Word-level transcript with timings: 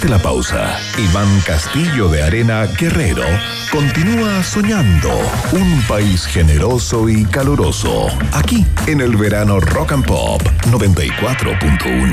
Después 0.00 0.12
de 0.12 0.16
la 0.16 0.22
pausa, 0.22 0.80
Iván 0.96 1.40
Castillo 1.44 2.08
de 2.08 2.22
Arena 2.22 2.66
Guerrero 2.78 3.24
continúa 3.70 4.42
soñando 4.42 5.10
un 5.52 5.82
país 5.88 6.24
generoso 6.24 7.06
y 7.10 7.26
caluroso. 7.26 8.08
Aquí, 8.32 8.64
en 8.86 9.02
el 9.02 9.16
verano 9.18 9.60
Rock 9.60 9.92
and 9.92 10.06
Pop 10.06 10.40
94.1. 10.70 12.10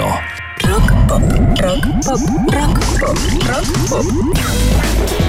Rock 0.63 0.91
pop, 1.07 1.21
rock 1.61 1.85
pop, 2.03 2.19
rock 2.51 2.79
pop, 2.99 3.17
rock 3.47 3.65
pop. 3.89 4.05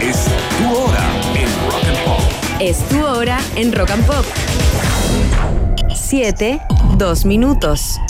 Es 0.01 0.27
tu 0.59 0.75
hora 0.75 1.07
en 1.37 1.49
Rock 1.71 1.85
and 1.87 2.05
Pop. 2.05 2.23
Es 2.61 2.89
tu 2.89 3.05
hora 3.05 3.39
en 3.55 3.73
Rock 3.73 3.91
and 3.91 4.05
Pop. 4.05 4.25
7, 5.95 6.61
2 6.97 7.25
minutos. 7.25 8.01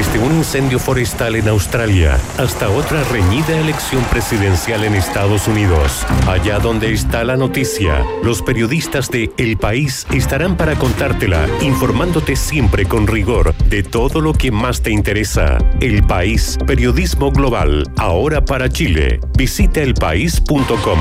Desde 0.00 0.18
un 0.18 0.34
incendio 0.34 0.78
forestal 0.78 1.36
en 1.36 1.46
Australia 1.46 2.18
hasta 2.38 2.70
otra 2.70 3.04
reñida 3.04 3.60
elección 3.60 4.02
presidencial 4.04 4.84
en 4.84 4.94
Estados 4.94 5.46
Unidos. 5.46 6.06
Allá 6.26 6.58
donde 6.58 6.90
está 6.90 7.22
la 7.22 7.36
noticia, 7.36 8.02
los 8.22 8.40
periodistas 8.40 9.10
de 9.10 9.30
El 9.36 9.58
País 9.58 10.06
estarán 10.10 10.56
para 10.56 10.74
contártela, 10.76 11.46
informándote 11.60 12.34
siempre 12.34 12.86
con 12.86 13.06
rigor 13.06 13.54
de 13.66 13.82
todo 13.82 14.22
lo 14.22 14.32
que 14.32 14.50
más 14.50 14.80
te 14.80 14.90
interesa. 14.90 15.58
El 15.82 16.02
País, 16.02 16.56
periodismo 16.66 17.30
global, 17.30 17.84
ahora 17.98 18.42
para 18.42 18.70
Chile. 18.70 19.20
Visita 19.36 19.82
elpaís.com. 19.82 20.98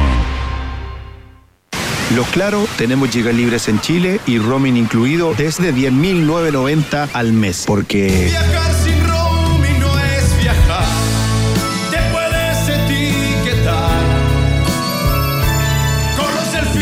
Los 2.16 2.28
Claro, 2.30 2.68
tenemos 2.76 3.10
gigas 3.12 3.36
libres 3.36 3.68
en 3.68 3.80
Chile 3.82 4.20
y 4.26 4.40
roaming 4.40 4.78
incluido 4.78 5.36
desde 5.36 5.72
10.990 5.72 7.10
al 7.14 7.34
mes. 7.34 7.66
Porque 7.68 8.32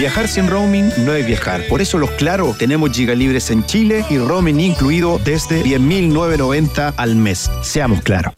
viajar 0.07 0.29
sin 0.29 0.47
roaming 0.47 0.90
no 1.00 1.13
es 1.16 1.25
viajar. 1.25 1.68
Por 1.68 1.81
eso 1.81 1.97
los 1.97 2.12
Claro, 2.12 2.56
tenemos 2.57 2.91
gigas 2.91 3.18
libres 3.18 3.51
en 3.51 3.66
Chile 3.66 4.06
y 4.09 4.18
roaming 4.18 4.62
incluido 4.62 5.19
desde 5.19 5.62
10.990 5.66 6.94
al 6.95 7.18
mes. 7.18 7.51
Seamos 7.62 8.01
claros. 8.03 8.34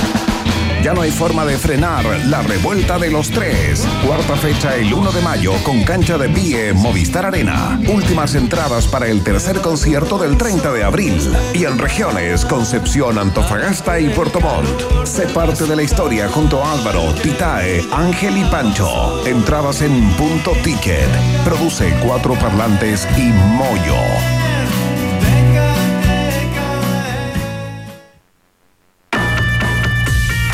Ya 0.82 0.94
no 0.94 1.02
hay 1.02 1.12
forma 1.12 1.46
de 1.46 1.58
frenar 1.58 2.06
la 2.28 2.42
revuelta 2.42 2.98
de 2.98 3.12
los 3.12 3.30
tres. 3.30 3.86
Cuarta 4.06 4.36
fecha 4.38 4.76
el 4.78 4.94
1 4.94 5.12
de 5.12 5.22
mayo 5.22 5.54
con 5.64 5.84
cancha 5.84 6.18
de 6.18 6.30
pie 6.30 6.72
Movistar 6.74 7.26
Arena. 7.26 7.78
Últimas 7.90 8.34
entradas 8.36 8.88
para 8.88 9.08
el 9.08 9.22
tercer 9.22 9.60
concierto 9.60 10.18
del 10.18 10.38
30 10.38 10.72
de 10.72 10.84
abril. 10.86 11.34
Y 11.54 11.66
en 11.66 11.78
regiones 11.78 12.46
Concepción, 12.46 13.18
Antofagasta 13.18 14.00
y 14.00 14.10
Puerto 14.10 14.40
Montt. 14.40 15.06
Sé 15.06 15.28
parte 15.28 15.66
de 15.66 15.76
la 15.76 15.84
historia 15.84 16.30
junto 16.30 16.64
a 16.64 16.72
Álvaro, 16.72 17.14
Titae, 17.22 17.86
Ángel 17.92 18.38
y 18.38 18.46
Pancho. 18.46 19.26
Entradas 19.28 19.82
en 19.82 20.10
punto 20.12 20.52
ticket. 20.64 21.10
Produce 21.44 21.94
cuatro 22.02 22.36
parlantes 22.36 23.06
y 23.18 23.32
Moyo. 23.32 24.39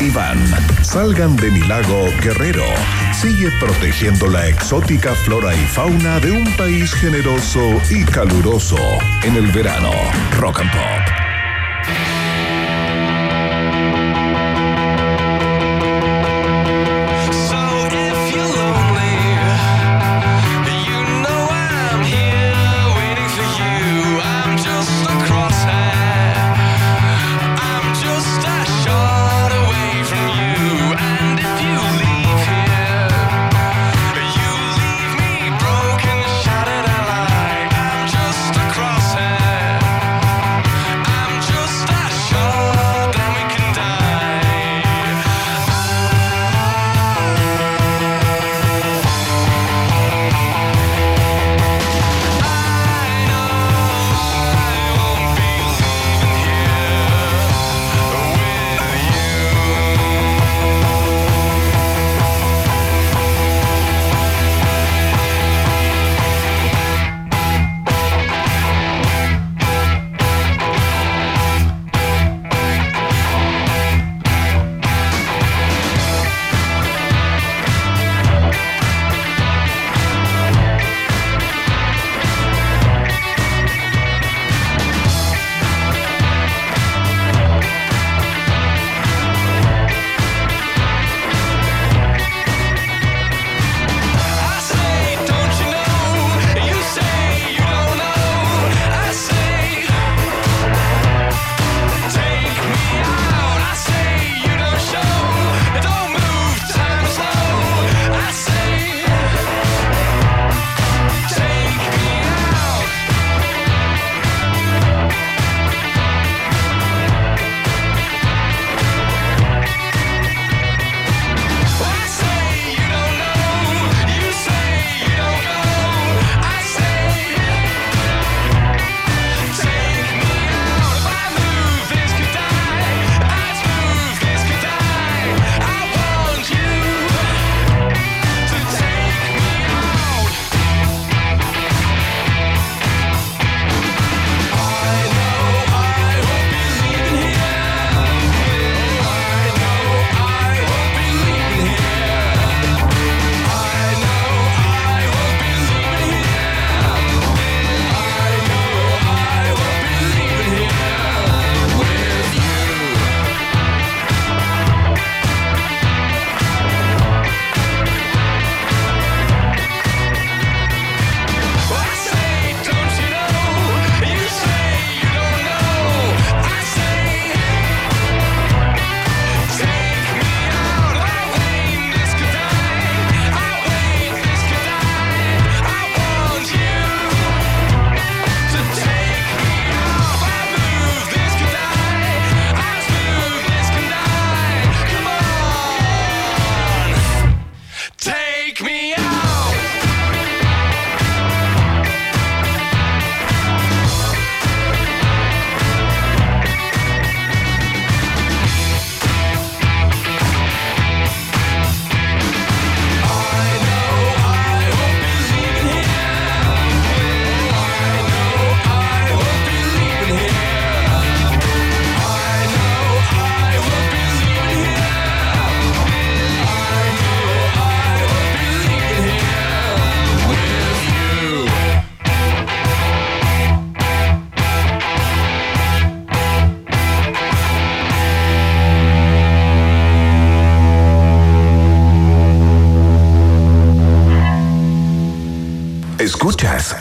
Iván, 0.00 0.38
salgan 0.82 1.36
de 1.36 1.50
mi 1.50 1.60
lago 1.60 2.08
Guerrero. 2.22 2.66
Sigue 3.12 3.50
protegiendo 3.58 4.26
la 4.28 4.48
exótica 4.48 5.14
flora 5.14 5.54
y 5.54 5.64
fauna 5.66 6.20
de 6.20 6.32
un 6.32 6.44
país 6.56 6.92
generoso 6.94 7.80
y 7.90 8.04
caluroso 8.04 8.76
en 9.22 9.36
el 9.36 9.46
verano. 9.52 9.92
Rock 10.38 10.60
and 10.60 10.70
Pop. 10.70 11.25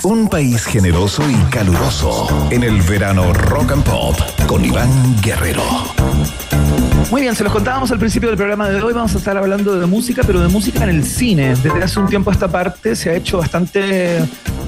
Un 0.06 0.28
país 0.28 0.64
generoso 0.64 1.24
y 1.28 1.36
caluroso 1.50 2.28
en 2.52 2.62
el 2.62 2.80
verano 2.84 3.34
Rock 3.34 3.72
and 3.72 3.84
Pop 3.84 4.16
con 4.46 4.64
Iván 4.64 4.90
Guerrero. 5.20 5.64
Muy 7.10 7.22
bien, 7.22 7.36
se 7.36 7.44
los 7.44 7.52
contábamos 7.52 7.92
al 7.92 7.98
principio 7.98 8.30
del 8.30 8.38
programa 8.38 8.70
de 8.70 8.80
hoy. 8.82 8.94
Vamos 8.94 9.16
a 9.16 9.18
estar 9.18 9.36
hablando 9.36 9.80
de 9.80 9.86
música, 9.88 10.22
pero 10.26 10.42
de 10.42 10.48
música 10.48 10.84
en 10.84 10.90
el 10.90 11.04
cine. 11.04 11.56
Desde 11.56 11.84
hace 11.84 12.00
un 12.00 12.08
tiempo 12.08 12.30
a 12.30 12.34
esta 12.34 12.48
parte 12.48 12.96
se 12.96 13.10
ha 13.10 13.16
hecho 13.16 13.40
bastante 13.40 14.24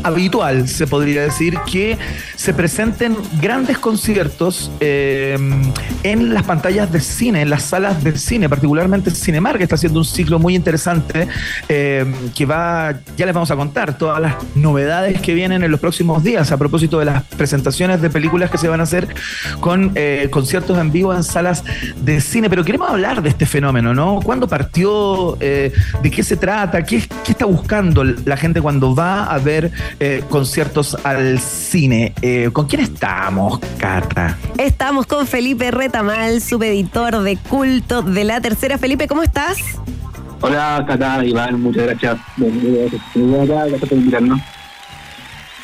habitual, 0.07 0.68
se 0.68 0.88
podría 0.88 1.21
decir, 1.21 1.57
que 1.69 1.98
se 2.36 2.54
presenten 2.54 3.15
grandes 3.42 3.77
conciertos 3.77 4.71
eh, 4.80 5.38
en 6.04 6.33
las 6.33 6.44
pantallas 6.44 6.92
de 6.92 7.00
cine, 7.00 7.42
en 7.42 7.50
las 7.50 7.63
salas 7.63 8.04
de 8.04 8.18
cine, 8.18 8.50
particularmente 8.50 9.12
Cinemark, 9.12 9.57
que 9.57 9.64
está 9.64 9.76
haciendo 9.76 9.99
un 9.99 10.06
ciclo 10.06 10.40
muy 10.40 10.56
interesante 10.56 11.28
eh, 11.68 12.06
que 12.35 12.45
va, 12.45 12.94
ya 13.18 13.26
les 13.26 13.35
vamos 13.35 13.52
a 13.52 13.56
contar 13.56 13.97
todas 13.97 14.21
las 14.21 14.35
novedades 14.56 15.21
que 15.21 15.33
vienen 15.33 15.64
en 15.64 15.71
los 15.71 15.80
próximos 15.80 16.23
días 16.23 16.52
a 16.52 16.57
propósito 16.57 16.99
de 16.99 17.06
las 17.06 17.23
presentaciones 17.23 18.02
de 18.02 18.09
películas 18.09 18.49
que 18.49 18.57
se 18.57 18.68
van 18.68 18.80
a 18.80 18.83
hacer 18.83 19.07
con 19.59 19.92
eh, 19.95 20.28
conciertos 20.31 20.78
en 20.78 20.92
vivo 20.92 21.14
en 21.14 21.23
salas 21.23 21.64
de 21.97 22.21
cine. 22.21 22.49
Pero 22.49 22.64
queremos 22.64 22.90
hablar 22.90 23.21
de 23.21 23.30
este 23.30 23.45
fenómeno, 23.45 23.94
¿no? 23.94 24.19
¿Cuándo 24.23 24.47
partió? 24.47 25.37
¿De 25.40 25.71
qué 26.11 26.23
se 26.23 26.37
trata? 26.37 26.83
¿Qué, 26.83 27.04
¿Qué 27.23 27.31
está 27.31 27.45
buscando 27.45 28.04
la 28.04 28.37
gente 28.37 28.61
cuando 28.61 28.95
va 28.95 29.26
a 29.26 29.37
ver 29.37 29.71
eh, 29.99 30.23
conciertos 30.30 30.95
al 31.04 31.39
cine? 31.39 32.13
Eh, 32.21 32.49
¿Con 32.54 32.68
quién 32.68 32.81
estamos, 32.81 33.59
Cata? 33.77 34.37
Estamos 34.57 35.06
con 35.06 35.27
Felipe 35.27 35.71
Retamal, 35.71 36.42
subeditor 36.42 37.21
de 37.23 37.37
culto 37.37 38.01
de 38.01 38.23
la 38.23 38.42
tercera. 38.42 38.77
Felipe, 38.77 39.07
¿cómo 39.07 39.23
estás? 39.23 39.57
Hola, 40.42 40.85
Cata, 40.87 41.25
Iván, 41.25 41.61
muchas 41.61 41.85
gracias. 41.85 42.18
Gracias 42.37 43.81
por 43.81 43.94
invitarnos. 43.97 44.39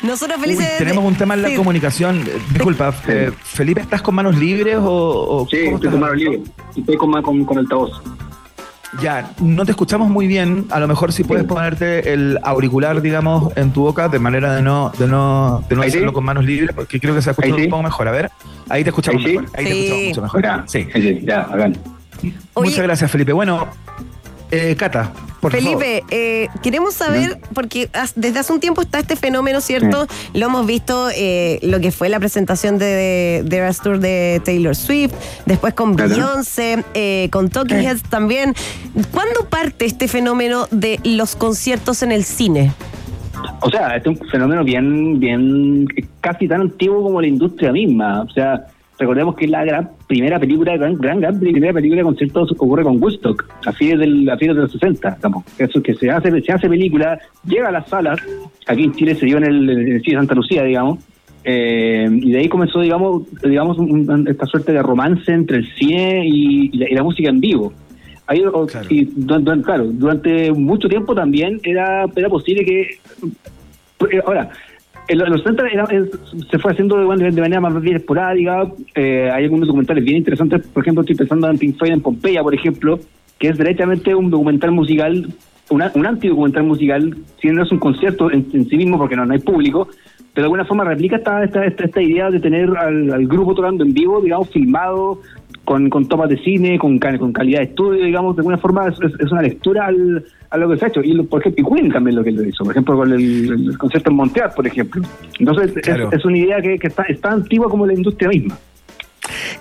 Nosotros 0.04 0.38
felices. 0.38 0.76
tenemos 0.76 1.02
un 1.02 1.14
tema 1.14 1.34
en 1.34 1.42
la 1.42 1.48
sí. 1.48 1.56
comunicación. 1.56 2.24
Eh, 2.26 2.38
Disculpa, 2.50 2.94
eh, 3.08 3.32
Felipe, 3.42 3.80
¿estás 3.80 4.02
con 4.02 4.14
manos 4.14 4.36
libres 4.36 4.76
o, 4.76 5.42
o 5.42 5.48
Sí, 5.48 5.56
estoy 5.56 5.90
con 5.90 6.00
mano 6.00 6.12
libre. 6.12 6.42
Estoy 6.76 6.96
con, 6.96 7.22
con, 7.22 7.44
con 7.44 7.58
altavoz. 7.58 8.02
Ya, 9.02 9.30
no 9.40 9.64
te 9.64 9.72
escuchamos 9.72 10.08
muy 10.08 10.26
bien. 10.26 10.66
A 10.70 10.78
lo 10.80 10.86
mejor 10.88 11.12
si 11.12 11.24
puedes 11.24 11.44
ponerte 11.44 12.12
el 12.12 12.38
auricular, 12.42 13.00
digamos, 13.02 13.52
en 13.56 13.72
tu 13.72 13.82
boca, 13.82 14.08
de 14.08 14.18
manera 14.18 14.54
de 14.54 14.62
no, 14.62 14.92
de 14.98 15.06
no, 15.08 15.64
de 15.68 15.76
no 15.76 15.82
hacerlo 15.82 16.12
con 16.12 16.24
manos 16.24 16.44
libres, 16.44 16.70
porque 16.74 17.00
creo 17.00 17.14
que 17.14 17.22
se 17.22 17.30
escucha 17.30 17.54
un 17.54 17.68
poco 17.68 17.82
mejor. 17.82 18.08
A 18.08 18.12
ver, 18.12 18.30
ahí 18.68 18.82
te 18.84 18.90
escuchamos 18.90 19.24
¿Ahí 19.24 19.30
sí? 19.32 19.38
mejor. 19.38 19.58
Ahí 19.58 19.64
te 19.64 19.70
escuchamos 19.80 20.04
mucho 20.08 20.22
mejor. 20.22 20.42
Ya, 20.42 20.64
Sí. 20.66 20.86
sí, 20.92 21.20
ya, 21.24 21.48
Muchas 22.56 22.82
gracias, 22.82 23.10
Felipe. 23.10 23.32
Bueno, 23.32 23.66
eh, 24.50 24.76
Cata, 24.76 25.10
por 25.44 25.52
Felipe, 25.52 26.02
eh, 26.10 26.48
queremos 26.62 26.94
saber, 26.94 27.38
porque 27.52 27.90
desde 28.16 28.38
hace 28.38 28.50
un 28.50 28.60
tiempo 28.60 28.80
está 28.80 28.98
este 28.98 29.14
fenómeno, 29.14 29.60
¿cierto? 29.60 30.06
Lo 30.32 30.46
hemos 30.46 30.66
visto, 30.66 31.08
eh, 31.14 31.58
lo 31.62 31.80
que 31.80 31.90
fue 31.92 32.08
la 32.08 32.18
presentación 32.18 32.78
de, 32.78 33.42
de 33.44 33.56
Eras 33.56 33.82
Tour 33.82 33.98
de 33.98 34.40
Taylor 34.42 34.74
Swift, 34.74 35.12
después 35.44 35.74
con 35.74 35.94
Claro. 35.96 36.08
Beyoncé, 36.14 36.82
eh, 36.94 37.28
con 37.30 37.50
Talking 37.50 37.76
Heads 37.76 38.04
también. 38.04 38.54
¿Cuándo 39.12 39.44
parte 39.50 39.84
este 39.84 40.08
fenómeno 40.08 40.66
de 40.70 40.98
los 41.04 41.36
conciertos 41.36 42.02
en 42.02 42.10
el 42.12 42.24
cine? 42.24 42.72
O 43.60 43.68
sea, 43.68 43.96
este 43.96 44.10
es 44.10 44.20
un 44.20 44.28
fenómeno 44.28 44.64
bien, 44.64 45.20
bien, 45.20 45.86
casi 46.22 46.48
tan 46.48 46.62
antiguo 46.62 47.02
como 47.02 47.20
la 47.20 47.26
industria 47.26 47.70
misma. 47.70 48.22
O 48.22 48.30
sea, 48.30 48.66
recordemos 48.98 49.34
que 49.34 49.46
la 49.48 49.64
gran 49.64 49.90
primera 50.06 50.38
película, 50.38 50.76
gran, 50.76 50.94
gran, 50.96 51.20
gran 51.20 51.38
primera 51.40 51.72
película 51.72 52.00
de 52.00 52.04
conciertos 52.04 52.52
ocurre 52.52 52.82
con 52.84 53.02
Woodstock, 53.02 53.44
a 53.66 53.72
fines 53.72 53.98
del, 53.98 54.28
a 54.30 54.36
fines 54.36 54.56
de 54.56 54.62
los 54.62 54.72
60, 54.72 55.10
digamos. 55.16 55.44
Eso 55.58 55.82
que 55.82 55.94
se 55.94 56.10
hace, 56.10 56.40
se 56.40 56.52
hace 56.52 56.68
película, 56.68 57.18
llega 57.46 57.68
a 57.68 57.72
las 57.72 57.88
salas, 57.88 58.20
aquí 58.66 58.84
en 58.84 58.92
Chile 58.94 59.14
se 59.14 59.26
dio 59.26 59.38
en 59.38 59.44
el, 59.44 59.70
en 59.70 59.92
el 59.94 60.02
cine 60.02 60.16
Santa 60.18 60.34
Lucía, 60.34 60.62
digamos, 60.64 60.98
eh, 61.46 62.08
y 62.10 62.32
de 62.32 62.38
ahí 62.38 62.48
comenzó, 62.48 62.80
digamos, 62.80 63.24
digamos 63.42 63.76
esta 64.26 64.46
suerte 64.46 64.72
de 64.72 64.82
romance 64.82 65.30
entre 65.30 65.58
el 65.58 65.66
cine 65.74 66.22
y, 66.26 66.70
y 66.72 66.78
la, 66.78 66.90
y 66.90 66.94
la 66.94 67.02
música 67.02 67.28
en 67.28 67.40
vivo. 67.40 67.72
Ahí, 68.26 68.40
Claro. 68.40 68.86
y 68.88 69.04
du- 69.04 69.38
du- 69.40 69.62
claro, 69.62 69.84
durante 69.86 70.50
mucho 70.52 70.88
tiempo 70.88 71.14
también 71.14 71.60
era, 71.62 72.06
era 72.16 72.28
posible 72.30 72.64
que 72.64 72.80
eh, 74.10 74.20
ahora, 74.26 74.48
en 75.08 75.18
los 75.18 75.42
70 75.42 75.66
era- 75.68 75.84
es- 75.84 76.10
se 76.50 76.58
fue 76.58 76.72
haciendo 76.72 76.96
de, 76.96 77.04
manera 77.40 77.60
más 77.60 77.80
bien 77.80 77.96
esporádica. 77.96 78.66
eh, 78.94 79.30
hay 79.32 79.44
algunos 79.44 79.66
documentales 79.66 80.04
bien 80.04 80.16
interesantes. 80.18 80.66
Por 80.68 80.82
ejemplo, 80.82 81.02
estoy 81.02 81.16
pensando 81.16 81.48
en 81.50 81.58
Pink 81.58 81.76
Floyd 81.76 81.92
en 81.92 82.00
Pompeya, 82.00 82.42
por 82.42 82.54
ejemplo, 82.54 82.98
que 83.38 83.48
es 83.48 83.58
directamente 83.58 84.14
un 84.14 84.30
documental 84.30 84.70
musical, 84.72 85.26
una- 85.70 85.90
un 85.94 86.06
antidocumental 86.06 86.62
musical, 86.64 87.16
si 87.40 87.48
no 87.48 87.62
es 87.62 87.72
un 87.72 87.78
concierto 87.78 88.30
en, 88.30 88.46
en 88.52 88.66
sí 88.68 88.76
mismo 88.76 88.96
porque 88.98 89.16
no, 89.16 89.26
no 89.26 89.32
hay 89.34 89.40
público, 89.40 89.88
pero 90.32 90.42
de 90.42 90.46
alguna 90.46 90.64
forma 90.64 90.84
replica 90.84 91.16
esta, 91.16 91.44
esta, 91.44 91.64
esta, 91.64 91.84
esta 91.84 92.02
idea 92.02 92.30
de 92.30 92.40
tener 92.40 92.68
al 92.76 93.26
grupo 93.26 93.54
tocando 93.54 93.84
en 93.84 93.92
vivo, 93.94 94.20
digamos, 94.20 94.50
filmado, 94.50 95.20
con, 95.64 95.88
con 95.90 96.06
tomas 96.06 96.28
de 96.28 96.38
cine, 96.38 96.78
con, 96.78 96.98
con 96.98 97.32
calidad 97.32 97.60
de 97.60 97.66
estudio, 97.66 98.04
digamos, 98.04 98.36
de 98.36 98.40
alguna 98.40 98.58
forma 98.58 98.88
es, 98.88 99.32
una 99.32 99.42
lectura 99.42 99.86
al, 99.86 100.24
a 100.50 100.56
lo 100.58 100.68
que 100.68 100.78
se 100.78 100.84
ha 100.84 100.88
hecho. 100.88 101.00
Y 101.02 101.20
por 101.22 101.40
ejemplo, 101.40 101.70
Queen 101.70 101.90
también 101.90 102.16
lo 102.16 102.24
que 102.24 102.32
lo 102.32 102.44
hizo, 102.44 102.64
por 102.64 102.72
ejemplo, 102.72 102.96
con 102.96 103.12
el, 103.12 103.68
el 103.68 103.78
concierto 103.78 104.10
en 104.10 104.16
Montreal, 104.16 104.50
por 104.54 104.66
ejemplo. 104.66 105.02
Entonces, 105.38 105.76
es, 105.76 106.24
una 106.24 106.38
idea 106.38 106.60
que, 106.60 106.78
que 106.78 106.86
está, 106.88 107.04
es 107.04 107.20
tan 107.20 107.34
antigua 107.34 107.68
como 107.68 107.86
la 107.86 107.94
industria 107.94 108.28
misma. 108.28 108.56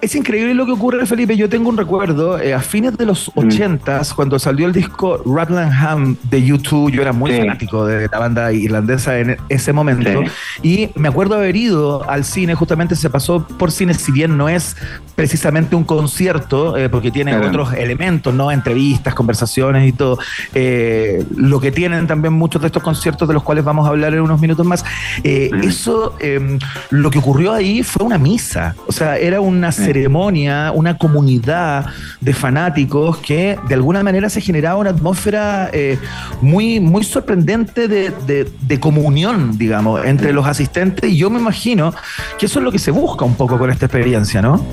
Es 0.01 0.15
increíble 0.15 0.53
lo 0.53 0.65
que 0.65 0.71
ocurre, 0.73 1.05
Felipe. 1.05 1.35
Yo 1.37 1.49
tengo 1.49 1.69
un 1.69 1.77
recuerdo 1.77 2.39
eh, 2.39 2.53
a 2.53 2.59
fines 2.61 2.97
de 2.97 3.05
los 3.05 3.31
80s, 3.35 4.13
cuando 4.13 4.37
salió 4.39 4.65
el 4.67 4.73
disco 4.73 5.17
Rutland 5.25 6.17
de 6.29 6.43
YouTube. 6.43 6.91
Yo 6.91 7.01
era 7.01 7.11
muy 7.13 7.31
Sí. 7.31 7.37
fanático 7.39 7.85
de 7.85 8.07
la 8.11 8.19
banda 8.19 8.51
irlandesa 8.51 9.17
en 9.19 9.37
ese 9.49 9.73
momento. 9.73 10.23
Y 10.61 10.89
me 10.95 11.07
acuerdo 11.07 11.35
haber 11.35 11.55
ido 11.55 12.07
al 12.09 12.23
cine, 12.23 12.55
justamente 12.55 12.95
se 12.95 13.09
pasó 13.09 13.45
por 13.47 13.71
cine, 13.71 13.93
si 13.93 14.11
bien 14.11 14.37
no 14.37 14.49
es 14.49 14.75
precisamente 15.15 15.75
un 15.75 15.83
concierto, 15.83 16.77
eh, 16.77 16.89
porque 16.89 17.11
tiene 17.11 17.31
Claro. 17.31 17.47
otros 17.47 17.73
elementos, 17.73 18.33
¿no? 18.33 18.51
Entrevistas, 18.51 19.13
conversaciones 19.13 19.87
y 19.87 19.91
todo. 19.93 20.17
Eh, 20.53 21.23
lo 21.35 21.59
que 21.59 21.71
tienen 21.71 22.07
también 22.07 22.33
muchos 22.33 22.61
de 22.61 22.67
estos 22.67 22.83
conciertos, 22.83 23.27
de 23.27 23.33
los 23.33 23.43
cuales 23.43 23.63
vamos 23.63 23.85
a 23.85 23.89
hablar 23.89 24.13
en 24.13 24.21
unos 24.21 24.39
minutos 24.39 24.65
más. 24.65 24.83
Eh, 25.23 25.49
Eso, 25.63 26.15
eh, 26.19 26.57
lo 26.91 27.09
que 27.09 27.19
ocurrió 27.19 27.53
ahí 27.53 27.83
fue 27.83 28.05
una 28.05 28.17
misa. 28.17 28.75
O 28.87 28.91
sea, 28.91 29.17
era 29.17 29.39
una 29.41 29.71
ceremonia, 29.73 30.71
una 30.73 30.97
comunidad 30.97 31.85
de 32.21 32.33
fanáticos 32.33 33.17
que 33.17 33.57
de 33.67 33.73
alguna 33.75 34.03
manera 34.03 34.29
se 34.29 34.39
generaba 34.41 34.77
una 34.79 34.91
atmósfera 34.91 35.69
eh, 35.73 35.97
muy, 36.41 36.79
muy 36.79 37.03
sorprendente 37.03 37.87
de, 37.87 38.11
de- 38.27 38.49
de 38.61 38.79
comunión, 38.79 39.57
digamos, 39.57 40.05
entre 40.05 40.33
los 40.33 40.45
asistentes. 40.47 41.11
Y 41.11 41.17
yo 41.17 41.29
me 41.29 41.39
imagino 41.39 41.93
que 42.39 42.45
eso 42.45 42.59
es 42.59 42.65
lo 42.65 42.71
que 42.71 42.79
se 42.79 42.91
busca 42.91 43.25
un 43.25 43.35
poco 43.35 43.57
con 43.57 43.69
esta 43.69 43.85
experiencia, 43.87 44.41
¿no? 44.41 44.63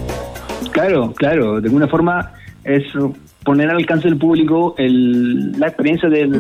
Claro, 0.73 1.13
claro. 1.17 1.61
De 1.61 1.67
alguna 1.69 1.89
forma 1.89 2.31
es 2.65 2.85
poner 3.51 3.69
al 3.69 3.79
alcance 3.79 4.09
del 4.09 4.17
público 4.17 4.77
el, 4.79 5.59
la 5.59 5.67
experiencia 5.67 6.09
del, 6.09 6.31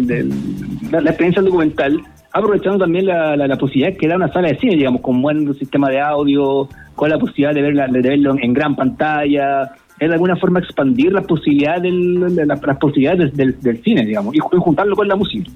la, 0.92 1.00
la 1.00 1.10
experiencia 1.10 1.42
documental, 1.42 2.00
aprovechando 2.32 2.78
también 2.78 3.06
la, 3.06 3.36
la, 3.36 3.56
posibilidad 3.56 3.98
que 3.98 4.06
da 4.06 4.14
una 4.14 4.32
sala 4.32 4.46
de 4.46 4.58
cine, 4.58 4.76
digamos, 4.76 5.00
con 5.00 5.20
buen 5.20 5.52
sistema 5.54 5.88
de 5.90 5.98
audio, 6.00 6.68
con 6.94 7.10
la 7.10 7.18
posibilidad 7.18 7.52
de, 7.52 7.62
verla, 7.62 7.88
de 7.88 8.00
verlo 8.00 8.36
en 8.40 8.52
gran 8.52 8.76
pantalla, 8.76 9.72
es 9.98 10.08
de 10.08 10.14
alguna 10.14 10.36
forma 10.36 10.60
expandir 10.60 11.12
las 11.12 11.26
posibilidades 11.26 11.82
del, 11.82 12.36
de 12.36 12.46
la- 12.46 12.54
las 12.64 12.78
posibilidades 12.78 13.36
del, 13.36 13.60
del 13.60 13.82
cine, 13.82 14.06
digamos, 14.06 14.32
y 14.36 14.38
juntarlo 14.38 14.94
con 14.94 15.08
la 15.08 15.16
música. 15.16 15.50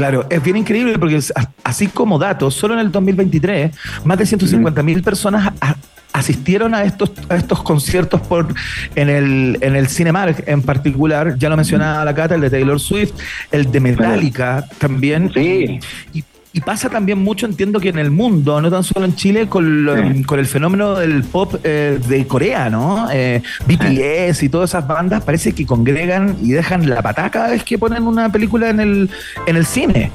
Claro, 0.00 0.26
es 0.30 0.42
bien 0.42 0.56
increíble 0.56 0.98
porque 0.98 1.20
así 1.62 1.86
como 1.88 2.18
datos, 2.18 2.54
solo 2.54 2.72
en 2.72 2.80
el 2.80 2.90
2023 2.90 3.70
más 4.04 4.16
de 4.16 4.24
150 4.24 4.82
mil 4.82 5.02
personas 5.02 5.52
a- 5.60 5.76
asistieron 6.14 6.74
a 6.74 6.84
estos 6.84 7.12
a 7.28 7.36
estos 7.36 7.62
conciertos 7.62 8.20
por 8.22 8.48
en 8.96 9.10
el 9.10 9.58
en 9.60 9.76
el 9.76 9.88
Cinemark 9.88 10.42
en 10.48 10.62
particular, 10.62 11.36
ya 11.36 11.50
lo 11.50 11.56
mencionaba 11.56 12.02
la 12.04 12.14
Cata, 12.14 12.34
el 12.34 12.40
de 12.40 12.48
Taylor 12.48 12.80
Swift, 12.80 13.12
el 13.52 13.70
de 13.70 13.78
Metallica 13.80 14.64
también. 14.78 15.30
Sí. 15.34 15.78
Y, 16.14 16.24
y 16.52 16.60
pasa 16.60 16.90
también 16.90 17.18
mucho, 17.18 17.46
entiendo 17.46 17.78
que 17.78 17.90
en 17.90 17.98
el 17.98 18.10
mundo, 18.10 18.60
no 18.60 18.70
tan 18.70 18.82
solo 18.82 19.04
en 19.06 19.14
Chile, 19.14 19.46
con, 19.48 19.88
Sí. 20.14 20.22
con 20.24 20.38
el 20.38 20.46
fenómeno 20.46 20.96
del 20.96 21.22
pop 21.22 21.54
eh, 21.62 21.98
de 22.08 22.26
Corea, 22.26 22.68
¿no? 22.70 23.08
Eh, 23.12 23.40
BTS 23.66 24.42
y 24.42 24.48
todas 24.48 24.70
esas 24.70 24.86
bandas 24.86 25.22
parece 25.22 25.52
que 25.52 25.64
congregan 25.64 26.36
y 26.42 26.50
dejan 26.52 26.88
la 26.90 27.02
patada 27.02 27.30
cada 27.30 27.48
vez 27.50 27.62
que 27.62 27.78
ponen 27.78 28.06
una 28.06 28.30
película 28.32 28.68
en 28.70 28.80
el, 28.80 29.10
en 29.46 29.56
el 29.56 29.64
cine. 29.66 30.10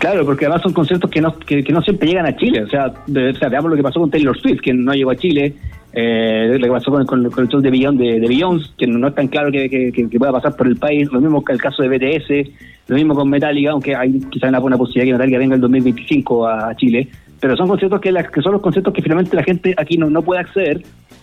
Claro, 0.00 0.24
porque 0.24 0.46
además 0.46 0.62
son 0.62 0.72
conciertos 0.72 1.10
que 1.10 1.20
no, 1.20 1.38
que, 1.38 1.62
no 1.62 1.82
siempre 1.82 2.08
llegan 2.08 2.24
a 2.26 2.34
Chile. 2.34 2.62
O 2.62 2.68
sea, 2.68 2.90
de- 3.06 3.30
o 3.30 3.34
sea, 3.34 3.50
veamos 3.50 3.70
lo 3.70 3.76
que 3.76 3.82
pasó 3.82 4.00
con 4.00 4.10
Taylor 4.10 4.36
Swift, 4.40 4.60
que 4.62 4.72
no 4.72 4.92
llegó 4.94 5.10
a 5.10 5.16
Chile. 5.16 5.54
Eh, 5.92 6.56
lo 6.58 6.64
que 6.66 6.70
pasó 6.72 6.90
con, 6.90 7.04
con, 7.04 7.30
con 7.30 7.44
el 7.44 7.50
show 7.50 7.60
de 7.60 7.70
Beyoncé, 7.70 8.04
de, 8.04 8.20
de 8.20 8.58
que 8.78 8.86
no 8.86 9.08
es 9.08 9.14
tan 9.14 9.28
claro 9.28 9.52
que, 9.52 9.68
que, 9.68 10.18
pueda 10.18 10.32
pasar 10.32 10.56
por 10.56 10.66
el 10.68 10.76
país. 10.76 11.10
Lo 11.12 11.20
mismo 11.20 11.44
que 11.44 11.52
el 11.52 11.60
caso 11.60 11.82
de 11.82 11.88
BTS, 11.90 12.50
lo 12.88 12.96
mismo 12.96 13.14
con 13.14 13.28
Metallica, 13.28 13.72
aunque 13.72 13.94
hay 13.94 14.20
quizás 14.30 14.48
una 14.48 14.58
buena 14.58 14.78
posibilidad 14.78 15.06
que 15.06 15.12
Metallica 15.12 15.38
venga 15.38 15.54
el 15.56 15.60
2025 15.60 16.46
a, 16.46 16.70
a 16.70 16.76
Chile. 16.76 17.08
Pero 17.38 17.56
son 17.56 17.68
conciertos 17.68 18.00
que, 18.00 18.10
las- 18.10 18.30
que 18.30 18.40
son 18.40 18.52
los 18.52 18.62
conciertos 18.62 18.94
que 18.94 19.02
finalmente 19.02 19.36
la 19.36 19.42
gente 19.42 19.74
aquí 19.76 19.98
no, 19.98 20.08
no 20.08 20.22
puede 20.22 20.40
acceder 20.40 20.82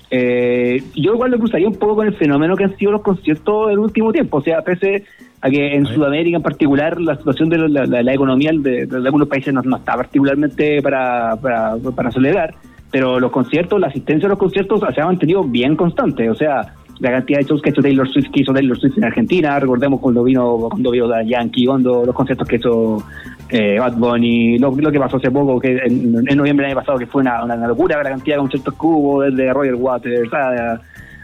Eh, 0.10 0.82
yo 0.96 1.14
igual 1.14 1.32
lo 1.32 1.38
cruzaría 1.40 1.68
un 1.68 1.76
poco 1.76 1.98
con 1.98 2.08
el 2.08 2.14
fenómeno 2.16 2.56
que 2.56 2.64
han 2.64 2.78
sido 2.78 2.92
los 2.94 3.02
conciertos 3.02 3.68
del 3.70 3.80
último 3.80 4.12
tiempo. 4.14 4.38
O 4.38 4.42
sea, 4.42 4.62
pese 4.62 5.04
a 5.42 5.50
que 5.50 5.76
en 5.76 5.86
Sudamérica 5.86 6.38
en 6.38 6.44
particular 6.44 7.00
la 7.00 7.16
situación 7.18 7.50
de 7.50 7.58
la, 7.58 7.86
la- 7.86 8.02
la 8.04 8.14
economía 8.14 8.52
de, 8.54 8.86
de 8.86 8.96
algunos 8.96 9.28
países 9.28 9.54
no, 9.54 9.62
no 9.64 9.78
está 9.78 9.96
particularmente 9.96 10.82
para, 10.82 11.36
para, 11.42 11.76
para 11.96 12.12
celebrar, 12.12 12.56
pero 12.92 13.20
los 13.20 13.32
conciertos, 13.32 13.80
la 13.80 13.88
asistencia 13.88 14.28
a 14.28 14.30
los 14.30 14.40
conciertos 14.40 14.82
se 14.96 15.02
ha 15.02 15.06
mantenido 15.06 15.44
bien 15.44 15.76
constante. 15.76 16.30
O 16.30 16.36
sea, 16.36 16.74
la 17.00 17.12
cantidad 17.12 17.40
de 17.40 17.46
shows 17.46 17.62
que 17.62 17.70
ha 17.70 17.72
hecho 17.72 17.82
Taylor 17.82 18.08
Swift, 18.08 18.32
que 18.32 18.42
hizo 18.42 18.54
Taylor 18.54 18.78
Swift 18.78 18.98
en 18.98 19.06
Argentina, 19.06 19.60
recordemos 19.60 20.00
cuando 20.00 20.24
vino 20.24 20.68
cuando 20.70 20.92
vino 20.92 21.08
la 21.08 21.24
Yankee, 21.24 21.66
cuando 21.66 22.06
los 22.06 22.16
conciertos 22.16 22.48
que 22.48 22.56
hizo 22.58 23.04
eh, 23.50 23.78
Bad 23.80 23.98
Bunny, 23.98 24.58
lo, 24.58 24.76
que 24.76 25.00
pasó 25.00 25.18
hace 25.18 25.32
poco, 25.32 25.60
que 25.60 25.78
en, 25.78 26.12
noviembre 26.12 26.66
del 26.66 26.72
año 26.72 26.80
pasado, 26.80 26.98
que 26.98 27.06
fue 27.06 27.22
una, 27.22 27.46
locura 27.68 28.02
la 28.04 28.10
cantidad 28.10 28.36
de 28.36 28.42
conciertos 28.42 28.74
que 28.74 29.32
desde 29.32 29.54
Roger 29.54 29.76
Waters 29.76 30.34
a, 30.34 30.82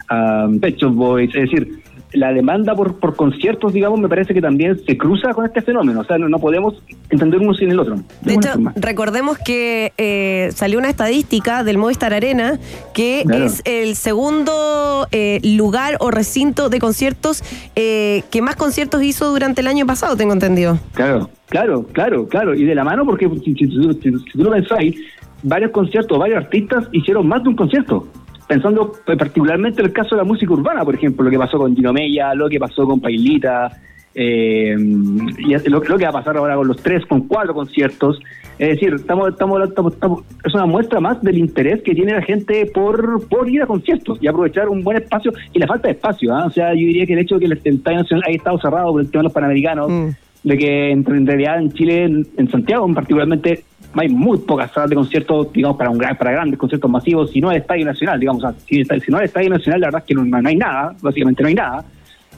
a 0.08 0.48
Shop 0.76 0.92
Boys, 0.92 1.34
es 1.34 1.50
decir, 1.50 1.83
la 2.14 2.32
demanda 2.32 2.74
por, 2.74 2.98
por 2.98 3.16
conciertos, 3.16 3.72
digamos, 3.72 3.98
me 4.00 4.08
parece 4.08 4.32
que 4.32 4.40
también 4.40 4.78
se 4.86 4.96
cruza 4.96 5.34
con 5.34 5.44
este 5.44 5.60
fenómeno, 5.62 6.00
o 6.00 6.04
sea, 6.04 6.16
no, 6.18 6.28
no 6.28 6.38
podemos 6.38 6.74
entender 7.10 7.40
uno 7.40 7.54
sin 7.54 7.70
el 7.70 7.78
otro. 7.80 7.96
De 8.22 8.34
hecho, 8.34 8.50
forma. 8.52 8.72
recordemos 8.76 9.36
que 9.38 9.92
eh, 9.98 10.50
salió 10.54 10.78
una 10.78 10.88
estadística 10.88 11.64
del 11.64 11.78
Movistar 11.78 12.14
Arena 12.14 12.58
que 12.94 13.22
Claro. 13.26 13.44
es 13.44 13.62
el 13.64 13.96
segundo 13.96 15.06
eh, 15.12 15.40
lugar 15.42 15.96
o 16.00 16.10
recinto 16.10 16.68
de 16.68 16.78
conciertos 16.78 17.42
eh, 17.76 18.22
que 18.30 18.42
más 18.42 18.56
conciertos 18.56 19.02
hizo 19.02 19.30
durante 19.30 19.60
el 19.60 19.66
año 19.66 19.86
pasado, 19.86 20.16
tengo 20.16 20.32
entendido. 20.32 20.78
Claro, 20.94 21.30
claro, 21.48 21.84
claro, 21.92 22.28
claro. 22.28 22.54
Y 22.54 22.64
de 22.64 22.74
la 22.74 22.84
mano, 22.84 23.04
porque 23.04 23.28
si, 23.44 23.54
si- 23.54 23.66
si- 23.66 23.66
si- 24.02 24.10
si 24.18 24.32
tú 24.32 24.44
lo 24.44 24.50
pensáis, 24.52 24.94
varios 25.42 25.70
conciertos, 25.72 26.18
varios 26.18 26.38
artistas 26.44 26.84
hicieron 26.92 27.26
más 27.26 27.42
de 27.42 27.48
un 27.50 27.56
concierto. 27.56 28.06
Pensando 28.46 28.92
eh, 29.06 29.16
particularmente 29.16 29.80
en 29.80 29.86
el 29.86 29.92
caso 29.92 30.14
de 30.14 30.22
la 30.22 30.24
música 30.24 30.52
urbana, 30.52 30.84
por 30.84 30.94
ejemplo, 30.94 31.24
lo 31.24 31.30
que 31.30 31.38
pasó 31.38 31.58
con 31.58 31.74
Gino 31.74 31.92
Mella, 31.92 32.34
lo 32.34 32.48
que 32.48 32.58
pasó 32.58 32.84
con 32.86 33.00
Pailita, 33.00 33.70
eh, 34.14 34.76
y 34.78 35.68
lo, 35.70 35.82
lo 35.82 35.96
que 35.98 36.04
va 36.04 36.10
a 36.10 36.12
pasar 36.12 36.36
ahora 36.36 36.54
con 36.56 36.68
los 36.68 36.76
tres, 36.82 37.04
con 37.06 37.26
cuatro 37.26 37.54
conciertos. 37.54 38.20
Es 38.58 38.68
decir, 38.68 38.94
estamos, 38.94 39.30
estamos, 39.30 39.62
estamos- 39.68 39.94
estamos- 39.94 40.22
es 40.44 40.54
una 40.54 40.66
muestra 40.66 41.00
más 41.00 41.20
del 41.22 41.38
interés 41.38 41.82
que 41.82 41.94
tiene 41.94 42.12
la 42.12 42.22
gente 42.22 42.66
por, 42.66 43.26
por 43.28 43.50
ir 43.50 43.62
a 43.62 43.66
conciertos 43.66 44.18
y 44.20 44.28
aprovechar 44.28 44.68
un 44.68 44.84
buen 44.84 44.98
espacio 44.98 45.32
y 45.52 45.58
la 45.58 45.66
falta 45.66 45.88
de 45.88 45.94
espacio. 45.94 46.32
¿ah? 46.34 46.44
O 46.46 46.50
sea, 46.50 46.70
yo 46.74 46.80
diría 46.86 47.06
que 47.06 47.14
el 47.14 47.18
hecho 47.20 47.34
de 47.36 47.40
que 47.40 47.46
el, 47.46 47.52
Estadio 47.74 47.98
Nacional 47.98 48.24
haya 48.28 48.36
estado 48.36 48.58
cerrado 48.60 48.92
por 48.92 49.00
el 49.00 49.10
tema 49.10 49.22
de 49.22 49.24
los 49.24 49.32
panamericanos, 49.32 49.90
Mm. 49.90 50.08
de 50.44 50.58
que 50.58 50.90
en, 50.92 51.04
en 51.10 51.26
realidad 51.26 51.58
en 51.58 51.72
Chile, 51.72 52.04
en, 52.04 52.26
en 52.36 52.48
Santiago 52.50 52.86
en 52.86 52.94
particularmente, 52.94 53.64
hay 54.02 54.08
muy 54.08 54.38
pocas 54.38 54.70
salas 54.72 54.90
de 54.90 54.96
conciertos, 54.96 55.52
digamos, 55.52 55.76
para 55.76 55.90
un 55.90 55.98
gran, 55.98 56.16
para 56.16 56.32
grandes 56.32 56.58
conciertos 56.58 56.90
masivos, 56.90 57.30
si 57.30 57.40
no 57.40 57.50
el 57.50 57.58
Estadio 57.58 57.84
Nacional, 57.86 58.18
digamos, 58.20 58.42
o 58.44 58.50
sea, 58.50 58.58
si, 58.66 58.84
si 58.84 59.10
no 59.12 59.18
el 59.18 59.24
Estadio 59.24 59.50
Nacional, 59.50 59.80
la 59.80 59.86
verdad 59.88 60.00
es 60.02 60.06
que 60.06 60.14
no, 60.14 60.24
no 60.24 60.48
hay 60.48 60.56
nada, 60.56 60.94
básicamente 61.00 61.42
no 61.42 61.48
hay 61.48 61.54
nada. 61.54 61.84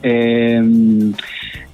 Eh, 0.03 0.61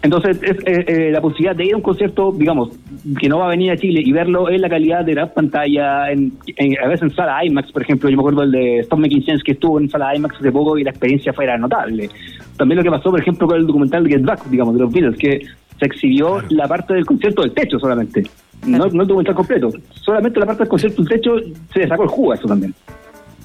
entonces, 0.01 0.37
es, 0.43 0.57
eh, 0.65 0.85
eh, 0.87 1.11
la 1.11 1.21
posibilidad 1.21 1.55
de 1.55 1.65
ir 1.65 1.73
a 1.73 1.77
un 1.77 1.81
concierto, 1.81 2.31
digamos, 2.37 2.71
que 3.19 3.29
no 3.29 3.39
va 3.39 3.45
a 3.45 3.49
venir 3.49 3.71
a 3.71 3.77
Chile 3.77 4.01
y 4.03 4.11
verlo 4.11 4.49
en 4.49 4.61
la 4.61 4.69
calidad 4.69 5.03
de 5.05 5.13
la 5.15 5.33
pantalla, 5.33 6.11
en, 6.11 6.33
en- 6.57 6.77
a 6.83 6.87
veces 6.87 7.03
en 7.03 7.15
sala 7.15 7.43
IMAX, 7.45 7.71
por 7.71 7.81
ejemplo, 7.83 8.09
yo 8.09 8.17
me 8.17 8.21
acuerdo 8.21 8.43
el 8.43 8.51
de 8.51 8.79
Stop 8.79 8.99
Making 8.99 9.23
Sense 9.25 9.43
que 9.43 9.53
estuvo 9.53 9.79
en 9.79 9.89
sala 9.89 10.13
IMAX 10.15 10.35
hace 10.37 10.51
poco 10.51 10.77
y 10.77 10.83
la 10.83 10.89
experiencia 10.91 11.31
fue 11.33 11.45
era 11.45 11.57
notable. 11.57 12.09
También 12.57 12.77
lo 12.77 12.83
que 12.83 12.91
pasó, 12.91 13.11
por 13.11 13.19
ejemplo, 13.21 13.47
con 13.47 13.57
el 13.57 13.65
documental 13.67 14.03
de 14.03 14.09
Get 14.09 14.23
Back, 14.23 14.45
digamos, 14.49 14.73
de 14.75 14.81
los 14.81 14.91
Beatles, 14.91 15.17
que 15.17 15.41
se 15.79 15.85
exhibió 15.85 16.41
la 16.49 16.67
parte 16.67 16.93
del 16.93 17.05
concierto 17.05 17.41
del 17.41 17.51
techo 17.51 17.79
solamente, 17.79 18.23
no, 18.65 18.87
no 18.87 19.01
el 19.01 19.07
documental 19.07 19.35
completo, 19.35 19.69
solamente 20.01 20.39
la 20.39 20.45
parte 20.45 20.63
del 20.63 20.69
concierto 20.69 21.01
del 21.03 21.09
techo 21.09 21.35
se 21.71 21.79
le 21.79 21.87
sacó 21.87 22.03
el 22.03 22.09
jugo 22.09 22.31
a 22.31 22.35
eso 22.35 22.47
también. 22.47 22.73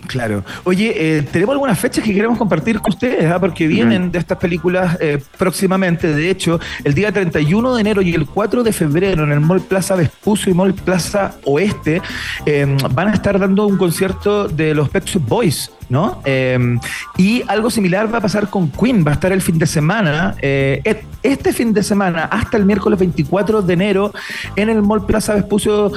Claro. 0.09 0.43
Oye, 0.65 1.19
eh, 1.19 1.23
tenemos 1.23 1.53
algunas 1.53 1.79
fechas 1.79 2.03
que 2.03 2.15
queremos 2.15 2.39
compartir 2.39 2.81
con 2.81 2.95
ustedes, 2.95 3.31
¿ah? 3.31 3.39
porque 3.39 3.67
vienen 3.67 4.11
de 4.11 4.19
estas 4.19 4.39
películas 4.39 4.97
eh, 5.01 5.23
próximamente. 5.37 6.15
De 6.15 6.31
hecho, 6.31 6.59
el 6.83 6.95
día 6.95 7.13
31 7.13 7.75
de 7.75 7.81
enero 7.83 8.01
y 8.01 8.15
el 8.15 8.25
4 8.25 8.63
de 8.63 8.73
febrero 8.73 9.25
en 9.25 9.33
el 9.33 9.41
Mall 9.41 9.61
Plaza 9.61 9.97
Vespucio 9.97 10.51
y 10.51 10.55
Mall 10.55 10.73
Plaza 10.73 11.35
Oeste 11.45 12.01
eh, 12.47 12.77
van 12.91 13.09
a 13.09 13.13
estar 13.13 13.39
dando 13.39 13.67
un 13.67 13.77
concierto 13.77 14.49
de 14.49 14.75
los 14.75 14.89
Pet 14.89 15.05
Shop 15.05 15.23
Boys. 15.29 15.71
¿No? 15.91 16.21
Eh, 16.27 16.77
y 17.17 17.43
algo 17.47 17.71
similar 17.71 18.13
va 18.13 18.19
a 18.19 18.21
pasar 18.21 18.51
con 18.51 18.71
Queen, 18.71 19.07
va 19.07 19.13
a 19.13 19.15
estar 19.15 19.33
el 19.33 19.41
fin 19.41 19.59
de 19.59 19.67
semana, 19.67 20.35
eh, 20.43 20.83
este 21.23 21.55
fin 21.55 21.73
de 21.73 21.83
semana, 21.83 22.25
hasta 22.25 22.59
el 22.59 22.67
miércoles 22.67 22.99
24 22.99 23.63
de 23.63 23.73
enero, 23.73 24.13
en 24.55 24.69
el 24.69 24.83
Mall 24.83 25.07
Plaza 25.07 25.35
Vespucio. 25.35 25.91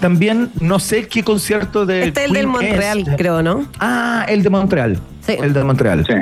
También 0.00 0.50
no 0.60 0.78
sé 0.78 1.06
qué 1.08 1.22
concierto 1.22 1.86
de. 1.86 2.04
Este 2.08 2.22
es 2.24 2.26
el 2.28 2.34
del 2.34 2.46
Montreal, 2.46 3.00
es. 3.08 3.16
creo, 3.16 3.42
¿no? 3.42 3.66
Ah, 3.80 4.26
el 4.28 4.42
de 4.42 4.50
Montreal. 4.50 4.98
Sí. 5.26 5.36
El 5.42 5.52
de 5.54 5.64
Montreal. 5.64 6.04
Sí. 6.06 6.14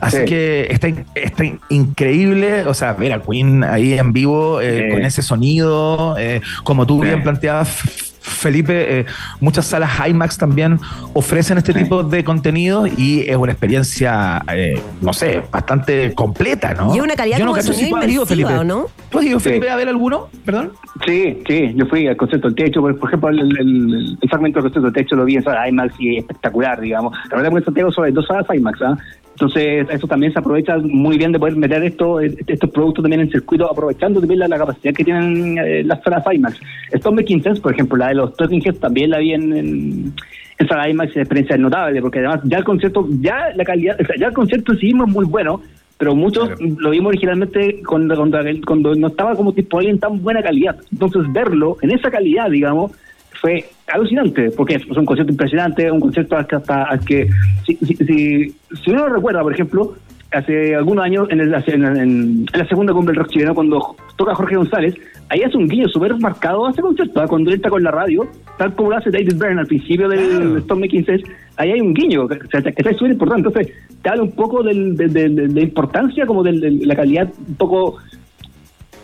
Así 0.00 0.18
Sí. 0.18 0.24
que 0.26 0.66
está, 0.70 0.88
está 1.14 1.44
in- 1.44 1.60
increíble, 1.70 2.64
o 2.66 2.74
sea, 2.74 2.92
ver 2.92 3.12
a 3.14 3.22
Queen 3.22 3.64
ahí 3.64 3.94
en 3.98 4.12
vivo 4.12 4.60
eh, 4.60 4.84
Sí. 4.88 4.92
con 4.94 5.04
ese 5.04 5.22
sonido, 5.22 6.16
eh, 6.18 6.42
como 6.64 6.86
tú 6.86 7.00
Sí. 7.00 7.06
bien 7.08 7.22
planteabas, 7.22 8.09
Felipe, 8.20 9.00
eh, 9.00 9.06
muchas 9.40 9.66
salas 9.66 9.90
IMAX 10.08 10.38
también 10.38 10.78
ofrecen 11.14 11.58
este 11.58 11.72
Sí. 11.72 11.80
tipo 11.84 12.02
de 12.02 12.22
contenido 12.24 12.86
y 12.86 13.20
es 13.28 13.36
una 13.36 13.52
experiencia, 13.52 14.42
eh, 14.54 14.80
no 15.00 15.12
sé, 15.12 15.42
bastante 15.50 16.12
completa, 16.14 16.74
¿no? 16.74 16.94
Y 16.94 17.00
una 17.00 17.14
calidad 17.14 17.38
Yo 17.38 17.44
no 17.46 17.52
como 17.52 17.62
si 17.62 17.72
sonido 17.72 17.90
tú 17.90 17.96
has 17.96 18.02
ido, 18.04 18.22
inmersiva, 18.22 18.26
Felipe. 18.26 18.58
¿o 18.60 18.64
no? 18.64 18.86
¿Tú 19.10 19.18
has 19.18 19.24
ido, 19.24 19.40
Sí. 19.40 19.48
Felipe, 19.48 19.70
a 19.70 19.76
ver 19.76 19.88
alguno? 19.88 20.28
Perdón. 20.44 20.72
Sí, 21.06 21.42
sí, 21.48 21.72
yo 21.74 21.86
fui 21.86 22.06
al 22.06 22.16
concierto 22.16 22.48
del 22.48 22.54
techo, 22.56 22.80
por, 22.80 22.98
por 22.98 23.08
ejemplo, 23.08 23.28
el, 23.30 23.40
el, 23.40 24.18
el 24.20 24.28
fragmento 24.28 24.58
del 24.58 24.64
concierto 24.70 24.90
del 24.90 24.92
techo 25.04 25.16
lo 25.16 25.24
vi 25.24 25.36
en 25.36 25.42
sala 25.42 25.68
IMAX 25.68 25.94
y 25.98 26.18
espectacular, 26.18 26.80
digamos. 26.80 27.16
La 27.30 27.36
verdad 27.38 27.56
en 27.56 27.64
Santiago 27.64 27.90
solo 27.90 28.06
hay 28.06 28.12
dos 28.12 28.26
salas 28.26 28.46
IMAX, 28.54 28.82
¿ah? 28.82 28.98
Entonces, 29.40 29.88
eso 29.88 30.06
también 30.06 30.34
se 30.34 30.38
aprovecha 30.38 30.76
muy 30.76 31.16
bien 31.16 31.32
de 31.32 31.38
poder 31.38 31.56
meter 31.56 31.82
esto, 31.82 32.20
estos 32.20 32.68
productos 32.68 33.02
también 33.02 33.22
en 33.22 33.30
circuito, 33.30 33.70
aprovechando 33.70 34.20
también 34.20 34.40
la, 34.40 34.48
la 34.48 34.58
capacidad 34.58 34.92
que 34.92 35.02
tienen 35.02 35.56
eh, 35.56 35.82
las 35.82 36.02
salas 36.02 36.22
IMAX. 36.30 36.60
Stone 36.92 37.16
Making 37.16 37.42
Sense, 37.42 37.62
por 37.62 37.72
ejemplo, 37.72 37.96
la 37.96 38.08
de 38.08 38.16
los 38.16 38.36
Talking 38.36 38.60
Heads 38.60 38.80
también 38.80 39.08
la 39.08 39.18
vi 39.18 39.32
en, 39.32 39.56
en, 39.56 40.12
en 40.58 40.68
sala 40.68 40.90
IMAX 40.90 41.16
la 41.16 41.22
experiencia 41.22 41.56
es 41.56 41.60
notable, 41.62 42.02
porque 42.02 42.18
además 42.18 42.40
ya 42.44 42.58
el 42.58 42.64
concierto, 42.64 43.08
ya 43.22 43.48
la 43.56 43.64
calidad, 43.64 43.96
o 43.98 44.04
sea, 44.04 44.16
ya 44.18 44.26
el 44.26 44.34
concierto 44.34 44.74
sí 44.74 44.88
mismo 44.88 45.04
es 45.06 45.10
muy 45.10 45.24
bueno, 45.24 45.62
pero 45.96 46.14
muchos 46.14 46.50
lo 46.60 46.90
vimos 46.90 47.08
originalmente 47.08 47.80
cuando, 47.88 48.14
cuando, 48.16 48.38
cuando 48.66 48.94
no 48.94 49.06
estaba 49.06 49.34
como 49.34 49.52
disponible 49.52 49.92
en 49.92 50.00
tan 50.00 50.22
buena 50.22 50.42
calidad. 50.42 50.76
Entonces, 50.92 51.22
verlo 51.32 51.78
en 51.80 51.92
esa 51.92 52.10
calidad, 52.10 52.50
digamos, 52.50 52.92
fue 53.40 53.64
alucinante, 53.92 54.50
porque 54.56 54.74
es 54.76 54.86
un 54.96 55.04
concierto 55.04 55.32
impresionante, 55.32 55.90
un 55.90 56.00
concierto 56.00 56.36
hasta, 56.36 56.84
al 56.84 57.00
que 57.00 57.28
si, 57.66 57.74
si, 57.76 57.94
si, 57.96 58.90
uno 58.90 59.08
recuerda, 59.08 59.42
por 59.42 59.52
ejemplo, 59.52 59.94
hace 60.32 60.74
algunos 60.76 61.04
años 61.04 61.28
en, 61.30 61.40
el- 61.40 61.54
en, 61.66 61.84
en- 61.96 62.46
la 62.54 62.66
segunda 62.66 62.92
cumbre 62.92 63.12
del 63.14 63.22
rock 63.24 63.32
chileno, 63.32 63.54
cuando 63.54 63.96
toca 64.16 64.34
Jorge 64.34 64.56
González, 64.56 64.94
ahí 65.28 65.42
hace 65.42 65.56
un 65.56 65.66
guiño 65.68 65.88
súper 65.88 66.16
marcado 66.18 66.66
a 66.66 66.70
ese 66.70 66.82
concierto, 66.82 67.20
¿ah? 67.20 67.26
cuando 67.26 67.50
él 67.50 67.56
está 67.56 67.68
con 67.68 67.82
la 67.82 67.90
radio, 67.90 68.26
tal 68.58 68.74
como 68.74 68.90
lo 68.90 68.96
hace 68.96 69.10
David 69.10 69.34
Byrne 69.36 69.60
al 69.60 69.66
principio 69.66 70.08
del 70.08 70.62
Making 70.68 71.04
Sense, 71.04 71.24
ahí 71.56 71.72
hay 71.72 71.80
un 71.80 71.94
guiño, 71.94 72.28
que, 72.28 72.36
es 72.36 72.96
súper 72.96 73.12
importante. 73.12 73.48
Entonces, 73.48 73.74
te 74.02 74.08
habla 74.08 74.22
un 74.22 74.32
poco 74.32 74.62
del- 74.62 74.96
de, 74.96 75.08
de- 75.08 75.28
de- 75.30 75.48
de 75.48 75.60
importancia, 75.62 76.24
como 76.26 76.42
de 76.44 76.52
la 76.84 76.94
calidad 76.94 77.28
un 77.48 77.54
poco 77.56 77.96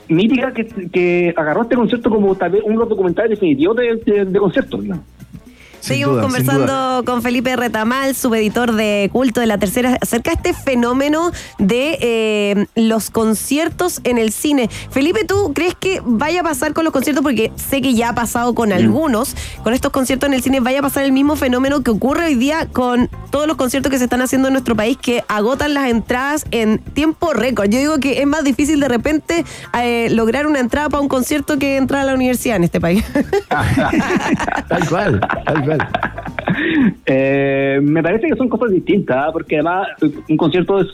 mítica 0.09 0.53
que, 0.53 0.67
que 0.91 1.35
agarró 1.37 1.63
este 1.63 1.77
concierto 1.77 2.11
como 2.11 2.35
tal 2.35 2.51
vez 2.51 2.63
uno 2.65 2.75
de 2.75 2.81
los 2.81 2.89
documentales 2.89 3.31
definitivos 3.31 3.77
de, 3.77 3.97
de, 4.05 4.25
de 4.25 4.39
conciertos. 4.39 4.83
digamos. 4.83 5.05
Sin 5.87 5.95
Seguimos 5.95 6.15
duda, 6.15 6.23
conversando 6.23 7.05
con 7.05 7.23
Felipe 7.23 7.55
Retamal, 7.55 8.17
subeditor 8.17 8.73
de 8.73 9.09
culto 9.13 9.41
de 9.41 9.47
la 9.47 9.57
tercera, 9.57 9.97
acerca 10.03 10.33
de 10.33 10.51
este 10.51 10.53
fenómeno 10.53 11.31
de 11.61 11.97
eh, 12.01 12.67
los 12.75 13.11
conciertos 13.11 14.01
en 14.03 14.19
el 14.19 14.33
cine. 14.33 14.69
Felipe, 14.91 15.25
¿tú 15.25 15.53
crees 15.55 15.77
que 15.77 16.03
vaya 16.05 16.41
a 16.41 16.43
pasar 16.43 16.73
con 16.73 16.83
los 16.83 16.93
conciertos? 16.93 17.23
Porque 17.23 17.53
sé 17.55 17.83
que 17.83 17.95
ya 17.95 18.09
ha 18.09 18.15
pasado 18.17 18.53
con 18.53 18.73
algunos, 18.73 19.37
con 19.63 19.75
estos 19.75 19.93
conciertos 19.93 20.27
en 20.27 20.35
el 20.35 20.43
cine, 20.43 20.59
vaya 20.59 20.81
a 20.81 20.83
pasar 20.83 21.05
el 21.05 21.13
mismo 21.13 21.37
fenómeno 21.37 21.85
que 21.85 21.93
ocurre 21.93 22.25
hoy 22.25 22.35
día 22.35 22.67
con 22.67 23.09
todos 23.31 23.47
los 23.47 23.57
conciertos 23.57 23.93
que 23.93 23.99
se 23.99 24.05
están 24.05 24.23
haciendo 24.23 24.49
en 24.49 24.55
nuestro 24.55 24.75
país, 24.75 24.99
que 25.01 25.23
agotan 25.29 25.73
las 25.73 25.89
entradas 25.89 26.47
en 26.51 26.79
tiempo 26.79 27.33
récord. 27.33 27.69
Yo 27.69 27.79
digo 27.79 27.99
que 27.99 28.21
es 28.21 28.27
más 28.27 28.43
difícil 28.43 28.81
de 28.81 28.89
repente 28.89 29.45
eh, 29.81 30.09
lograr 30.11 30.49
una 30.49 30.59
entrada 30.59 30.89
para 30.89 31.01
un 31.01 31.09
concierto 31.09 31.61
que 31.61 31.77
entrar 31.77 32.03
a 32.03 32.07
la 32.07 32.15
universidad 32.15 32.57
en 32.57 32.65
este 32.65 32.81
país. 32.81 33.05
Tal 34.69 34.89
cual, 34.89 35.21
tal 35.45 35.65
cual. 35.65 35.76
Eh, 37.07 37.79
me 37.83 38.03
parece 38.03 38.29
que 38.29 38.37
son 38.37 38.49
cosas 38.49 38.71
distintas, 38.71 39.17
¿ah? 39.17 39.31
porque 39.33 39.57
además 39.57 39.89
un 40.29 40.37
concierto 40.37 40.81
es 40.81 40.87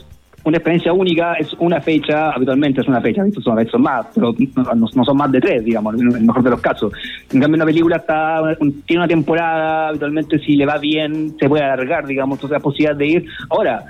una 0.43 0.57
experiencia 0.57 0.91
única, 0.91 1.33
es 1.35 1.53
una 1.59 1.79
fecha, 1.79 2.31
habitualmente 2.31 2.81
es 2.81 2.87
una 2.87 2.99
fecha, 3.01 3.23
¿viste? 3.23 3.41
son, 3.41 3.53
a 3.53 3.55
veces 3.57 3.71
son 3.71 3.81
más, 3.81 4.07
pero 4.13 4.33
no, 4.55 4.87
no 4.93 5.03
son 5.05 5.17
más 5.17 5.31
de 5.31 5.39
tres, 5.39 5.63
digamos, 5.63 5.95
en 5.95 6.11
el 6.11 6.21
mejor 6.23 6.43
de 6.43 6.49
los 6.49 6.59
casos. 6.59 6.91
En 7.31 7.39
cambio, 7.39 7.55
una 7.55 7.65
película 7.65 7.95
está 7.97 8.41
un- 8.59 8.81
tiene 8.81 9.01
una 9.01 9.07
temporada, 9.07 9.89
habitualmente 9.89 10.37
si 10.39 10.55
le 10.57 10.65
va 10.65 10.77
bien, 10.79 11.35
se 11.39 11.47
puede 11.47 11.63
alargar, 11.63 12.05
digamos, 12.05 12.37
entonces 12.37 12.57
la 12.57 12.63
posibilidad 12.63 12.95
de 12.95 13.07
ir. 13.07 13.25
Ahora, 13.49 13.85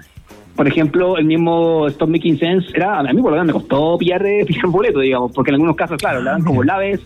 por 0.55 0.67
ejemplo, 0.67 1.17
el 1.17 1.25
mismo 1.25 1.87
Stop 1.87 2.09
Making 2.09 2.37
Sense, 2.37 2.67
era, 2.75 2.99
a 2.99 3.03
mí 3.03 3.21
por 3.21 3.31
lo 3.31 3.37
menos 3.37 3.47
me 3.47 3.53
costó 3.53 3.97
pillar, 3.97 4.23
eh, 4.25 4.43
pillar 4.47 4.67
boleto, 4.67 4.99
digamos, 4.99 5.31
porque 5.33 5.49
en 5.49 5.55
algunos 5.55 5.75
casos, 5.75 5.97
claro, 5.97 6.19
le 6.21 6.29
dan 6.29 6.43
como 6.43 6.63
laves, 6.63 6.99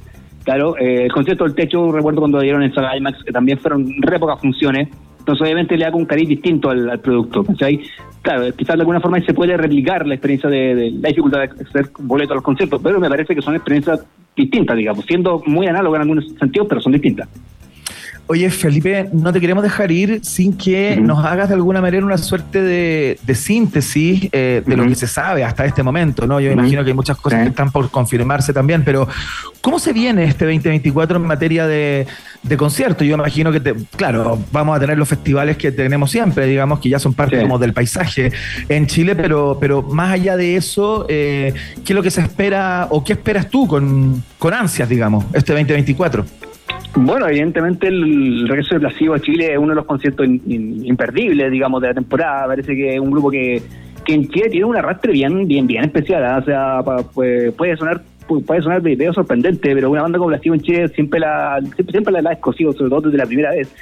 Claro, 0.48 0.78
eh, 0.78 1.04
el 1.04 1.12
concierto 1.12 1.44
del 1.44 1.54
techo, 1.56 1.92
recuerdo 1.92 2.22
cuando 2.22 2.40
dieron 2.40 2.64
en 2.64 2.74
Sala 2.74 2.96
IMAX, 2.96 3.22
que 3.22 3.34
también 3.34 3.60
fueron 3.60 3.86
re 4.00 4.18
pocas 4.18 4.40
funciones. 4.40 4.88
Entonces, 5.20 5.42
obviamente, 5.42 5.76
le 5.76 5.84
hago 5.84 5.98
un 5.98 6.06
cariz 6.06 6.30
distinto 6.30 6.70
al, 6.70 6.90
al 6.90 7.02
producto. 7.02 7.44
¿cachai? 7.44 7.82
Claro, 8.22 8.46
quizás 8.56 8.78
de 8.78 8.82
alguna 8.84 9.02
forma 9.02 9.20
se 9.20 9.34
puede 9.34 9.58
replicar 9.58 10.08
la 10.08 10.14
experiencia 10.14 10.50
de, 10.50 10.92
la 11.02 11.10
dificultad 11.10 11.40
de 11.40 11.66
hacer 11.66 11.90
boletos 12.00 12.32
a 12.32 12.36
los 12.36 12.46
conciertos, 12.46 12.80
pero 12.82 12.98
me 12.98 13.10
parece 13.10 13.36
que 13.36 13.42
son 13.42 13.56
experiencias 13.56 14.06
distintas, 14.38 14.78
digamos, 14.78 15.04
siendo 15.04 15.44
muy 15.48 15.68
análogas 15.68 15.98
en 15.98 16.02
algunos 16.04 16.32
sentidos, 16.40 16.68
pero 16.70 16.80
son 16.80 16.94
distintas. 16.94 17.28
Oye, 18.30 18.50
Felipe, 18.50 19.08
no 19.13 19.32
te 19.32 19.40
queremos 19.40 19.63
dejar 19.63 19.90
ir 19.90 20.20
sin 20.22 20.52
que 20.58 20.98
nos 20.98 21.24
hagas 21.24 21.48
de 21.48 21.56
alguna 21.56 21.80
manera 21.80 22.06
una 22.06 22.18
suerte 22.18 22.62
de, 22.62 23.18
de 23.24 23.36
síntesis 23.36 24.28
eh, 24.34 24.62
de 24.66 24.76
lo 24.76 24.86
que 24.86 24.96
se 24.96 25.08
sabe 25.08 25.46
hasta 25.46 25.63
este 25.63 25.82
momento, 25.82 26.28
¿no? 26.28 26.42
Yo 26.42 26.52
imagino 26.52 26.84
que 26.84 26.90
hay 26.90 26.94
muchas 26.94 27.16
cosas 27.16 27.44
que 27.44 27.50
están 27.50 27.72
por 27.72 27.90
confirmarse 27.90 28.52
también, 28.52 28.84
pero 28.84 29.08
¿cómo 29.62 29.80
se 29.80 29.94
viene 29.94 30.26
este 30.26 30.44
2024 30.44 31.16
en 31.18 31.24
materia 31.26 31.68
de, 31.68 32.06
de 32.44 32.58
conciertos? 32.58 33.08
Yo 33.08 33.13
imagino 33.16 33.50
que, 33.50 33.62
te- 33.62 33.76
claro, 33.96 34.38
vamos 34.52 34.76
a 34.76 34.80
tener 34.82 34.98
los 34.98 35.08
festivales 35.08 35.56
que 35.56 35.72
tenemos 35.72 36.12
siempre, 36.12 36.46
digamos, 36.48 36.80
que 36.82 36.90
ya 36.90 37.00
son 37.00 37.13
parte 37.13 37.38
Sí. 37.38 37.42
como 37.44 37.58
del 37.60 37.72
paisaje 37.72 38.34
en 38.68 38.88
Chile, 38.88 39.16
pero, 39.16 39.58
pero 39.60 39.82
más 39.84 40.12
allá 40.12 40.36
de 40.36 40.58
eso, 40.58 41.06
eh, 41.08 41.54
¿qué 41.86 41.94
es 41.94 41.96
lo 41.96 42.04
que 42.04 42.12
se 42.12 42.20
espera 42.20 42.88
o 42.90 43.04
qué 43.06 43.13
esperas 43.13 43.50
tú 43.50 43.68
con, 43.68 44.22
con 44.38 44.54
ansias, 44.54 44.90
digamos, 44.90 45.24
este 45.34 45.54
2024? 45.54 46.26
Bueno, 46.96 47.28
evidentemente 47.28 47.88
el 47.88 48.48
regreso 48.48 48.76
de 48.76 48.80
Placebo 48.82 49.13
a 49.13 49.20
Chile 49.20 49.52
es 49.54 49.58
uno 49.58 49.70
de 49.70 49.76
los 49.76 49.86
conciertos 49.86 50.26
imperdibles, 50.28 51.52
digamos, 51.52 51.82
de 51.82 51.90
la 51.90 51.94
temporada. 51.94 52.48
Parece 52.48 52.76
que 52.76 52.96
es 52.96 53.00
un 53.00 53.12
grupo 53.12 53.30
que, 53.30 53.62
que 54.04 54.13
en 54.13 54.28
Chile 54.30 54.50
tiene 54.50 54.66
un 54.66 54.76
arrastre 54.76 55.12
bien, 55.12 55.48
bien, 55.48 55.68
bien 55.68 55.84
especial. 55.84 56.26
¿ah? 56.26 56.40
O 56.42 56.46
sea, 56.46 56.80
pues, 57.13 57.54
puede 57.54 57.78
sonar 57.78 58.02
pu- 58.28 58.44
puede 58.44 58.62
sonar 58.62 58.82
de 58.82 58.90
video 58.92 59.13
sorprendente, 59.13 59.74
pero 59.76 59.92
una 59.92 60.02
banda 60.02 60.18
como 60.18 60.30
Placebo 60.32 60.56
en 60.56 60.62
Chile 60.62 60.88
siempre 60.90 61.20
la 61.20 61.60
siempre, 61.62 61.92
siempre 61.92 62.22
la, 62.22 62.30
ha 62.32 62.34
escogido, 62.34 62.74
sobre 62.74 62.90
todo 62.90 63.02
desde 63.02 63.18
la 63.18 63.26
primera 63.28 63.52
vez. 63.52 63.74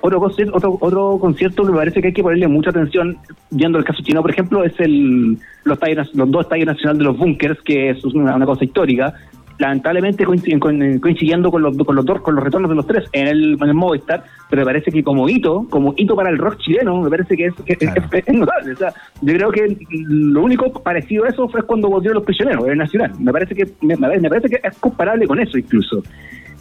Otro 0.00 0.18
concierto, 0.18 0.56
otro, 0.56 0.78
otro 0.80 1.18
concierto 1.20 1.64
me 1.64 1.72
parece 1.76 2.00
que 2.00 2.08
hay 2.08 2.12
que 2.14 2.22
ponerle 2.22 2.48
mucha 2.48 2.70
atención, 2.70 3.16
viendo 3.50 3.78
el 3.78 3.84
caso 3.84 4.02
chino, 4.02 4.22
por 4.22 4.30
ejemplo, 4.30 4.64
es 4.64 4.72
el 4.80 5.38
los, 5.64 5.78
estadios- 5.78 6.10
los 6.14 6.30
dos 6.30 6.42
estadios 6.42 6.66
nacionales 6.66 6.98
de 6.98 7.04
los 7.04 7.18
bunkers, 7.18 7.60
que 7.62 7.90
es 7.90 8.02
una 8.06 8.44
cosa 8.46 8.64
histórica 8.64 9.14
lamentablemente 9.58 10.24
coin- 10.24 11.00
coincidiendo 11.00 11.50
con 11.50 11.62
los 11.62 11.76
con 11.78 11.94
los 11.96 12.04
dos 12.04 12.20
con 12.20 12.34
los 12.34 12.42
retornos 12.44 12.68
de 12.70 12.74
los 12.76 12.86
tres 12.86 13.04
en 13.12 13.28
el, 13.28 13.52
en 13.60 13.68
el 13.68 13.74
Movistar 13.74 14.24
pero 14.50 14.62
me 14.62 14.66
parece 14.66 14.90
que 14.90 15.02
como 15.04 15.28
hito 15.28 15.66
como 15.70 15.94
hito 15.96 16.16
para 16.16 16.30
el 16.30 16.38
rock 16.38 16.58
chileno 16.58 17.00
me 17.00 17.10
parece 17.10 17.36
que 17.36 17.46
es, 17.46 17.54
que 17.66 17.72
es- 17.74 17.78
Claro. 17.78 18.02
es- 18.12 18.28
es 18.28 18.34
notable. 18.34 18.72
O 18.72 18.76
sea 18.76 18.92
yo 19.20 19.34
creo 19.34 19.50
que 19.50 19.76
lo 19.90 20.42
único 20.42 20.72
parecido 20.82 21.24
a 21.24 21.28
eso 21.28 21.48
fue 21.48 21.62
cuando 21.62 21.88
volvieron 21.88 22.14
los 22.16 22.24
prisioneros 22.24 22.64
en 22.66 22.72
el 22.72 22.78
nacional. 22.78 23.12
Me 23.18 23.32
parece 23.32 23.54
que 23.54 23.66
me, 23.82 23.96
me 23.96 24.28
parece 24.28 24.48
que 24.48 24.60
es 24.62 24.78
comparable 24.78 25.26
con 25.26 25.38
eso 25.40 25.56
incluso. 25.58 26.02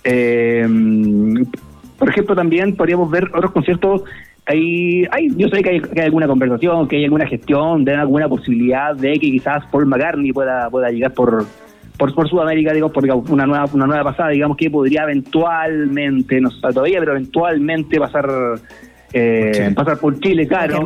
Eh, 0.04 0.68
por 1.98 2.10
ejemplo 2.10 2.36
también 2.36 2.76
podríamos 2.76 3.10
ver 3.12 3.26
otros 3.34 3.52
conciertos. 3.52 4.04
Hay, 4.48 5.06
hay, 5.12 5.30
yo 5.38 5.48
sé 5.50 5.62
que 5.62 5.70
hay, 5.70 5.80
que 5.82 6.00
hay 6.02 6.06
alguna 6.08 6.28
conversación, 6.28 6.88
que 6.88 6.98
hay 6.98 7.04
alguna 7.06 7.28
gestión, 7.28 7.86
de 7.86 7.94
alguna 7.94 8.28
posibilidad 8.28 8.96
de 8.96 9.14
que 9.14 9.20
quizás 9.32 9.64
Paul 9.72 9.86
McCartney 9.86 10.32
pueda, 10.34 10.68
pueda 10.70 10.90
llegar 10.90 11.14
por, 11.14 11.46
por, 12.02 12.16
por 12.16 12.28
Sudamérica, 12.28 12.74
digamos, 12.74 12.92
por 12.94 13.04
digamos, 13.04 13.30
una 13.30 13.46
nueva, 13.46 13.66
una 13.74 13.86
nueva 13.86 14.04
pasada, 14.06 14.30
digamos 14.30 14.58
que 14.58 14.72
podría 14.72 15.04
eventualmente, 15.04 16.42
no 16.42 16.50
se 16.50 16.60
sabe 16.60 16.74
todavía, 16.74 17.00
pero 17.00 17.12
eventualmente 17.12 18.00
pasar, 18.00 18.28
eh, 19.14 19.52
Chile. 19.54 19.72
pasar 19.72 19.98
por 20.00 20.20
Chile, 20.20 20.48
claro. 20.48 20.80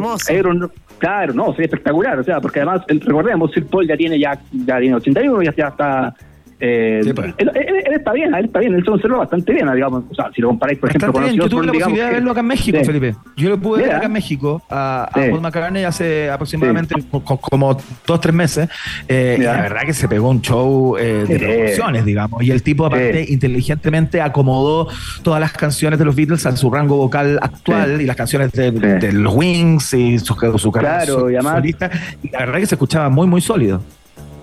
Claro, 0.97 1.34
no, 1.34 1.51
sería 1.51 1.65
espectacular, 1.65 2.19
o 2.19 2.23
sea, 2.23 2.41
porque 2.41 2.60
además, 2.60 2.82
el- 2.88 2.99
recordemos, 3.01 3.51
Sir 3.51 3.65
Paul 3.65 3.88
ya 3.88 3.95
tiene 3.95 4.19
ya, 4.19 4.38
ya 4.51 4.80
tiene 4.80 4.95
81, 4.95 5.41
ya, 5.43 5.54
ya 5.56 5.67
está... 5.69 6.13
Eh, 6.60 7.02
Sí, 7.04 7.12
pues. 7.13 7.34
él, 7.38 7.52
él- 7.54 7.84
él 7.86 7.94
está 7.94 8.13
bien, 8.13 8.34
él 8.34 8.46
está 8.46 8.60
bien, 8.60 8.74
él 8.76 8.80
se 8.80 8.86
conserva 8.89 9.18
bastante 9.18 9.52
bien, 9.52 9.70
digamos, 9.74 10.04
o 10.10 10.15
sea, 10.15 10.32
si 10.34 10.41
lo 10.41 10.48
comparáis, 10.48 10.80
por 10.80 10.89
ejemplo, 10.89 11.08
Bastante 11.12 11.32
bien. 11.34 11.44
Yo 11.44 11.50
tuve 11.50 11.65
la 11.65 11.72
digamos 11.74 11.84
posibilidad 11.91 12.08
de 12.08 12.13
verlo 12.13 12.32
acá 12.32 12.39
en 12.39 12.46
México, 12.48 12.78
Sí. 12.80 12.86
Felipe. 12.86 13.15
Yo 13.36 13.50
lo 13.50 13.60
pude 13.60 13.84
ver 13.84 13.96
acá 13.96 14.06
en 14.06 14.13
México 14.13 14.62
a, 14.70 15.10
a 15.13 15.22
Sí. 15.24 15.30
Paul 15.30 15.41
McCartney 15.41 15.84
hace 15.84 16.30
aproximadamente 16.30 16.96
co- 17.12 17.22
co- 17.24 17.38
como 17.38 17.78
dos, 18.08 18.22
tres 18.22 18.34
meses. 18.34 18.70
Eh, 19.08 19.36
y 19.39 19.44
la 19.44 19.62
verdad 19.63 19.82
que 19.86 19.94
se 19.94 20.08
pegó 20.08 20.30
un 20.30 20.41
show 20.41 20.96
eh, 20.98 21.26
de 21.28 21.39
proporciones, 21.39 22.06
digamos. 22.06 22.41
Y 22.41 22.52
el 22.52 22.63
tipo, 22.63 22.86
aparte, 22.86 23.26
inteligentemente 23.28 24.22
acomodó 24.22 24.88
todas 25.24 25.41
las 25.41 25.52
canciones 25.52 26.00
de 26.00 26.06
los 26.06 26.15
Beatles 26.15 26.46
a 26.46 26.56
su 26.56 26.72
rango 26.72 26.96
vocal 26.96 27.38
actual 27.41 28.00
y 28.02 28.06
las 28.06 28.15
canciones 28.15 28.52
de, 28.54 29.12
los 29.12 29.34
Wings 29.36 29.94
y 29.94 30.20
su, 30.20 30.34
su 30.58 30.72
carrera 30.72 30.98
Claro, 31.00 31.20
so- 31.20 31.30
y 31.30 31.36
además- 31.36 31.56
solista. 31.58 31.91
Y 32.24 32.30
la 32.30 32.39
verdad 32.39 32.60
que 32.60 32.65
se 32.65 32.76
escuchaba 32.76 33.10
muy, 33.10 33.28
muy 33.28 33.41
sólido. 33.41 33.82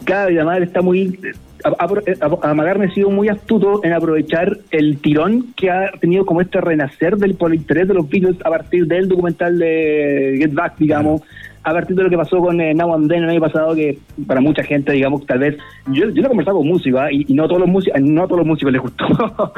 Claro, 0.04 0.30
y 0.30 0.36
además 0.36 0.56
él 0.58 0.62
está 0.64 0.82
muy. 0.82 1.18
A, 1.64 1.84
a, 1.84 2.50
a 2.50 2.54
Magarne 2.54 2.86
ha 2.86 2.94
sido 2.94 3.10
muy 3.10 3.28
astuto 3.28 3.84
en 3.84 3.92
aprovechar 3.92 4.58
el 4.70 4.98
tirón 4.98 5.52
que 5.56 5.70
ha 5.70 5.90
tenido 6.00 6.26
como 6.26 6.40
este 6.40 6.60
renacer 6.60 7.16
del 7.16 7.34
por 7.34 7.54
interés 7.54 7.88
de 7.88 7.94
los 7.94 8.08
Beatles 8.08 8.36
a 8.44 8.50
partir 8.50 8.86
del 8.86 9.08
documental 9.08 9.58
de 9.58 10.36
Get 10.38 10.52
Back, 10.52 10.78
digamos, 10.78 11.22
a 11.64 11.72
partir 11.72 11.96
de 11.96 12.02
lo 12.02 12.10
que 12.10 12.16
pasó 12.16 12.38
con 12.38 12.60
eh, 12.60 12.74
Now 12.74 12.94
and 12.94 13.08
Then 13.08 13.24
el 13.24 13.30
año 13.30 13.40
pasado, 13.40 13.74
que 13.74 13.98
para 14.26 14.40
mucha 14.40 14.62
gente, 14.62 14.92
digamos, 14.92 15.24
tal 15.26 15.38
vez. 15.38 15.56
Yo, 15.86 16.08
yo 16.10 16.22
lo 16.22 16.26
he 16.26 16.28
conversado 16.28 16.58
con 16.58 16.68
músicos 16.68 17.00
¿ah? 17.00 17.12
y, 17.12 17.24
y 17.28 17.34
no, 17.34 17.46
todos 17.46 17.60
los 17.60 17.68
músicos, 17.68 18.00
no 18.00 18.22
a 18.22 18.26
todos 18.26 18.38
los 18.38 18.46
músicos 18.46 18.72
les 18.72 18.82
gustó, 18.82 19.06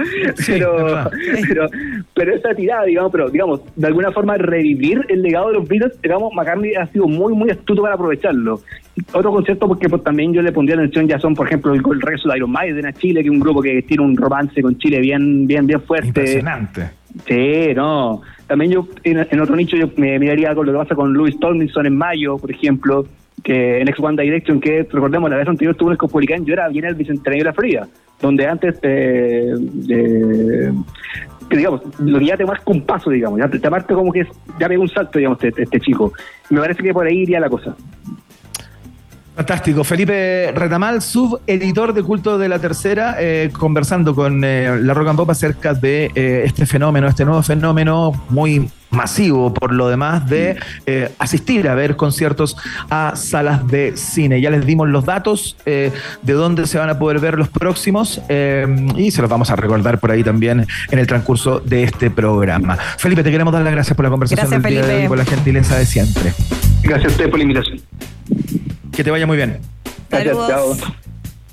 pero, 0.47 1.11
pero, 1.49 1.67
pero 2.15 2.35
esa 2.35 2.55
tirada, 2.55 2.85
digamos, 2.85 3.11
pero 3.13 3.31
digamos, 3.31 3.61
de 3.77 3.87
alguna 3.87 4.13
forma 4.13 4.37
revivir 4.37 5.05
el 5.09 5.23
legado 5.23 5.49
de 5.49 5.55
los 5.55 5.69
Beatles, 5.69 6.01
digamos, 6.03 6.33
McCartney 6.35 6.75
ha 6.75 6.87
sido 6.89 7.07
muy, 7.07 7.33
muy 7.33 7.51
astuto 7.51 7.83
para 7.83 7.95
aprovecharlo. 7.95 8.61
Otro 9.13 9.33
concepto 9.33 9.67
porque 9.67 9.89
pues, 9.89 10.03
también 10.05 10.33
yo 10.33 10.43
le 10.43 10.53
pondría 10.53 10.77
atención 10.77 11.09
ya 11.09 11.19
son, 11.19 11.35
por 11.35 11.47
ejemplo, 11.47 11.73
el, 11.73 11.81
el 11.81 12.01
regreso 12.01 12.29
de 12.29 12.37
Iron 12.37 12.51
Maiden 12.51 12.87
a 12.87 12.93
Chile, 12.93 13.23
que 13.23 13.29
es 13.29 13.33
un 13.33 13.41
grupo 13.41 13.61
que 13.61 13.83
tiene 13.83 14.05
un 14.05 14.17
romance 14.17 14.63
con 14.63 14.77
Chile 14.79 15.01
bien, 15.01 15.47
bien, 15.47 15.67
bien 15.67 15.81
fuerte. 15.81 16.09
Impresionante. 16.09 17.04
Sí, 17.27 17.73
no. 17.75 18.23
También 18.47 18.73
yo, 18.73 18.89
en, 19.05 19.41
otro 19.41 19.57
nicho, 19.57 19.77
yo 19.77 19.89
me 19.97 20.19
miraría 20.19 20.55
con 20.55 20.67
lo 20.67 20.73
que 20.73 20.79
pasa 20.79 20.95
con 20.95 21.13
Louis 21.13 21.39
Tomlinson 21.39 21.87
en 21.87 21.97
mayo, 21.97 22.37
por 22.37 22.51
ejemplo, 22.51 23.07
que 23.43 23.81
en 23.81 23.89
Ex 23.89 23.99
One 24.01 24.21
Direction, 24.23 24.61
que 24.61 24.83
recordemos, 24.91 25.31
la 25.31 25.37
vez 25.37 25.49
anterior 25.49 25.73
estuvo 25.73 25.89
en 25.89 25.93
el 25.93 25.99
Cosmopolitan, 25.99 26.45
yo 26.45 26.53
era 26.53 26.69
bien 26.69 26.85
el 26.85 26.95
Bicentenario 26.95 27.45
de 27.45 27.51
la 27.51 27.55
Florida, 27.55 27.89
donde 28.21 28.47
antes, 28.47 28.79
eh, 28.83 29.55
digamos, 31.51 31.83
lo 32.01 32.19
que 32.19 32.25
ya 32.27 32.37
te 32.37 32.45
marca 32.45 32.65
un 32.67 32.83
paso, 32.83 33.11
digamos, 33.11 33.39
ya 33.39 33.49
te, 33.49 33.71
marca 33.71 33.95
como 33.95 34.13
que 34.13 34.27
ya 34.59 34.69
pega 34.69 34.81
un 34.81 34.89
salto, 34.89 35.19
digamos, 35.19 35.43
este, 35.43 35.63
este 35.63 35.81
chico. 35.81 36.13
Me 36.51 36.61
parece 36.61 36.83
que 36.83 36.93
por 36.93 37.07
ahí 37.07 37.21
iría 37.21 37.41
la 37.41 37.49
cosa. 37.49 37.75
Fantástico. 39.37 39.83
Felipe 39.83 40.53
Retamal, 40.55 41.03
subeditor 41.03 41.93
de 41.93 42.03
Culto 42.03 42.39
de 42.39 42.49
la 42.49 42.61
Tercera, 42.61 43.17
eh, 43.19 43.51
conversando 43.53 44.15
con 44.15 44.45
eh, 44.45 44.79
la 44.81 44.95
Rock 44.95 45.09
and 45.09 45.17
Pop 45.17 45.31
acerca 45.31 45.75
de 45.75 46.11
eh, 46.15 46.43
este 46.47 46.67
fenómeno, 46.67 47.09
este 47.09 47.25
nuevo 47.25 47.43
fenómeno 47.43 48.13
muy 48.29 48.71
masivo 48.95 49.53
por 49.53 49.73
lo 49.73 49.89
demás 49.89 50.29
de 50.29 50.57
eh, 50.87 51.11
asistir 51.19 51.69
a 51.69 51.75
ver 51.75 51.97
conciertos 51.97 52.57
a 52.89 53.15
salas 53.17 53.67
de 53.67 53.97
cine. 53.97 54.41
Ya 54.41 54.51
les 54.51 54.65
dimos 54.65 54.89
los 54.89 55.05
datos 55.05 55.57
eh, 55.67 55.93
de 56.23 56.33
dónde 56.33 56.67
se 56.67 56.79
van 56.79 56.89
a 56.89 56.99
poder 56.99 57.19
ver 57.19 57.37
los 57.37 57.49
próximos 57.49 58.21
eh, 58.29 58.67
y 58.97 59.11
se 59.11 59.21
los 59.21 59.31
vamos 59.31 59.51
a 59.51 59.57
recordar 59.57 59.99
por 59.99 60.11
ahí 60.11 60.23
también 60.23 60.67
en 60.91 60.99
el 60.99 61.07
transcurso 61.07 61.61
de 61.61 61.85
este 61.85 62.11
programa. 62.11 62.77
Felipe, 62.99 63.23
te 63.23 63.31
queremos 63.31 63.53
dar 63.53 63.63
las 63.63 63.73
gracias 63.73 63.97
por 63.97 64.05
la 64.05 64.11
conversación 64.11 64.49
Gracias, 64.49 64.63
del 64.63 64.73
día 64.73 64.87
de 64.87 65.03
hoy, 65.03 65.09
por 65.09 65.19
la 65.19 65.25
gentileza 65.25 65.77
de 65.77 65.87
siempre. 65.87 66.33
Gracias 66.85 67.05
a 67.05 67.09
ustedes 67.13 67.31
por 67.31 67.39
la 67.39 67.45
invitación. 67.45 67.81
Que 68.93 69.03
te 69.03 69.11
vaya 69.11 69.27
muy 69.27 69.37
bien. 69.37 69.59
Gracias, 70.11 70.37
Saludos. 70.37 70.79
chao. 70.79 70.95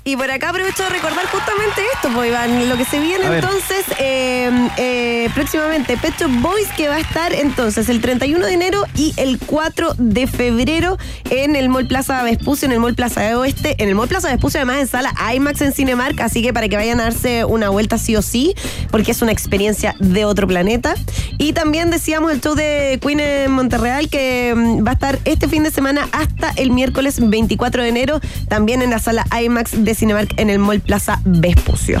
Y 0.04 0.16
por 0.16 0.28
acá 0.30 0.50
aprovecho 0.50 0.82
de 0.82 0.88
recordar 0.88 1.26
justamente 1.26 1.80
esto, 1.94 2.08
pues 2.12 2.28
Iván, 2.28 2.68
lo 2.68 2.76
que 2.76 2.84
se 2.84 2.98
viene 2.98 3.24
entonces 3.24 3.84
eh, 4.00 4.50
eh, 4.76 5.30
próximamente, 5.32 5.96
Pet 5.96 6.14
Shop 6.18 6.30
Boys, 6.40 6.66
que 6.76 6.88
va 6.88 6.96
a 6.96 7.00
estar 7.00 7.32
entonces 7.32 7.88
el 7.88 8.00
31 8.00 8.44
de 8.44 8.52
enero 8.52 8.84
y 8.96 9.14
el 9.16 9.38
4 9.38 9.94
de 9.98 10.26
febrero 10.26 10.98
en 11.30 11.54
el 11.54 11.68
Mall 11.68 11.86
Plaza 11.86 12.22
Vespucio, 12.24 12.66
en 12.66 12.72
el 12.72 12.80
Mall 12.80 12.96
Plaza 12.96 13.20
de 13.20 13.36
Oeste, 13.36 13.76
en 13.78 13.88
el 13.88 13.94
Mall 13.94 14.08
Plaza 14.08 14.28
Vespucio 14.28 14.58
además 14.58 14.80
en 14.80 14.88
sala 14.88 15.14
IMAX 15.34 15.60
en 15.60 15.72
Cinemark, 15.72 16.20
así 16.20 16.42
que 16.42 16.52
para 16.52 16.68
que 16.68 16.76
vayan 16.76 16.98
a 16.98 17.04
darse 17.04 17.44
una 17.44 17.68
vuelta 17.68 17.96
sí 17.96 18.16
o 18.16 18.22
sí, 18.22 18.54
porque 18.90 19.12
es 19.12 19.22
una 19.22 19.30
experiencia 19.30 19.94
de 20.00 20.24
otro 20.24 20.48
planeta. 20.48 20.94
Y 21.38 21.52
también 21.52 21.90
decíamos 21.90 22.32
el 22.32 22.40
show 22.40 22.54
de 22.54 22.98
Queen 23.00 23.20
en 23.20 23.52
Monterreal, 23.52 24.08
que 24.08 24.52
mm, 24.56 24.84
va 24.84 24.90
a 24.90 24.94
estar 24.94 25.18
este 25.24 25.48
fin 25.48 25.62
de 25.62 25.70
semana 25.70 26.08
hasta 26.12 26.50
el 26.56 26.72
miércoles 26.72 27.16
24 27.20 27.82
de 27.82 27.88
enero, 27.88 28.20
también 28.48 28.82
en 28.82 28.90
la 28.90 28.98
sala 28.98 29.24
IMAX 29.40 29.84
de 29.92 29.98
Cinemark 29.98 30.34
en 30.38 30.50
el 30.50 30.58
Mall 30.58 30.80
Plaza 30.80 31.20
Vespucio. 31.24 32.00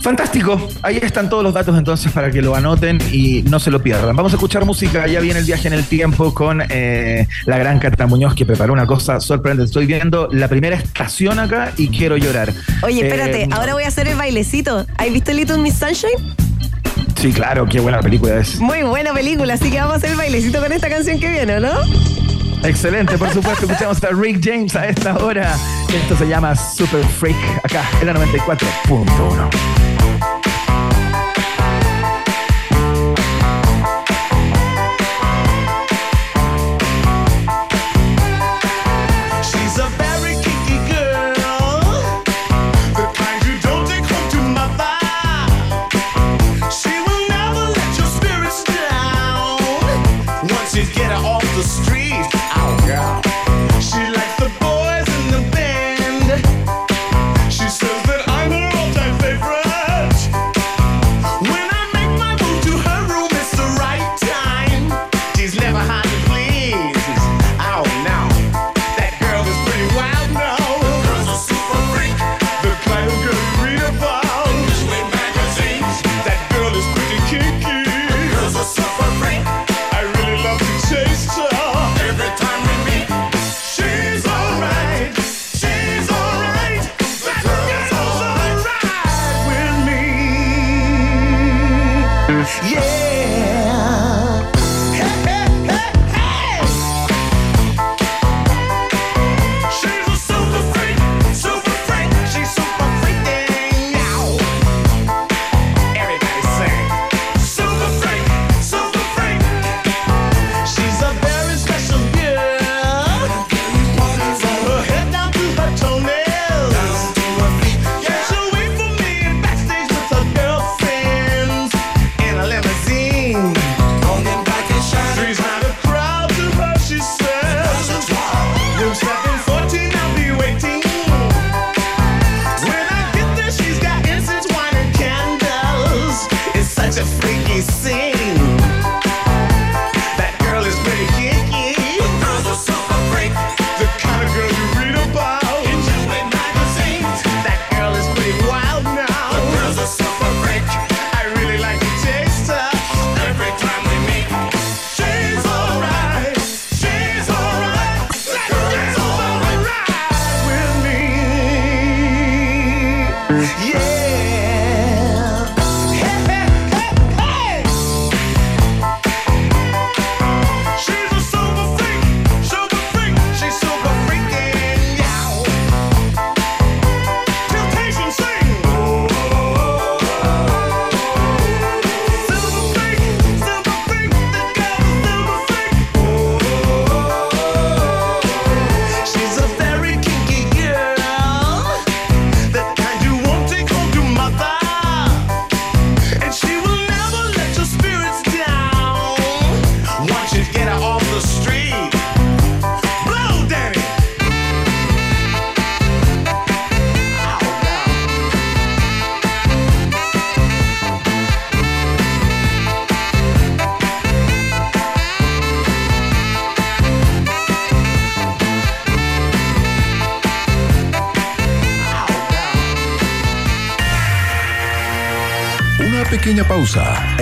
Fantástico. 0.00 0.68
Ahí 0.82 0.98
están 0.98 1.30
todos 1.30 1.42
los 1.42 1.54
datos 1.54 1.78
entonces 1.78 2.12
para 2.12 2.30
que 2.30 2.42
lo 2.42 2.54
anoten 2.54 2.98
y 3.10 3.42
no 3.44 3.58
se 3.58 3.70
lo 3.70 3.82
pierdan. 3.82 4.14
Vamos 4.14 4.32
a 4.32 4.36
escuchar 4.36 4.66
música. 4.66 5.06
Ya 5.06 5.20
viene 5.20 5.38
el 5.40 5.46
viaje 5.46 5.66
en 5.66 5.72
el 5.72 5.84
tiempo 5.84 6.34
con 6.34 6.62
eh, 6.68 7.26
la 7.46 7.56
gran 7.56 7.78
Cata 7.78 8.06
Muñoz 8.06 8.34
que 8.34 8.44
preparó 8.44 8.74
una 8.74 8.84
cosa 8.86 9.18
sorprendente. 9.20 9.68
Estoy 9.68 9.86
viendo 9.86 10.28
la 10.30 10.48
primera 10.48 10.76
estación 10.76 11.38
acá 11.38 11.72
y 11.78 11.88
quiero 11.88 12.18
llorar. 12.18 12.52
Oye, 12.82 13.06
espérate, 13.06 13.44
Eh, 13.44 13.48
ahora 13.50 13.72
voy 13.72 13.84
a 13.84 13.88
hacer 13.88 14.06
el 14.06 14.16
bailecito. 14.16 14.84
¿Has 14.98 15.10
visto 15.10 15.32
Little 15.32 15.58
Miss 15.58 15.76
Sunshine? 15.76 16.34
Sí, 17.18 17.32
claro, 17.32 17.64
qué 17.64 17.80
buena 17.80 18.00
película 18.00 18.36
es. 18.36 18.60
Muy 18.60 18.82
buena 18.82 19.14
película, 19.14 19.54
así 19.54 19.70
que 19.70 19.78
vamos 19.78 19.94
a 19.94 19.96
hacer 19.96 20.10
el 20.10 20.16
bailecito 20.16 20.60
con 20.60 20.70
esta 20.70 20.90
canción 20.90 21.18
que 21.18 21.30
viene, 21.30 21.60
¿no? 21.60 21.70
Excelente, 22.64 23.18
por 23.18 23.30
supuesto. 23.30 23.66
Escuchamos 23.66 24.02
a 24.02 24.08
Rick 24.10 24.40
James 24.42 24.74
a 24.74 24.86
esta 24.86 25.16
hora. 25.18 25.54
Esto 25.92 26.16
se 26.16 26.26
llama 26.26 26.56
Super 26.56 27.04
Freak 27.04 27.36
acá 27.62 27.84
en 28.00 28.06
la 28.06 28.14
94.1. 28.14 29.73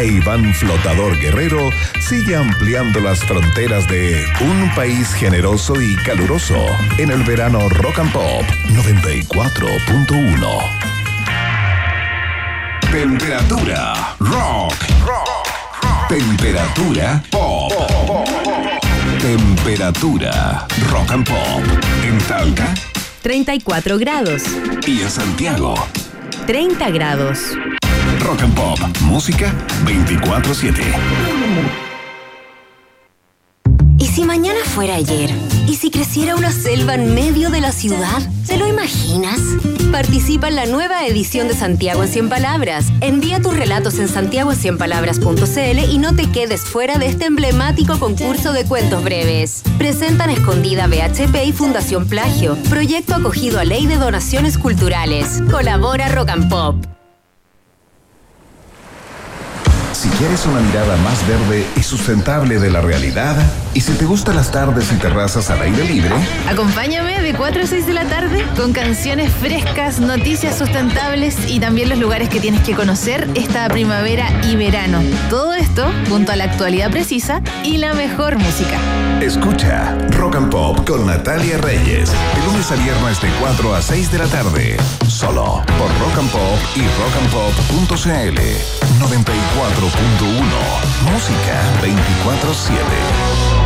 e 0.03 0.07
Iván 0.07 0.53
Flotador 0.53 1.17
Guerrero 1.19 1.71
sigue 2.01 2.35
ampliando 2.35 2.99
las 2.99 3.21
fronteras 3.21 3.87
de 3.87 4.25
un 4.41 4.75
país 4.75 5.15
generoso 5.15 5.81
y 5.81 5.95
caluroso 5.97 6.57
en 6.99 7.13
el 7.13 7.23
verano 7.23 7.69
Rock 7.69 8.01
and 8.01 8.13
Pop 8.13 8.43
94.1. 8.71 10.59
Temperatura 12.91 14.17
rock. 14.19 14.75
Temperatura 16.09 17.23
pop. 17.31 17.73
Temperatura 19.21 20.67
rock 20.91 21.13
and 21.13 21.29
pop. 21.29 21.63
En 22.05 22.19
Talca 22.27 22.75
34 23.23 23.99
grados. 23.99 24.43
y 24.85 25.01
en 25.01 25.11
Santiago. 25.11 25.75
30 26.47 26.91
grados. 26.91 27.57
Rock 28.23 28.43
and 28.43 28.55
Pop. 28.55 28.79
Música 29.03 29.53
24-7. 29.85 30.81
¿Y 33.99 34.07
si 34.07 34.25
mañana 34.25 34.61
fuera 34.65 34.95
ayer? 34.97 35.31
¿Y 35.67 35.77
si 35.77 35.91
creciera 35.91 36.37
una 36.37 36.53
selva 36.53 36.95
en 36.95 37.15
medio 37.15 37.51
de 37.51 37.61
la 37.61 37.73
ciudad? 37.73 38.21
¿Te 38.47 38.59
lo 38.59 38.67
imaginas? 38.67 39.41
Participa 39.91 40.49
en 40.49 40.57
la 40.57 40.67
nueva 40.67 41.07
edición 41.07 41.49
de 41.49 41.55
Santiago 41.55 42.03
en 42.03 42.09
100 42.09 42.29
Palabras. 42.29 42.87
Envía 43.01 43.41
tus 43.41 43.57
relatos 43.57 43.99
en 43.99 44.09
santiagoencienpalabras.cl 44.09 45.91
y 45.91 45.99
no 45.99 46.15
te 46.15 46.31
quedes 46.31 46.63
fuera 46.63 46.99
de 46.99 47.07
este 47.07 47.27
emblemático 47.27 47.99
concurso 47.99 48.53
de 48.53 48.65
cuentos 48.65 49.03
breves. 49.03 49.63
Presentan 49.79 50.31
Escondida 50.31 50.87
BHP 50.87 51.45
y 51.47 51.53
Fundación 51.53 52.07
Plagio. 52.07 52.57
Proyecto 52.71 53.15
acogido 53.15 53.59
a 53.59 53.65
Ley 53.65 53.87
de 53.87 53.97
Donaciones 53.97 54.59
Culturales. 54.59 55.43
Colabora 55.51 56.09
Rock 56.09 56.31
and 56.31 56.49
Pop. 56.49 56.77
Si 60.03 60.09
quieres 60.09 60.45
una 60.47 60.59
mirada 60.59 60.97
más 60.97 61.25
verde 61.29 61.65
y 61.77 61.83
sustentable 61.85 62.59
de 62.59 62.73
la 62.73 62.81
realidad, 62.81 63.37
y 63.73 63.83
si 63.83 63.93
te 63.93 64.05
gustan 64.05 64.35
las 64.35 64.51
tardes 64.51 64.91
y 64.91 64.97
terrazas 64.97 65.49
al 65.49 65.63
aire 65.63 65.85
libre, 65.85 66.11
Acompáñame 66.49 67.23
de 67.23 67.33
4 67.35 67.63
a 67.63 67.67
6 67.69 67.87
de 67.87 67.93
la 67.93 68.05
tarde 68.07 68.45
con 68.57 68.73
canciones 68.73 69.33
frescas, 69.33 70.01
noticias 70.01 70.59
sustentables 70.59 71.37
y 71.49 71.61
también 71.61 71.89
los 71.89 72.01
lugares 72.01 72.29
que 72.29 72.41
tienes 72.41 72.63
que 72.63 72.75
conocer 72.75 73.29
esta 73.37 73.69
primavera 73.69 74.27
y 74.43 74.57
verano. 74.57 75.01
Todo 75.31 75.55
esto 75.55 75.89
junto 76.09 76.33
a 76.33 76.37
la 76.37 76.45
actualidad 76.45 76.91
precisa 76.91 77.41
y 77.63 77.77
la 77.77 77.95
mejor 77.95 78.39
música. 78.39 78.81
escucha 79.21 79.97
Rock 80.19 80.35
and 80.35 80.51
Pop 80.51 80.85
con 80.85 81.07
Natalia 81.07 81.59
Reyes, 81.59 82.11
de 82.11 82.47
lunes 82.47 82.73
a 82.73 82.75
viernes 82.75 83.23
de 83.23 83.29
4 83.39 83.77
a 83.77 83.81
6 83.81 84.11
de 84.11 84.19
la 84.19 84.27
tarde, 84.27 84.77
solo 85.07 85.63
por 85.79 85.89
Rock 86.01 86.19
and 86.19 86.31
Pop 86.33 86.59
y 86.75 86.83
rockandpop.cl 86.99 88.41
94.1, 89.03 89.92
música 91.05 91.61
24-7. 91.83 93.63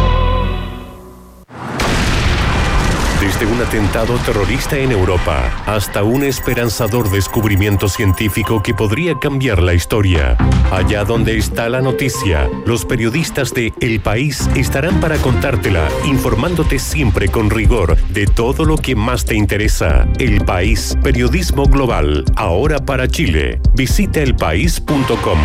Desde 3.21 3.47
un 3.47 3.61
atentado 3.61 4.19
terrorista 4.19 4.77
en 4.77 4.93
Europa 4.93 5.51
hasta 5.67 6.03
un 6.03 6.23
esperanzador 6.23 7.11
descubrimiento 7.11 7.89
científico 7.89 8.63
que 8.63 8.75
podría 8.75 9.19
cambiar 9.19 9.63
la 9.63 9.75
historia. 9.75 10.37
Allá 10.71 11.05
donde 11.05 11.39
está 11.39 11.69
la 11.69 11.81
noticia, 11.81 12.49
los 12.67 12.85
periodistas 12.85 13.55
de 13.55 13.73
El 13.81 14.01
País 14.01 14.49
estarán 14.55 15.01
para 15.01 15.17
contártela, 15.19 15.89
informándote 16.05 16.79
siempre 16.79 17.29
con 17.29 17.51
rigor 17.51 17.97
de 18.11 18.27
todo 18.27 18.65
lo 18.65 18.77
que 18.77 18.95
más 18.95 19.25
te 19.25 19.35
interesa. 19.35 20.07
El 20.19 20.45
País, 20.45 20.97
periodismo 21.03 21.65
global, 21.65 22.25
ahora 22.37 22.79
para 22.79 23.09
Chile. 23.09 23.61
Visita 23.75 24.21
elpaís.com. 24.21 25.39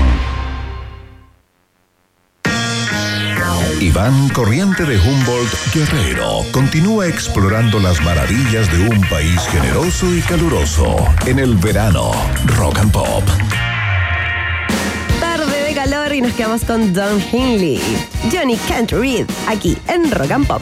Iván 3.81 4.29
Corriente 4.29 4.85
de 4.85 4.95
Humboldt 4.99 5.73
Guerrero 5.73 6.45
continúa 6.51 7.07
explorando 7.07 7.79
las 7.79 7.99
maravillas 8.01 8.71
de 8.71 8.87
un 8.87 9.01
país 9.09 9.41
generoso 9.47 10.13
y 10.13 10.21
caluroso 10.21 10.95
en 11.25 11.39
el 11.39 11.55
verano 11.55 12.11
Rock 12.57 12.77
and 12.77 12.91
Pop. 12.91 13.23
Tarde 15.19 15.63
de 15.63 15.73
calor 15.73 16.13
y 16.13 16.21
nos 16.21 16.33
quedamos 16.33 16.63
con 16.63 16.93
Don 16.93 17.19
Hinley. 17.31 17.81
Johnny 18.31 18.55
Can't 18.67 18.91
Read, 18.91 19.25
aquí 19.47 19.75
en 19.87 20.11
Rock 20.11 20.29
and 20.29 20.45
Pop. 20.45 20.61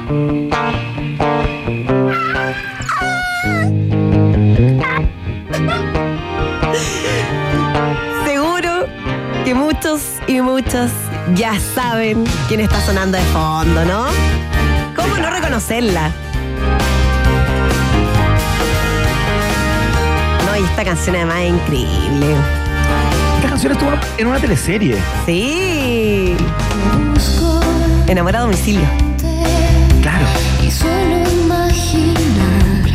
Y 10.31 10.41
muchas 10.41 10.91
ya 11.35 11.59
saben 11.75 12.23
quién 12.47 12.61
está 12.61 12.79
sonando 12.81 13.17
de 13.17 13.23
fondo, 13.25 13.83
¿no? 13.85 14.05
¿Cómo 14.95 15.17
no 15.17 15.29
reconocerla? 15.29 16.11
No, 20.45 20.57
y 20.57 20.63
esta 20.63 20.83
canción 20.85 21.15
además 21.17 21.37
es 21.41 21.49
increíble. 21.49 22.35
Esta 23.37 23.49
canción 23.49 23.71
estuvo 23.73 23.91
en 24.17 24.27
una 24.27 24.39
teleserie. 24.39 24.97
Sí. 25.25 26.35
Enamorado 28.07 28.45
a 28.45 28.47
domicilio. 28.47 28.87
Claro. 30.01 30.25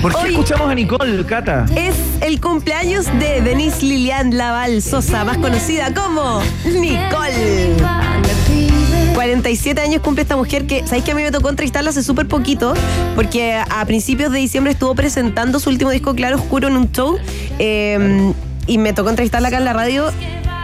¿Por 0.03 0.13
qué 0.15 0.19
Hoy- 0.23 0.31
escuchamos 0.31 0.71
a 0.71 0.75
Nicole, 0.75 1.25
Cata? 1.27 1.67
Es 1.75 1.96
el 2.21 2.41
cumpleaños 2.41 3.07
de 3.19 3.41
Denise 3.41 3.85
Lilian 3.85 4.37
Laval 4.37 4.83
Sosa, 4.83 5.25
más 5.25 5.39
conocida 5.39 5.93
como 5.95 6.43
Nicole. 6.65 7.75
47 9.15 9.81
años 9.81 10.03
cumple 10.03 10.23
esta 10.23 10.37
mujer 10.37 10.67
que, 10.67 10.85
¿sabéis 10.85 11.05
que 11.05 11.13
a 11.13 11.15
mí 11.15 11.23
me 11.23 11.31
tocó 11.31 11.49
entrevistarla 11.49 11.91
hace 11.91 12.03
súper 12.03 12.29
poquito? 12.29 12.75
Porque 13.15 13.55
a 13.55 13.85
principios 13.87 14.33
de 14.33 14.39
diciembre 14.39 14.73
estuvo 14.73 14.95
presentando 14.95 15.59
su 15.59 15.71
último 15.71 15.91
disco 15.91 16.15
Claro 16.15 16.37
Oscuro 16.37 16.69
en 16.69 16.77
un 16.77 16.93
show 16.93 17.19
eh, 17.59 18.33
y 18.67 18.79
me 18.79 18.93
tocó 18.93 19.11
entrevistarla 19.11 19.49
acá 19.49 19.59
en 19.59 19.65
la 19.65 19.73
radio 19.73 20.13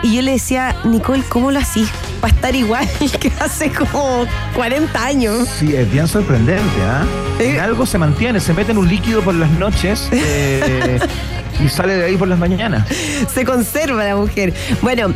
y 0.03 0.17
yo 0.17 0.23
le 0.23 0.33
decía, 0.33 0.75
Nicole, 0.85 1.23
¿cómo 1.29 1.53
lo 1.53 1.61
hacís? 1.61 1.89
Para 2.21 2.35
estar 2.35 2.55
igual 2.57 2.89
que 3.21 3.31
hace 3.41 3.71
como 3.71 4.27
40 4.55 5.05
años. 5.05 5.49
Sí, 5.59 5.75
es 5.75 5.91
bien 5.91 6.09
sorprendente, 6.09 6.83
¿ah? 6.83 7.05
Algo 7.63 7.87
se 7.87 7.99
mantiene, 7.99 8.39
se 8.41 8.53
mete 8.53 8.73
en 8.73 8.79
un 8.79 8.89
líquido 8.89 9.23
por 9.23 9.35
las 9.35 9.51
noches 9.53 10.09
eh, 10.13 11.01
y 11.65 11.69
sale 11.69 11.95
de 11.97 12.05
ahí 12.07 12.17
por 12.17 12.29
las 12.29 12.39
mañanas. 12.39 12.87
se 13.35 13.45
conserva 13.45 14.05
la 14.05 14.17
mujer. 14.17 14.53
Bueno, 14.81 15.13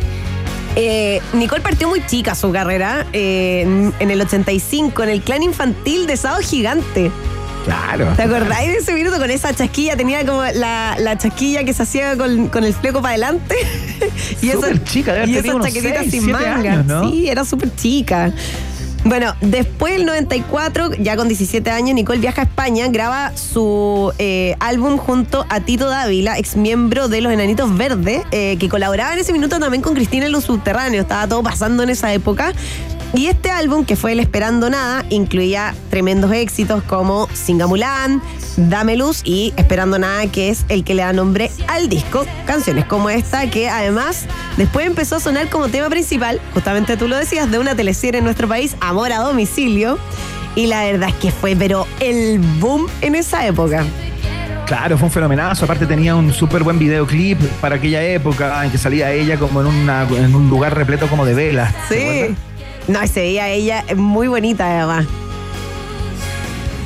eh, 0.75 1.21
Nicole 1.33 1.61
partió 1.61 1.87
muy 1.89 2.05
chica 2.05 2.35
su 2.35 2.51
carrera, 2.51 3.05
eh, 3.13 3.61
en- 3.65 3.93
en 3.99 4.11
el 4.11 4.21
85, 4.21 5.03
en 5.03 5.09
el 5.09 5.21
clan 5.21 5.43
infantil 5.43 6.05
de 6.07 6.17
Sábado 6.17 6.41
Gigante. 6.41 7.11
Claro. 7.65 8.13
¿Te 8.15 8.21
acordáis 8.23 8.71
de 8.71 8.77
ese 8.77 8.93
minuto 8.93 9.17
con 9.17 9.29
esa 9.29 9.53
chasquilla? 9.53 9.97
Tenía 9.97 10.25
como 10.25 10.41
la, 10.41 10.95
la 10.99 11.17
chasquilla 11.17 11.65
que 11.65 11.73
se 11.73 11.83
hacía 11.83 12.15
con, 12.15 12.47
con 12.47 12.63
el 12.63 12.73
fleco 12.73 13.01
para 13.01 13.15
adelante. 13.15 13.55
Súper 14.53 14.81
chica, 14.85 15.11
debe 15.13 15.23
haber 15.39 15.45
y 15.45 15.49
chaquetitas 15.63 15.99
seis, 16.09 16.11
sin 16.23 16.31
manga. 16.31 16.55
años, 16.55 16.85
¿no? 16.85 17.09
Sí, 17.09 17.27
era 17.27 17.43
súper 17.43 17.75
chica. 17.75 18.31
Bueno, 19.07 19.35
después 19.39 19.93
del 19.93 20.05
94, 20.05 20.95
ya 20.95 21.15
con 21.15 21.29
17 21.29 21.71
años, 21.71 21.95
Nicole 21.95 22.19
viaja 22.19 22.41
a 22.41 22.43
España, 22.43 22.89
graba 22.89 23.31
su 23.37 24.11
eh, 24.17 24.57
álbum 24.59 24.97
junto 24.97 25.45
a 25.47 25.61
Tito 25.61 25.87
Dávila, 25.87 26.37
ex 26.37 26.57
miembro 26.57 27.07
de 27.07 27.21
Los 27.21 27.31
Enanitos 27.31 27.73
Verdes, 27.77 28.23
eh, 28.31 28.57
que 28.59 28.67
colaboraba 28.67 29.13
en 29.13 29.19
ese 29.19 29.31
minuto 29.31 29.61
también 29.61 29.81
con 29.81 29.93
Cristina 29.93 30.25
en 30.25 30.33
Los 30.33 30.43
Subterráneos. 30.43 31.03
Estaba 31.03 31.25
todo 31.25 31.41
pasando 31.41 31.83
en 31.83 31.89
esa 31.89 32.11
época. 32.11 32.51
Y 33.13 33.27
este 33.27 33.49
álbum, 33.49 33.85
que 33.85 33.95
fue 33.95 34.11
El 34.11 34.19
Esperando 34.19 34.69
Nada, 34.69 35.05
incluía 35.09 35.73
tremendos 35.89 36.31
éxitos 36.33 36.83
como 36.83 37.27
Singamulán, 37.33 38.21
Dame 38.57 38.97
Luz 38.97 39.21
y 39.23 39.53
Esperando 39.55 39.97
Nada, 39.97 40.27
que 40.27 40.49
es 40.49 40.65
el 40.69 40.83
que 40.83 40.93
le 40.93 41.03
da 41.03 41.13
nombre 41.13 41.49
al 41.67 41.89
disco. 41.89 42.25
Canciones 42.45 42.85
como 42.85 43.09
esta, 43.09 43.49
que 43.49 43.69
además 43.69 44.25
después 44.57 44.85
empezó 44.85 45.15
a 45.15 45.19
sonar 45.19 45.49
como 45.49 45.69
tema 45.69 45.89
principal, 45.89 46.41
justamente 46.53 46.97
tú 46.97 47.07
lo 47.07 47.15
decías, 47.15 47.49
de 47.49 47.59
una 47.59 47.75
teleserie 47.75 48.19
en 48.19 48.25
nuestro 48.25 48.47
país, 48.47 48.75
Amor 48.81 49.11
a 49.11 49.19
Domicilio. 49.19 49.97
Y 50.55 50.67
la 50.67 50.83
verdad 50.83 51.09
es 51.09 51.15
que 51.15 51.31
fue, 51.31 51.55
pero 51.55 51.87
el 51.99 52.39
boom 52.59 52.87
en 53.01 53.15
esa 53.15 53.45
época. 53.45 53.85
Claro, 54.65 54.97
fue 54.97 55.05
un 55.05 55.11
fenomenazo. 55.11 55.63
Aparte 55.63 55.85
tenía 55.85 56.15
un 56.15 56.33
súper 56.33 56.61
buen 56.61 56.77
videoclip 56.77 57.39
para 57.61 57.75
aquella 57.75 58.03
época 58.03 58.65
en 58.65 58.71
que 58.71 58.77
salía 58.77 59.13
ella 59.13 59.37
como 59.37 59.61
en, 59.61 59.67
una, 59.67 60.03
en 60.03 60.35
un 60.35 60.49
lugar 60.49 60.75
repleto 60.75 61.07
como 61.07 61.25
de 61.25 61.35
velas. 61.35 61.73
¿te 61.87 62.27
Sí. 62.27 62.35
No, 62.87 63.05
se 63.07 63.19
veía 63.21 63.49
ella 63.49 63.83
muy 63.95 64.27
bonita 64.27 64.65
además. 64.65 65.05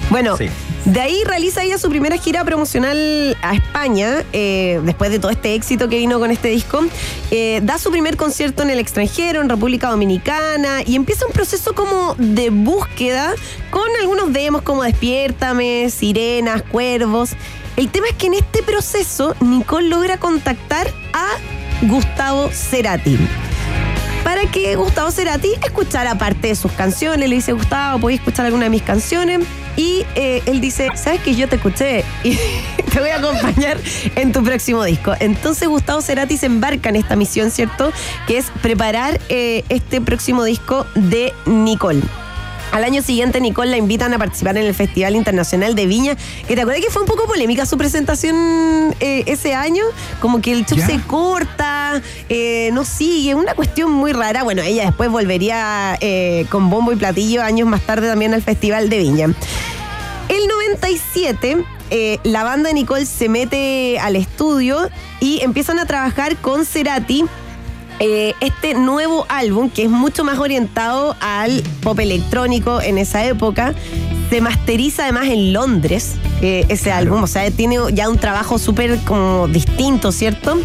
Bueno, 0.10 0.36
Sí. 0.36 0.50
de 0.86 1.00
ahí 1.00 1.24
realiza 1.26 1.64
ella 1.64 1.78
su 1.78 1.90
primera 1.90 2.18
gira 2.18 2.44
promocional 2.44 3.38
a 3.42 3.54
España, 3.54 4.24
eh, 4.34 4.82
después 4.84 5.10
de 5.12 5.20
todo 5.20 5.32
este 5.32 5.54
éxito 5.56 5.88
que 5.88 5.98
vino 5.98 6.20
con 6.20 6.32
este 6.32 6.50
disco. 6.50 6.82
Eh, 7.30 7.62
da 7.64 7.78
su 7.78 7.92
primer 7.92 8.18
concierto 8.18 8.64
en 8.64 8.72
el 8.72 8.80
extranjero, 8.80 9.42
en 9.42 9.48
República 9.48 9.90
Dominicana, 9.90 10.82
y 10.86 10.96
empieza 10.96 11.26
un 11.26 11.32
proceso 11.32 11.74
como 11.74 12.16
de 12.18 12.50
búsqueda 12.50 13.34
con 13.70 13.88
algunos 14.02 14.34
demos 14.34 14.64
como 14.64 14.84
Despiértame, 14.84 15.90
Sirenas, 15.90 16.62
Cuervos. 16.64 17.32
El 17.78 17.90
tema 17.90 18.08
es 18.10 18.16
que 18.16 18.28
en 18.28 18.34
este 18.34 18.64
proceso 18.64 19.34
Nicole 19.40 19.88
logra 19.88 20.18
contactar 20.18 20.92
a 21.14 21.28
Gustavo 21.84 22.50
Cerati 22.52 23.18
para 24.24 24.46
que 24.50 24.76
Gustavo 24.76 25.12
Cerati 25.12 25.54
escuchara 25.64 26.16
parte 26.16 26.50
de 26.50 26.56
sus 26.56 26.72
canciones. 26.72 27.30
Le 27.30 27.36
dice, 27.36 27.54
Gustavo, 27.54 28.00
¿podés 28.00 28.20
escuchar 28.20 28.46
alguna 28.46 28.66
de 28.66 28.70
mis 28.70 28.82
canciones? 28.82 29.40
Y 29.76 30.06
eh, 30.16 30.42
él 30.46 30.62
dice, 30.62 30.90
¿sabes 30.96 31.22
que 31.22 31.36
yo 31.36 31.48
te 31.48 31.56
escuché? 31.56 32.04
Y 32.24 32.38
te 32.94 33.00
voy 33.00 33.10
a 33.10 33.18
acompañar 33.18 33.78
en 34.16 34.34
tu 34.34 34.44
próximo 34.44 34.84
disco. 34.84 35.14
Entonces 35.20 35.68
Gustavo 35.68 36.02
Cerati 36.02 36.38
se 36.38 36.48
embarca 36.48 36.90
en 36.90 36.98
esta 36.98 37.16
misión, 37.16 37.50
¿cierto? 37.52 37.92
Que 38.28 38.38
es 38.38 38.52
preparar 38.62 39.20
eh, 39.30 39.64
este 39.70 40.02
próximo 40.02 40.44
disco 40.44 40.86
de 40.96 41.34
Nicole. 41.46 42.02
Al 42.72 42.84
año 42.86 43.02
siguiente, 43.02 43.42
Nicole 43.42 43.70
la 43.72 43.78
invitan 43.78 44.14
a 44.14 44.18
participar 44.18 44.58
en 44.58 44.66
el 44.66 44.74
Festival 44.74 45.16
Internacional 45.16 45.76
de 45.76 45.86
Viña, 45.88 46.16
que 46.48 46.56
te 46.56 46.62
acuerdas 46.62 46.84
que 46.84 46.90
fue 46.92 47.02
un 47.02 47.08
poco 47.08 47.26
polémica 47.26 47.66
su 47.66 47.78
presentación 47.78 48.96
eh, 49.02 49.24
ese 49.26 49.54
año, 49.54 49.84
como 50.22 50.42
que 50.42 50.54
el 50.54 50.66
show 50.66 50.78
Ya. 50.78 50.88
se 50.88 51.00
corta, 51.02 52.02
eh, 52.30 52.70
no 52.72 52.86
sigue, 52.86 53.36
una 53.36 53.56
cuestión 53.56 53.92
muy 53.92 54.14
rara. 54.14 54.44
Bueno, 54.44 54.62
ella 54.62 54.86
después 54.86 55.10
volvería 55.10 55.98
eh, 56.00 56.46
con 56.50 56.70
bombo 56.70 56.94
y 56.94 56.96
platillo 56.96 57.44
años 57.44 57.68
más 57.68 57.82
tarde 57.82 58.08
también 58.08 58.34
al 58.34 58.42
Festival 58.42 58.90
de 58.90 59.00
Viña. 59.00 59.26
El 60.30 60.48
97, 60.48 61.58
eh, 61.90 62.20
la 62.24 62.44
banda 62.46 62.70
de 62.70 62.74
Nicole 62.76 63.06
se 63.06 63.28
mete 63.28 64.00
al 64.00 64.16
estudio 64.16 64.90
y 65.20 65.42
empiezan 65.42 65.78
a 65.78 65.86
trabajar 65.86 66.38
con 66.38 66.66
Cerati 66.66 67.26
eh, 68.04 68.34
este 68.42 68.74
nuevo 68.74 69.28
álbum, 69.30 69.70
que 69.70 69.84
es 69.84 69.90
mucho 69.90 70.24
más 70.24 70.40
orientado 70.40 71.16
al 71.20 71.62
pop 71.84 72.00
electrónico 72.00 72.82
en 72.82 72.98
esa 72.98 73.24
época, 73.26 73.76
se 74.32 74.42
masteriza 74.42 75.04
además 75.04 75.28
en 75.28 75.54
Londres, 75.54 76.14
eh, 76.42 76.66
ese 76.70 76.92
álbum, 76.92 77.22
o 77.22 77.28
sea, 77.28 77.52
tiene 77.52 77.78
ya 77.94 78.10
un 78.10 78.18
trabajo 78.18 78.58
súper 78.58 78.98
como 79.06 79.48
distinto, 79.48 80.12
¿cierto? 80.12 80.58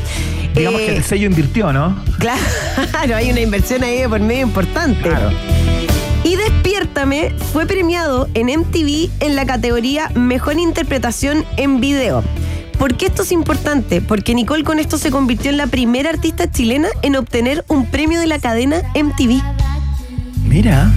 Digamos 0.54 0.80
Eh, 0.80 0.86
que 0.86 0.96
el 0.96 1.04
sello 1.04 1.26
invirtió, 1.26 1.74
¿no? 1.74 1.94
Claro, 2.18 3.14
hay 3.14 3.30
una 3.30 3.40
inversión 3.40 3.84
ahí 3.84 3.98
de 3.98 4.08
por 4.08 4.20
medio 4.20 4.46
importante. 4.46 5.02
Claro. 5.02 5.30
Y 6.24 6.36
Despiértame 6.36 7.34
fue 7.52 7.66
premiado 7.66 8.28
en 8.32 8.46
MTV 8.46 9.10
en 9.20 9.36
la 9.36 9.44
categoría 9.44 10.10
Mejor 10.14 10.58
Interpretación 10.58 11.44
en 11.58 11.80
Video. 11.80 12.24
¿Por 12.78 12.96
qué 12.96 13.06
esto 13.06 13.22
es 13.22 13.32
importante? 13.32 14.00
Porque 14.00 14.34
Nicole 14.34 14.64
con 14.64 14.78
esto 14.78 14.98
se 14.98 15.10
convirtió 15.10 15.50
en 15.50 15.56
la 15.56 15.66
primera 15.66 16.10
artista 16.10 16.50
chilena 16.50 16.88
en 17.02 17.16
obtener 17.16 17.64
un 17.68 17.86
premio 17.86 18.20
de 18.20 18.26
la 18.26 18.38
cadena 18.38 18.82
MTV. 18.94 19.42
Mira. 20.44 20.92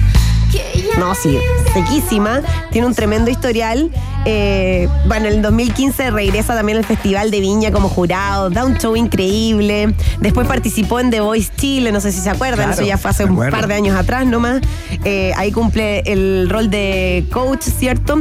No, 0.98 1.14
sí, 1.14 1.38
sequísima. 1.72 2.42
Tiene 2.70 2.86
un 2.86 2.94
tremendo 2.94 3.30
historial. 3.30 3.90
Eh, 4.26 4.88
bueno, 5.06 5.26
en 5.28 5.34
el 5.34 5.42
2015 5.42 6.10
regresa 6.10 6.54
también 6.54 6.78
al 6.78 6.84
Festival 6.84 7.30
de 7.30 7.40
Viña 7.40 7.72
como 7.72 7.88
jurado. 7.88 8.50
Da 8.50 8.64
un 8.64 8.76
show 8.76 8.96
increíble. 8.96 9.94
Después 10.20 10.46
participó 10.46 11.00
en 11.00 11.10
The 11.10 11.20
Voice 11.20 11.50
Chile, 11.56 11.92
no 11.92 12.00
sé 12.00 12.12
si 12.12 12.20
se 12.20 12.30
acuerdan. 12.30 12.66
Claro, 12.66 12.72
Eso 12.72 12.82
ya 12.82 12.98
fue 12.98 13.10
hace 13.10 13.24
un 13.24 13.36
par 13.50 13.66
de 13.66 13.74
años 13.74 13.96
atrás 13.96 14.26
nomás. 14.26 14.60
Eh, 15.04 15.32
ahí 15.36 15.52
cumple 15.52 16.00
el 16.06 16.48
rol 16.50 16.70
de 16.70 17.24
coach, 17.32 17.62
¿cierto? 17.62 18.20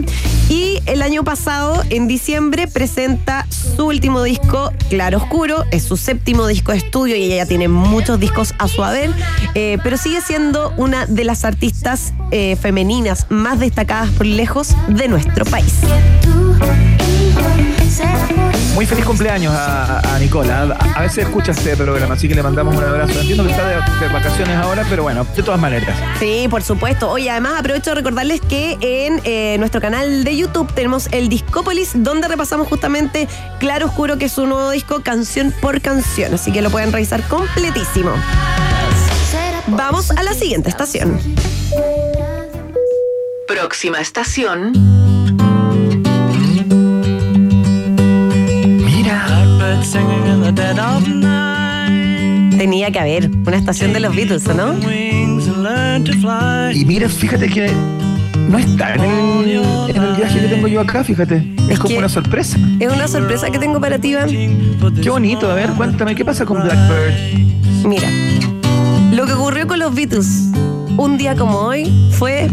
Y 0.50 0.80
el 0.88 1.02
año 1.02 1.24
pasado, 1.24 1.84
en 1.90 2.08
diciembre, 2.08 2.68
presenta 2.68 3.46
su 3.50 3.86
último 3.86 4.24
disco, 4.24 4.72
Claro 4.90 5.18
Oscuro. 5.18 5.66
Es 5.72 5.84
su 5.84 5.98
séptimo 5.98 6.48
disco 6.48 6.72
de 6.72 6.80
estudio 6.80 7.16
y 7.16 7.24
ella 7.24 7.38
ya 7.38 7.46
tiene 7.46 7.68
muchos 7.68 8.20
discos 8.20 8.54
a 8.58 8.68
su 8.68 8.84
haber. 8.84 9.12
eh, 9.54 9.78
pero 9.84 9.98
sigue 9.98 10.22
siendo 10.22 10.74
una 10.78 11.06
de 11.06 11.24
las 11.24 11.44
artistas 11.46 12.14
eh, 12.32 12.56
femeninas 12.60 13.26
más 13.30 13.60
destacadas 13.60 14.10
por 14.12 14.26
lejos 14.26 14.76
de 14.88 15.08
nuestro 15.08 15.46
país. 15.46 15.74
Muy 18.76 18.86
feliz 18.86 19.04
cumpleaños 19.04 19.54
a, 19.54 20.00
a- 20.00 20.16
a 20.16 20.20
Nicola. 20.20 20.78
A, 20.80 21.00
a 21.00 21.02
veces 21.02 21.26
escucha 21.26 21.52
este 21.52 21.76
programa, 21.76 22.14
así 22.14 22.30
que 22.30 22.36
le 22.36 22.42
mandamos 22.42 22.74
un 22.78 22.84
abrazo. 22.84 23.20
Entiendo 23.20 23.44
que 23.44 23.52
está 23.52 23.68
de, 23.68 23.76
de 23.76 24.14
vacaciones 24.14 24.56
ahora, 24.56 24.86
pero 24.90 25.04
bueno, 25.04 25.26
de 25.36 25.44
todas 25.44 25.60
maneras. 25.60 25.98
Sí, 26.18 26.48
por 26.50 26.64
supuesto. 26.64 27.10
Oye, 27.10 27.30
además 27.30 27.60
aprovecho 27.60 27.90
de 27.92 27.96
recordarles 27.96 28.40
que 28.40 28.78
en 28.80 29.20
eh, 29.26 29.58
nuestro 29.60 29.82
canal 29.82 30.24
de 30.24 30.38
YouTube 30.38 30.72
tenemos 30.74 31.10
el 31.12 31.28
Discópolis, 31.28 31.92
donde 31.96 32.30
repasamos 32.30 32.70
justamente 32.70 33.28
Claro 33.60 33.88
Oscuro, 33.88 34.18
que 34.18 34.26
es 34.26 34.32
su 34.32 34.46
nuevo 34.46 34.70
disco, 34.72 35.02
canción 35.04 35.54
por 35.62 35.82
canción. 35.82 36.34
Así 36.36 36.54
que 36.54 36.62
lo 36.62 36.70
pueden 36.70 36.94
revisar 36.94 37.22
completísimo. 37.28 38.12
Vamos 39.68 40.12
a 40.12 40.24
la 40.24 40.34
siguiente 40.34 40.70
estación. 40.70 41.20
Próxima 43.46 44.00
estación. 44.00 44.72
Tenía 52.58 52.92
que 52.92 53.00
haber 53.00 53.30
una 53.30 53.58
estación 53.58 53.94
de 53.94 54.00
los 54.00 54.16
Beatles, 54.16 54.48
¿o 54.48 54.54
¿no? 54.54 54.74
Y 56.74 56.86
mira, 56.86 57.08
fíjate 57.08 57.48
que 57.48 57.72
no 58.50 58.58
está 58.58 58.96
en 58.96 59.02
el, 59.02 59.90
en 59.90 59.96
el 59.96 60.16
viaje 60.16 60.40
que 60.42 60.48
tengo 60.48 60.68
yo 60.68 60.82
acá, 60.82 61.04
fíjate. 61.04 61.48
Es, 61.70 61.80
como 61.80 61.98
una 61.98 62.10
sorpresa. 62.10 62.58
Es 62.80 62.92
una 62.92 63.08
sorpresa 63.08 63.50
que 63.50 63.60
tengo 63.60 63.80
para 63.80 64.00
ti, 64.00 64.10
Iván. 64.10 64.30
Qué 65.02 65.10
bonito, 65.10 65.50
a 65.50 65.54
ver, 65.54 65.70
cuéntame, 65.72 66.16
¿qué 66.16 66.26
pasa 66.26 66.46
con 66.46 66.62
Blackbird? 66.64 67.14
Mira, 67.86 68.10
lo 69.14 69.26
que 69.26 69.34
ocurrió 69.34 69.68
con 69.68 69.80
los 69.80 69.94
Beatles 69.94 70.50
un 70.98 71.18
día 71.18 71.36
como 71.36 71.60
hoy 71.60 72.10
fue 72.12 72.50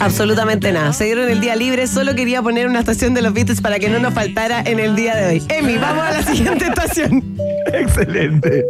absolutamente 0.00 0.72
nada. 0.72 0.92
Se 0.92 1.04
dieron 1.04 1.28
el 1.28 1.40
día 1.40 1.56
libre, 1.56 1.86
solo 1.86 2.14
quería 2.14 2.42
poner 2.42 2.68
una 2.68 2.80
estación 2.80 3.14
de 3.14 3.22
los 3.22 3.32
Beatles 3.32 3.60
para 3.60 3.78
que 3.78 3.88
no 3.88 3.98
nos 3.98 4.14
faltara 4.14 4.62
en 4.64 4.80
el 4.80 4.96
día 4.96 5.14
de 5.16 5.26
hoy. 5.26 5.42
Emi, 5.48 5.76
vamos 5.76 6.04
a 6.04 6.12
la 6.12 6.22
siguiente 6.22 6.66
estación. 6.66 7.36
Excelente. 7.72 8.64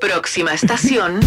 Próxima 0.00 0.54
estación. 0.54 1.20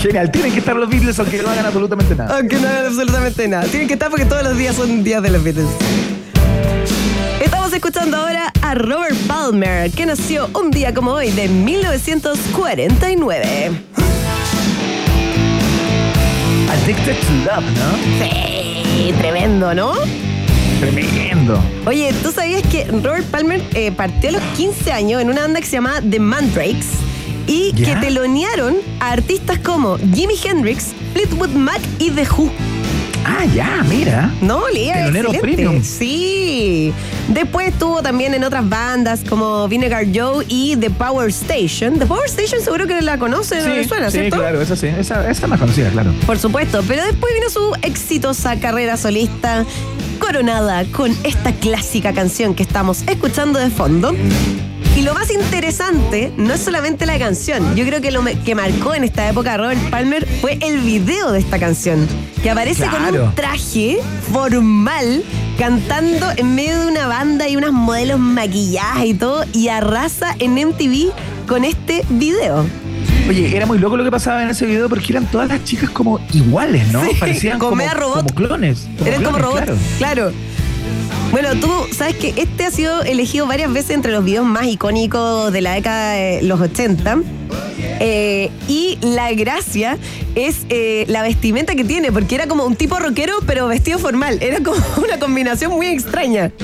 Genial, 0.00 0.30
tienen 0.30 0.52
que 0.52 0.60
estar 0.60 0.76
los 0.76 0.88
Beatles 0.88 1.18
aunque 1.18 1.42
no 1.42 1.50
hagan 1.50 1.66
absolutamente 1.66 2.14
nada. 2.14 2.36
Aunque 2.36 2.56
no 2.56 2.68
hagan 2.68 2.86
absolutamente 2.86 3.48
nada. 3.48 3.64
Tienen 3.64 3.86
que 3.86 3.92
estar 3.94 4.08
porque 4.10 4.24
todos 4.24 4.42
los 4.42 4.56
días 4.56 4.76
son 4.76 5.04
días 5.04 5.22
de 5.22 5.30
los 5.30 5.44
Beatles. 5.44 5.66
Estamos 7.44 7.72
escuchando 7.72 8.16
ahora 8.16 8.52
a 8.62 8.74
Robert 8.74 9.16
Palmer, 9.26 9.90
que 9.90 10.06
nació 10.06 10.48
un 10.54 10.70
día 10.70 10.94
como 10.94 11.12
hoy 11.12 11.30
de 11.30 11.48
1949. 11.48 13.70
Addicted 16.70 17.16
to 17.16 17.32
Love, 17.44 17.64
¿no? 17.64 18.24
Sí, 18.24 19.12
tremendo, 19.18 19.74
¿no? 19.74 19.92
Tremendo. 20.78 21.60
Oye, 21.84 22.12
¿tú 22.22 22.30
sabías 22.30 22.62
que 22.62 22.84
Robert 22.84 23.26
Palmer 23.26 23.60
eh, 23.74 23.90
partió 23.90 24.28
a 24.28 24.32
los 24.34 24.42
15 24.56 24.92
años 24.92 25.20
en 25.20 25.30
una 25.30 25.42
banda 25.42 25.58
que 25.60 25.66
se 25.66 25.72
llamaba 25.72 26.00
The 26.00 26.20
Mandrakes 26.20 26.86
y 27.48 27.72
¿Ya? 27.74 27.98
que 28.00 28.06
telonearon 28.06 28.76
a 29.00 29.10
artistas 29.10 29.58
como 29.58 29.98
Jimi 29.98 30.34
Hendrix, 30.44 30.92
Fleetwood 31.12 31.50
Mac 31.50 31.80
y 31.98 32.10
The 32.12 32.22
Who? 32.22 32.52
Ah, 33.24 33.44
ya, 33.54 33.84
mira. 33.88 34.30
No, 34.40 34.68
Lía, 34.68 35.06
excelente. 35.06 35.38
premium. 35.40 35.82
Sí. 35.82 36.92
Después 37.28 37.68
estuvo 37.68 38.02
también 38.02 38.34
en 38.34 38.44
otras 38.44 38.68
bandas 38.68 39.20
como 39.28 39.68
Vinegar 39.68 40.06
Joe 40.12 40.44
y 40.48 40.76
The 40.76 40.90
Power 40.90 41.28
Station. 41.28 41.98
The 41.98 42.06
Power 42.06 42.26
Station 42.26 42.60
seguro 42.62 42.86
que 42.86 43.00
la 43.02 43.18
conocen, 43.18 43.66
no 43.66 43.74
le 43.74 43.86
suena, 43.86 44.10
sí, 44.10 44.18
¿cierto? 44.18 44.38
claro, 44.38 44.60
esa 44.60 44.74
sí. 44.76 44.86
Esa, 44.86 45.30
esa 45.30 45.44
es 45.44 45.48
más 45.48 45.60
conocida, 45.60 45.90
claro. 45.90 46.12
Por 46.26 46.38
supuesto, 46.38 46.82
pero 46.88 47.04
después 47.04 47.32
vino 47.34 47.50
su 47.50 47.74
exitosa 47.82 48.58
carrera 48.58 48.96
solista, 48.96 49.64
coronada 50.18 50.84
con 50.86 51.14
esta 51.22 51.52
clásica 51.52 52.12
canción 52.12 52.54
que 52.54 52.62
estamos 52.62 53.02
escuchando 53.06 53.58
de 53.58 53.70
fondo. 53.70 54.14
Y 55.00 55.02
lo 55.02 55.14
más 55.14 55.30
interesante 55.30 56.30
no 56.36 56.52
es 56.52 56.60
solamente 56.60 57.06
la 57.06 57.18
canción, 57.18 57.74
yo 57.74 57.86
creo 57.86 58.02
que 58.02 58.10
lo 58.10 58.22
que 58.44 58.54
marcó 58.54 58.94
en 58.94 59.02
esta 59.04 59.26
época 59.30 59.54
a 59.54 59.56
Robert 59.56 59.80
Palmer 59.88 60.28
fue 60.42 60.58
el 60.60 60.80
video 60.80 61.32
de 61.32 61.38
esta 61.38 61.58
canción, 61.58 62.06
que 62.42 62.50
aparece 62.50 62.82
con 62.82 62.98
Claro. 63.00 63.24
un 63.24 63.34
traje 63.34 63.96
formal 64.30 65.22
cantando 65.58 66.26
en 66.36 66.54
medio 66.54 66.78
de 66.80 66.86
una 66.88 67.06
banda 67.06 67.48
y 67.48 67.56
unas 67.56 67.72
modelos 67.72 68.18
maquilladas 68.20 69.06
y 69.06 69.14
todo, 69.14 69.46
y 69.54 69.68
arrasa 69.68 70.36
en 70.38 70.58
MTV 70.58 71.12
con 71.48 71.64
este 71.64 72.04
video. 72.10 72.66
Oye, 73.26 73.56
era 73.56 73.64
muy 73.64 73.78
loco 73.78 73.96
lo 73.96 74.04
que 74.04 74.10
pasaba 74.10 74.42
en 74.42 74.50
ese 74.50 74.66
video 74.66 74.90
porque 74.90 75.06
eran 75.12 75.24
todas 75.30 75.48
las 75.48 75.64
chicas 75.64 75.88
como 75.88 76.20
iguales, 76.34 76.88
¿no? 76.88 77.02
Sí, 77.04 77.12
Parecían 77.18 77.58
como 77.58 77.70
como, 77.70 77.88
robot. 77.94 78.16
como 78.16 78.34
clones. 78.34 78.86
Eran 79.06 79.22
como 79.22 79.38
clones, 79.38 79.66
robots. 79.66 79.80
claro. 79.96 80.24
Claro. 80.30 80.32
Bueno, 81.30 81.50
tú 81.60 81.70
sabes 81.92 82.16
que 82.16 82.34
este 82.36 82.64
ha 82.66 82.70
sido 82.70 83.02
elegido 83.02 83.46
varias 83.46 83.72
veces 83.72 83.90
entre 83.92 84.10
los 84.12 84.24
videos 84.24 84.44
más 84.44 84.66
icónicos 84.66 85.52
de 85.52 85.60
la 85.60 85.74
década 85.74 86.12
de 86.12 86.42
los 86.42 86.60
80. 86.60 87.18
Eh, 88.02 88.50
y 88.66 88.98
la 89.02 89.30
gracia 89.32 89.96
es 90.34 90.62
eh, 90.70 91.04
la 91.08 91.22
vestimenta 91.22 91.74
que 91.74 91.84
tiene, 91.84 92.10
porque 92.10 92.34
era 92.34 92.46
como 92.48 92.64
un 92.64 92.74
tipo 92.74 92.98
rockero, 92.98 93.34
pero 93.46 93.68
vestido 93.68 93.98
formal. 93.98 94.38
Era 94.42 94.60
como 94.60 94.78
una 95.04 95.18
combinación 95.18 95.72
muy 95.72 95.86
extraña. 95.86 96.50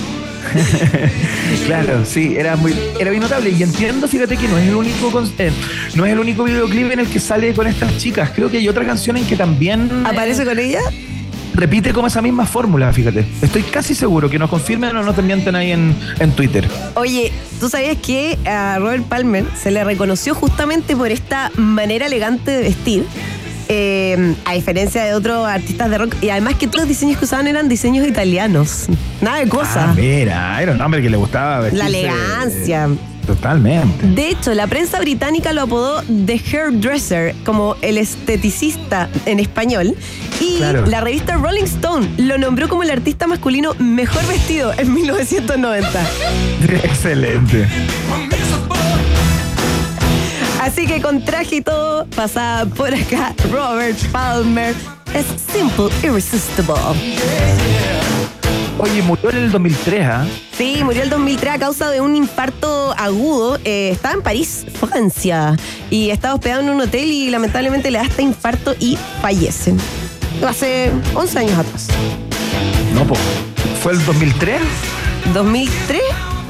Claro, 1.67 2.05
sí, 2.05 2.35
era 2.37 2.55
muy, 2.57 2.75
era 3.01 3.11
bien 3.11 3.23
notable. 3.23 3.51
Y 3.51 3.63
entiendo, 3.63 4.07
fíjate 4.07 4.37
que 4.37 4.47
no 4.47 4.57
es 4.59 4.69
el 4.69 4.75
único 4.75 5.11
con- 5.11 5.33
eh, 5.39 5.51
no 5.95 6.05
es 6.07 6.13
el 6.13 6.19
único 6.21 6.45
videoclip 6.45 6.91
en 6.93 7.01
el 7.01 7.09
que 7.09 7.19
sale 7.19 7.53
con 7.55 7.67
estas 7.67 7.97
chicas. 7.99 8.31
Creo 8.35 8.51
que 8.51 8.59
hay 8.59 8.69
otra 8.69 8.85
canción 8.85 9.17
en 9.17 9.25
que 9.27 9.35
también 9.37 9.91
¿Aparece 10.07 10.45
con 10.45 10.59
ella? 10.59 10.81
Repite 11.57 11.93
como 11.93 12.07
esa 12.07 12.23
misma 12.23 12.47
fórmula, 12.47 12.93
fíjate. 12.93 13.27
Estoy 13.43 13.63
casi 13.63 13.95
seguro 13.95 14.29
que 14.31 14.39
nos 14.39 14.51
confirmen 14.51 14.97
o 14.97 15.03
nos 15.03 15.17
mienten 15.23 15.57
ahí 15.57 15.73
en, 15.73 15.97
en 16.21 16.33
Twitter. 16.33 16.69
Oye, 16.95 17.33
¿tú 17.59 17.69
sabías 17.69 17.97
que 17.97 18.39
a 18.47 18.79
Robert 18.79 19.05
Palmer 19.05 19.45
se 19.61 19.71
le 19.71 19.83
reconoció 19.83 20.35
justamente 20.35 20.95
por 20.95 21.11
esta 21.11 21.51
manera 21.57 22.07
elegante 22.07 22.51
de 22.51 22.63
vestir? 22.63 23.05
Eh, 23.69 24.35
a 24.45 24.53
diferencia 24.55 25.03
de 25.05 25.13
otros 25.15 25.45
artistas 25.49 25.91
de 25.91 25.99
rock. 25.99 26.15
Y 26.23 26.29
además 26.31 26.55
que 26.55 26.69
todos 26.69 26.83
los 26.83 26.89
diseños 26.89 27.19
que 27.19 27.25
usaban 27.25 27.49
eran 27.49 27.69
diseños 27.69 28.07
italianos. 28.07 28.85
Nada 29.21 29.39
de 29.39 29.49
cosas. 29.49 29.77
Ah, 29.89 29.95
mira, 29.97 30.63
era 30.63 30.73
un 30.73 30.81
hombre 30.81 31.03
que 31.03 31.11
le 31.11 31.17
gustaba 31.17 31.61
vestirse, 31.63 31.83
La 31.83 31.89
elegancia. 31.99 32.85
eh, 32.87 32.97
totalmente. 33.27 34.07
De 34.07 34.29
hecho, 34.31 34.55
la 34.55 34.67
prensa 34.67 34.99
británica 35.01 35.53
lo 35.53 35.63
apodó 35.63 36.03
The 36.03 36.41
Hairdresser, 36.53 37.35
como 37.45 37.77
el 37.83 37.99
esteticista 37.99 39.09
en 39.27 39.41
español. 39.41 39.95
Y 40.41 40.59
Claro. 40.59 40.87
la 40.87 41.01
revista 41.01 41.37
Rolling 41.37 41.65
Stone 41.65 42.09
lo 42.19 42.39
nombró 42.39 42.69
como 42.69 42.83
el 42.83 42.91
artista 42.91 43.27
masculino 43.27 43.75
mejor 43.79 44.27
vestido 44.27 44.73
en 44.77 44.93
1990. 44.95 45.89
Excelente. 46.85 47.67
Así 50.61 50.87
que 50.87 51.01
con 51.01 51.25
traje 51.25 51.57
y 51.57 51.61
todo, 51.61 52.07
pasaba 52.17 52.67
por 52.69 52.93
acá 52.93 53.35
Robert 53.53 53.99
Palmer. 54.11 54.75
Es 55.15 55.25
simple, 55.53 55.87
irresistible. 56.03 56.75
Oye, 58.79 59.01
murió 59.03 59.31
en 59.31 59.37
el 59.37 59.51
2003, 59.51 60.07
¿ah? 60.07 60.27
Sí, 60.57 60.81
murió 60.85 61.03
el 61.03 61.09
2003 61.11 61.55
a 61.55 61.59
causa 61.59 61.91
de 61.91 62.01
un 62.03 62.15
infarto 62.15 62.95
agudo. 62.99 63.59
Eh, 63.65 63.91
estaba 63.93 64.15
en 64.15 64.23
París, 64.23 64.67
Francia, 64.79 65.57
y 65.91 66.11
estaba 66.11 66.35
hospedado 66.35 66.61
en 66.63 66.69
un 66.71 66.81
hotel 66.83 67.11
y 67.11 67.31
lamentablemente 67.31 67.91
le 67.91 67.99
da 67.99 68.05
este 68.05 68.23
infarto 68.23 68.75
y 68.79 68.99
fallece. 69.23 69.75
Hace 70.47 70.91
11 71.15 71.39
años 71.39 71.59
atrás. 71.59 71.89
No, 72.95 73.05
po. 73.07 73.15
¿Fue 73.83 73.93
el 73.93 74.05
2003? 74.05 74.61
¿2003? 75.33 75.99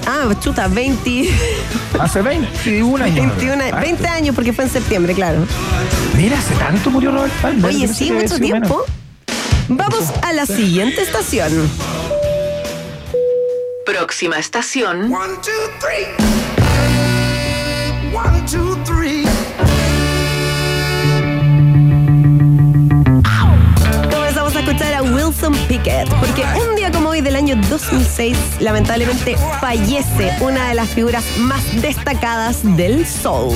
Ah, 0.09 0.29
chuta, 0.41 0.67
20, 0.69 1.29
Hace 2.01 2.23
21 2.23 3.05
años. 3.05 3.37
21, 3.37 3.65
Ah, 3.73 3.81
20 3.81 4.07
años 4.09 4.35
porque 4.35 4.53
fue 4.53 4.65
en 4.65 4.71
septiembre, 4.71 5.15
claro. 5.15 5.45
Mira, 6.17 6.39
hace 6.39 6.55
tanto 6.55 6.91
murió 6.91 7.13
Robert 7.13 7.33
Palmer. 7.41 7.67
Oye, 7.67 7.87
sí, 7.89 8.11
mucho 8.11 8.35
menos. 8.35 8.41
tiempo. 8.41 8.85
Vamos 9.69 10.05
a 10.23 10.33
la 10.33 10.47
siguiente 10.47 11.03
estación. 11.03 11.53
Próxima 13.87 14.37
estación. 14.41 15.13
Comenzamos 24.11 24.57
a 24.57 24.61
escuchar 24.61 24.93
a 24.93 25.03
Wilson 25.03 25.55
Pickett, 25.69 26.09
porque 26.19 26.45
un 26.69 26.75
día 26.75 26.91
como 26.91 27.11
hoy 27.11 27.21
del 27.21 27.37
año 27.37 27.55
2006, 27.71 28.37
lamentablemente 28.59 29.37
fallece 29.61 30.33
una 30.41 30.69
de 30.69 30.75
las 30.75 30.89
figuras 30.89 31.25
más 31.39 31.63
destacadas 31.81 32.63
del 32.77 33.07
soul. 33.07 33.55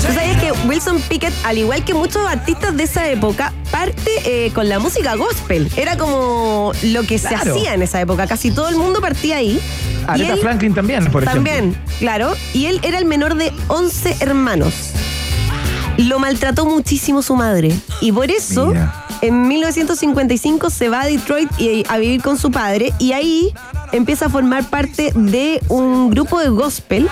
¿Tú 0.00 0.14
sabías 0.14 0.40
que 0.40 0.52
Wilson 0.66 1.00
Pickett, 1.08 1.32
al 1.44 1.58
igual 1.58 1.84
que 1.84 1.94
muchos 1.94 2.26
artistas 2.26 2.76
de 2.76 2.84
esa 2.84 3.08
época, 3.08 3.52
parte 3.70 4.10
eh, 4.24 4.50
con 4.54 4.68
la 4.68 4.78
música 4.78 5.14
gospel? 5.14 5.70
Era 5.76 5.96
como 5.96 6.72
lo 6.82 7.02
que 7.04 7.18
se 7.18 7.34
hacía 7.34 7.74
en 7.74 7.82
esa 7.82 8.00
época. 8.00 8.26
Casi 8.26 8.50
todo 8.50 8.68
el 8.68 8.76
mundo 8.76 9.00
partía 9.00 9.36
ahí. 9.36 9.60
Aretha 10.06 10.32
él- 10.34 10.40
Franklin 10.40 10.74
también, 10.74 11.06
por 11.10 11.22
ejemplo. 11.22 11.32
También, 11.52 11.76
claro. 11.98 12.34
Y 12.54 12.66
él 12.66 12.80
era 12.82 12.98
el 12.98 13.04
menor 13.04 13.34
de 13.36 13.52
11 13.68 14.16
hermanos. 14.20 14.74
Lo 15.98 16.18
maltrató 16.18 16.64
muchísimo 16.64 17.20
su 17.22 17.36
madre. 17.36 17.74
Y 18.00 18.10
por 18.12 18.30
eso 18.30 18.68
Mira. 18.68 19.06
en 19.20 19.48
1955 19.48 20.70
se 20.70 20.88
va 20.88 21.02
a 21.02 21.06
Detroit 21.06 21.50
y, 21.58 21.84
a 21.88 21.98
vivir 21.98 22.22
con 22.22 22.38
su 22.38 22.50
padre 22.50 22.92
y 22.98 23.12
ahí 23.12 23.52
empieza 23.92 24.26
a 24.26 24.28
formar 24.30 24.64
parte 24.64 25.12
de 25.14 25.60
un 25.68 26.08
grupo 26.10 26.38
de 26.40 26.48
gospel 26.48 27.08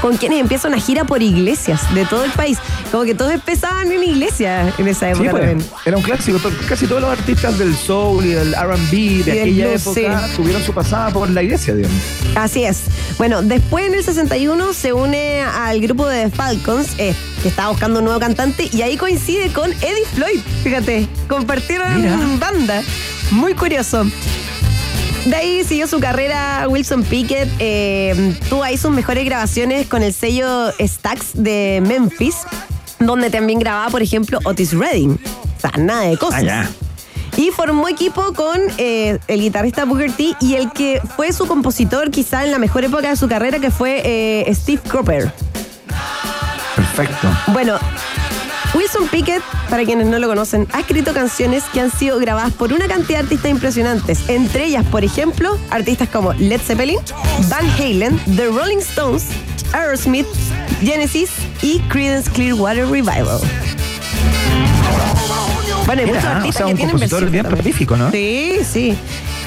con 0.00 0.16
quienes 0.16 0.40
empieza 0.40 0.68
una 0.68 0.78
gira 0.78 1.04
por 1.04 1.22
iglesias 1.22 1.92
de 1.94 2.04
todo 2.06 2.24
el 2.24 2.30
país. 2.32 2.58
Como 2.90 3.04
que 3.04 3.14
todos 3.14 3.32
empezaban 3.32 3.90
en 3.92 4.02
iglesias 4.02 4.72
en 4.78 4.88
esa 4.88 5.06
Sí, 5.06 5.12
época 5.22 5.30
pues, 5.30 5.42
también. 5.48 5.70
era 5.84 5.96
un 5.96 6.02
clásico. 6.02 6.38
Casi 6.68 6.86
todos 6.86 7.02
los 7.02 7.10
artistas 7.10 7.58
del 7.58 7.74
soul 7.76 8.24
y 8.24 8.28
del 8.30 8.54
R&B 8.54 9.22
de 9.24 9.32
aquella 9.42 9.68
blues, 9.68 9.86
época 9.86 10.28
sí. 10.28 10.36
tuvieron 10.36 10.62
su 10.62 10.72
pasada 10.72 11.10
por 11.10 11.28
la 11.30 11.42
iglesia, 11.42 11.74
digamos. 11.74 11.96
Así 12.34 12.64
es. 12.64 12.82
Bueno, 13.18 13.42
después 13.42 13.86
en 13.86 13.94
el 13.94 14.02
61 14.04 14.72
se 14.72 14.92
une 14.92 15.42
al 15.42 15.80
grupo 15.80 16.06
de 16.08 16.30
Falcons, 16.30 16.94
eh, 16.98 17.14
que 17.42 17.48
estaba 17.48 17.70
buscando 17.70 17.98
un 17.98 18.04
nuevo 18.06 18.20
cantante, 18.20 18.68
y 18.72 18.82
ahí 18.82 18.96
coincide 18.96 19.52
con 19.52 19.70
Eddie 19.72 20.06
Floyd. 20.14 20.40
Fíjate, 20.62 21.06
compartieron 21.28 22.00
Mira. 22.00 22.18
banda. 22.38 22.82
Muy 23.30 23.54
curioso. 23.54 24.04
De 25.24 25.36
ahí 25.36 25.64
siguió 25.64 25.86
su 25.86 26.00
carrera 26.00 26.66
Wilson 26.68 27.04
Pickett. 27.04 27.48
eh, 27.60 28.36
tuvo 28.48 28.64
ahí 28.64 28.76
sus 28.76 28.90
mejores 28.90 29.24
grabaciones 29.24 29.86
con 29.86 30.02
el 30.02 30.12
sello 30.12 30.72
Stax 30.80 31.30
de 31.34 31.80
Memphis, 31.86 32.38
donde 32.98 33.30
también 33.30 33.60
grababa, 33.60 33.88
por 33.90 34.02
ejemplo, 34.02 34.40
Otis 34.44 34.72
Redding. 34.72 35.12
O 35.12 35.60
sea, 35.60 35.70
nada 35.78 36.02
de 36.02 36.16
cosas. 36.16 36.42
Ya. 36.42 36.68
Y 37.36 37.50
formó 37.50 37.88
equipo 37.88 38.34
con 38.34 38.60
eh, 38.78 39.18
el 39.28 39.40
guitarrista 39.40 39.84
Booker 39.84 40.12
T 40.12 40.34
y 40.40 40.54
el 40.54 40.70
que 40.72 41.00
fue 41.16 41.32
su 41.32 41.46
compositor 41.46 42.10
quizá 42.10 42.44
en 42.44 42.50
la 42.50 42.58
mejor 42.58 42.84
época 42.84 43.08
de 43.08 43.16
su 43.16 43.28
carrera, 43.28 43.58
que 43.60 43.70
fue 43.70 44.02
eh, 44.04 44.54
Steve 44.54 44.82
Cropper. 44.86 45.32
Perfecto. 46.76 47.28
Bueno, 47.48 47.78
Wilson 48.92 49.08
Pickett, 49.08 49.42
para 49.70 49.84
quienes 49.84 50.06
no 50.06 50.18
lo 50.18 50.28
conocen, 50.28 50.68
ha 50.72 50.80
escrito 50.80 51.14
canciones 51.14 51.64
que 51.72 51.80
han 51.80 51.90
sido 51.90 52.18
grabadas 52.18 52.52
por 52.52 52.74
una 52.74 52.86
cantidad 52.88 53.20
de 53.20 53.24
artistas 53.24 53.50
impresionantes. 53.50 54.28
Entre 54.28 54.66
ellas, 54.66 54.84
por 54.84 55.02
ejemplo, 55.02 55.58
artistas 55.70 56.10
como 56.10 56.34
Led 56.34 56.60
Zeppelin, 56.60 56.98
Van 57.48 57.66
Halen, 57.78 58.20
The 58.36 58.48
Rolling 58.48 58.78
Stones, 58.78 59.28
Aerosmith, 59.72 60.26
Genesis 60.82 61.30
y 61.62 61.78
Creedence 61.88 62.30
Clearwater 62.32 62.86
Revival. 62.86 63.40
Bueno, 65.86 66.02
hay 66.02 66.08
muchos 66.08 66.24
o 66.24 66.28
artistas 66.28 66.56
sea, 66.56 66.66
que 66.66 66.72
un 66.72 66.76
tienen 66.76 66.90
compositor 66.90 67.30
bien 67.30 67.44
también. 67.44 67.62
prolífico, 67.62 67.96
¿no? 67.96 68.10
Sí, 68.10 68.58
sí. 68.70 68.94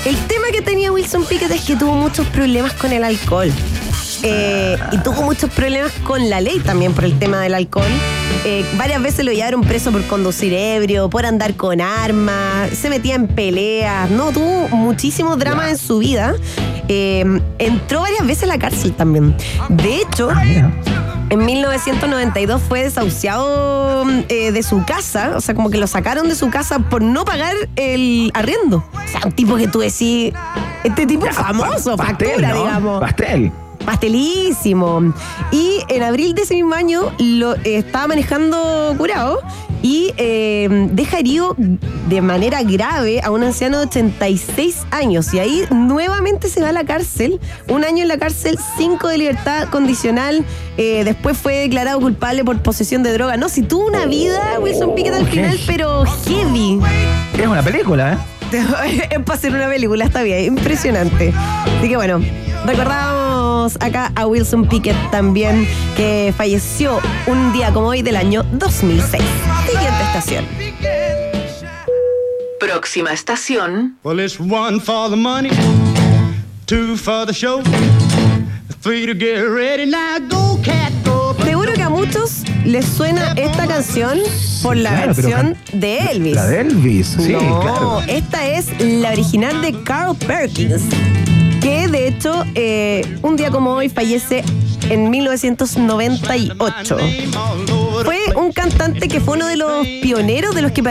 El 0.05 0.17
tema 0.25 0.47
que 0.51 0.63
tenía 0.63 0.91
Wilson 0.91 1.23
Pickett 1.25 1.51
es 1.51 1.61
que 1.61 1.75
tuvo 1.75 1.93
muchos 1.93 2.25
problemas 2.27 2.73
con 2.73 2.91
el 2.91 3.03
alcohol. 3.03 3.51
Eh, 4.27 4.77
y 4.91 4.97
tuvo 4.97 5.21
muchos 5.21 5.51
problemas 5.51 5.91
con 6.03 6.29
la 6.29 6.41
ley 6.41 6.59
también 6.59 6.93
por 6.93 7.05
el 7.05 7.17
tema 7.19 7.39
del 7.41 7.53
alcohol. 7.53 7.85
Eh, 8.43 8.65
varias 8.75 9.01
veces 9.01 9.23
lo 9.23 9.31
llevaron 9.31 9.61
preso 9.61 9.91
por 9.91 10.03
conducir 10.07 10.51
ebrio, 10.53 11.09
por 11.09 11.25
andar 11.25 11.55
con 11.55 11.79
armas, 11.79 12.71
se 12.71 12.89
metía 12.89 13.15
en 13.15 13.27
peleas, 13.27 14.09
no, 14.09 14.31
tuvo 14.31 14.67
muchísimos 14.69 15.37
dramas 15.37 15.69
en 15.69 15.77
su 15.77 15.99
vida. 15.99 16.33
Eh, 16.87 17.39
entró 17.59 18.01
varias 18.01 18.25
veces 18.25 18.43
a 18.43 18.47
la 18.47 18.57
cárcel 18.59 18.93
también. 18.93 19.35
De 19.69 19.97
hecho, 19.97 20.29
Ah, 20.31 20.43
en 21.29 21.45
1992 21.45 22.61
fue 22.61 22.83
desahuciado 22.83 24.05
eh, 24.29 24.51
de 24.51 24.63
su 24.63 24.83
casa, 24.85 25.33
o 25.35 25.41
sea, 25.41 25.55
como 25.55 25.69
que 25.69 25.77
lo 25.77 25.87
sacaron 25.87 26.29
de 26.29 26.35
su 26.35 26.49
casa 26.49 26.79
por 26.79 27.01
no 27.01 27.25
pagar 27.25 27.55
el 27.75 28.31
arriendo. 28.33 28.83
O 28.93 29.07
sea, 29.07 29.21
un 29.25 29.31
tipo 29.31 29.55
que 29.55 29.67
tú 29.67 29.79
decís, 29.79 30.33
este 30.83 31.05
tipo 31.05 31.25
es 31.25 31.35
famoso, 31.35 31.95
Pastel, 31.97 32.27
factura, 32.27 32.49
¿no? 32.49 32.63
digamos. 32.63 33.01
Pastel. 33.01 33.51
Pastelísimo. 33.85 35.13
Y 35.51 35.79
en 35.89 36.03
abril 36.03 36.33
de 36.33 36.41
ese 36.43 36.55
mismo 36.55 36.73
año 36.73 37.11
lo 37.19 37.55
eh, 37.55 37.77
estaba 37.77 38.07
manejando 38.07 38.93
curado 38.97 39.39
y 39.81 40.11
eh, 40.17 40.67
deja 40.93 41.19
herido 41.19 41.55
de 42.09 42.21
manera 42.21 42.63
grave 42.63 43.21
a 43.23 43.29
un 43.29 43.43
anciano 43.43 43.77
de 43.79 43.85
86 43.85 44.87
años. 44.91 45.31
Y 45.33 45.39
ahí 45.39 45.63
nuevamente 45.69 46.49
se 46.49 46.61
va 46.61 46.69
a 46.69 46.71
la 46.71 46.85
cárcel. 46.85 47.39
Un 47.69 47.83
año 47.83 48.01
en 48.01 48.07
la 48.07 48.17
cárcel, 48.17 48.57
cinco 48.77 49.07
de 49.07 49.19
libertad 49.19 49.69
condicional. 49.69 50.43
Eh, 50.77 51.03
después 51.03 51.37
fue 51.37 51.57
declarado 51.59 51.99
culpable 51.99 52.43
por 52.43 52.61
posesión 52.63 53.03
de 53.03 53.13
droga. 53.13 53.37
No, 53.37 53.47
si 53.47 53.61
tuvo 53.61 53.85
una 53.85 54.05
vida, 54.07 54.59
Wilson 54.59 54.95
Pickett 54.95 55.13
al 55.13 55.21
Ok. 55.23 55.29
final, 55.29 55.59
pero 55.67 56.03
heavy. 56.25 56.79
Es 57.37 57.47
una 57.47 57.61
película, 57.61 58.13
¿eh? 58.13 58.17
Es 58.51 59.19
para 59.19 59.37
hacer 59.37 59.53
una 59.53 59.67
película, 59.67 60.05
está 60.05 60.23
bien, 60.23 60.45
impresionante. 60.45 61.33
Así 61.77 61.89
que 61.89 61.95
bueno, 61.95 62.21
recordamos 62.65 63.77
acá 63.79 64.11
a 64.15 64.27
Wilson 64.27 64.67
Pickett 64.67 64.95
también, 65.11 65.67
que 65.95 66.33
falleció 66.35 66.99
un 67.27 67.53
día 67.53 67.71
como 67.71 67.87
hoy 67.87 68.01
del 68.01 68.15
año 68.15 68.43
2006. 68.53 69.23
Siguiente 69.65 70.03
estación. 70.03 70.45
Próxima 72.59 73.11
estación. 73.11 73.97
Well, 74.03 74.19
it's 74.19 74.39
one 74.39 74.79
for 74.79 75.09
the 75.09 75.17
money, 75.17 75.51
two 76.65 76.95
for 76.97 77.25
the 77.25 77.33
show, 77.33 77.61
three 78.81 79.05
to 79.05 79.13
get 79.13 79.41
ready. 79.43 79.85
Now 79.85 80.19
go, 80.19 80.59
cat, 80.63 80.91
muchos 82.25 82.65
les 82.65 82.85
suena 82.85 83.33
esta 83.33 83.67
canción 83.67 84.19
por 84.63 84.75
la 84.77 84.89
Claro, 84.89 85.13
pero 85.15 85.27
versión 85.29 85.57
de 85.73 85.97
Elvis. 85.97 86.35
La 86.35 86.47
de 86.47 86.61
Elvis, 86.61 87.07
sí, 87.19 87.31
no, 87.33 87.59
claro. 87.61 88.01
esta 88.07 88.47
es 88.47 88.67
la 88.79 89.11
original 89.11 89.61
de 89.61 89.83
Carl 89.83 90.15
Perkins, 90.15 90.83
que 91.61 91.87
de 91.87 92.07
hecho 92.07 92.43
eh, 92.55 93.17
un 93.21 93.35
día 93.35 93.51
como 93.51 93.71
hoy 93.71 93.89
fallece 93.89 94.43
en 94.89 95.09
1998. 95.09 96.97
Fue 98.05 98.19
un 98.35 98.51
cantante 98.51 99.07
que 99.07 99.19
fue 99.19 99.35
uno 99.35 99.47
de 99.47 99.57
los 99.57 99.85
pioneros 100.01 100.55
de 100.55 100.61
los 100.61 100.71
que 100.71 100.83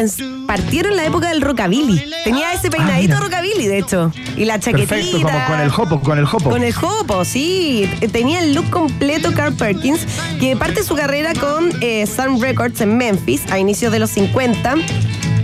partieron 0.47 0.97
la 0.97 1.05
época 1.05 1.29
del 1.29 1.41
rockabilly. 1.41 2.11
Tenía 2.25 2.53
ese 2.53 2.71
peinadito 2.71 3.15
mira. 3.15 3.21
rockabilly, 3.21 3.67
de 3.67 3.79
hecho. 3.79 4.13
Y 4.37 4.45
la 4.45 4.59
chaquetita. 4.59 4.95
Perfecto, 4.97 5.23
como 5.23 5.47
con 5.47 5.61
el 5.61 5.71
jopo, 5.71 6.01
con 6.01 6.19
el 6.19 6.25
jopo. 6.25 6.51
Con 6.51 6.63
el 6.63 6.73
jopo, 6.73 7.25
sí. 7.25 7.89
Tenía 8.13 8.41
el 8.41 8.55
look 8.55 8.69
completo 8.71 9.33
Carl 9.33 9.55
Perkins, 9.55 10.07
que 10.41 10.57
parte 10.57 10.83
su 10.83 10.95
carrera 10.95 11.33
con 11.35 11.71
eh, 11.81 12.07
Sun 12.07 12.41
Records 12.41 12.81
en 12.81 12.97
Memphis 12.97 13.43
a 13.51 13.59
inicios 13.59 13.93
de 13.93 14.01
los 14.01 14.11
50. 14.11 14.75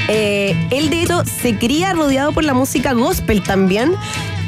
Eh, 0.08 0.68
él, 0.70 0.90
de 0.90 1.02
hecho, 1.02 1.22
se 1.24 1.56
cría 1.56 1.92
rodeado 1.92 2.32
por 2.32 2.42
la 2.42 2.52
música 2.52 2.92
gospel 2.94 3.42
también, 3.42 3.94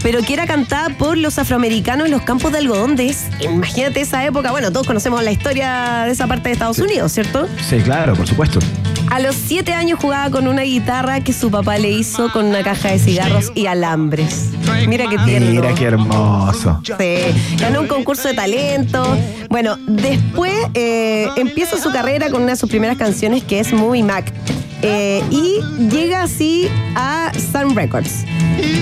pero 0.02 0.20
que 0.22 0.34
era 0.34 0.46
cantada 0.46 0.90
por 0.90 1.16
los 1.16 1.38
afroamericanos 1.38 2.06
en 2.06 2.12
los 2.12 2.22
campos 2.22 2.52
de 2.52 2.58
algodón 2.58 2.96
de 2.96 3.14
Imagínate 3.40 4.00
esa 4.00 4.24
época. 4.24 4.50
Bueno, 4.50 4.72
todos 4.72 4.86
conocemos 4.86 5.22
la 5.22 5.32
historia 5.32 6.04
de 6.06 6.12
esa 6.12 6.26
parte 6.26 6.48
de 6.48 6.52
Estados 6.54 6.78
Unidos, 6.78 7.12
¿cierto? 7.12 7.48
Sí, 7.68 7.78
claro, 7.80 8.14
por 8.14 8.26
supuesto. 8.26 8.60
A 9.10 9.20
los 9.20 9.34
siete 9.34 9.74
años 9.74 9.98
jugaba 10.00 10.30
con 10.30 10.48
una 10.48 10.62
guitarra 10.62 11.20
que 11.20 11.32
su 11.32 11.50
papá 11.50 11.76
le 11.78 11.90
hizo 11.90 12.32
con 12.32 12.46
una 12.46 12.62
caja 12.62 12.90
de 12.90 12.98
cigarros 12.98 13.52
y 13.54 13.66
alambres. 13.66 14.50
Mira 14.88 15.04
qué 15.10 15.18
tierno. 15.18 15.50
Mira 15.50 15.74
qué 15.74 15.84
hermoso. 15.84 16.80
Sí, 16.82 17.16
ganó 17.58 17.82
un 17.82 17.88
concurso 17.88 18.28
de 18.28 18.34
talento. 18.34 19.04
Bueno, 19.50 19.76
después 19.86 20.54
eh, 20.74 21.28
empieza 21.36 21.78
su 21.78 21.90
carrera 21.90 22.30
con 22.30 22.42
una 22.42 22.52
de 22.52 22.56
sus 22.56 22.70
primeras 22.70 22.96
canciones 22.96 23.42
que 23.42 23.60
es 23.60 23.72
Movie 23.72 24.02
Mac. 24.02 24.32
Eh, 24.82 25.22
y 25.30 25.60
llega 25.88 26.22
así 26.22 26.68
a 26.94 27.32
Sun 27.34 27.74
Records. 27.74 28.24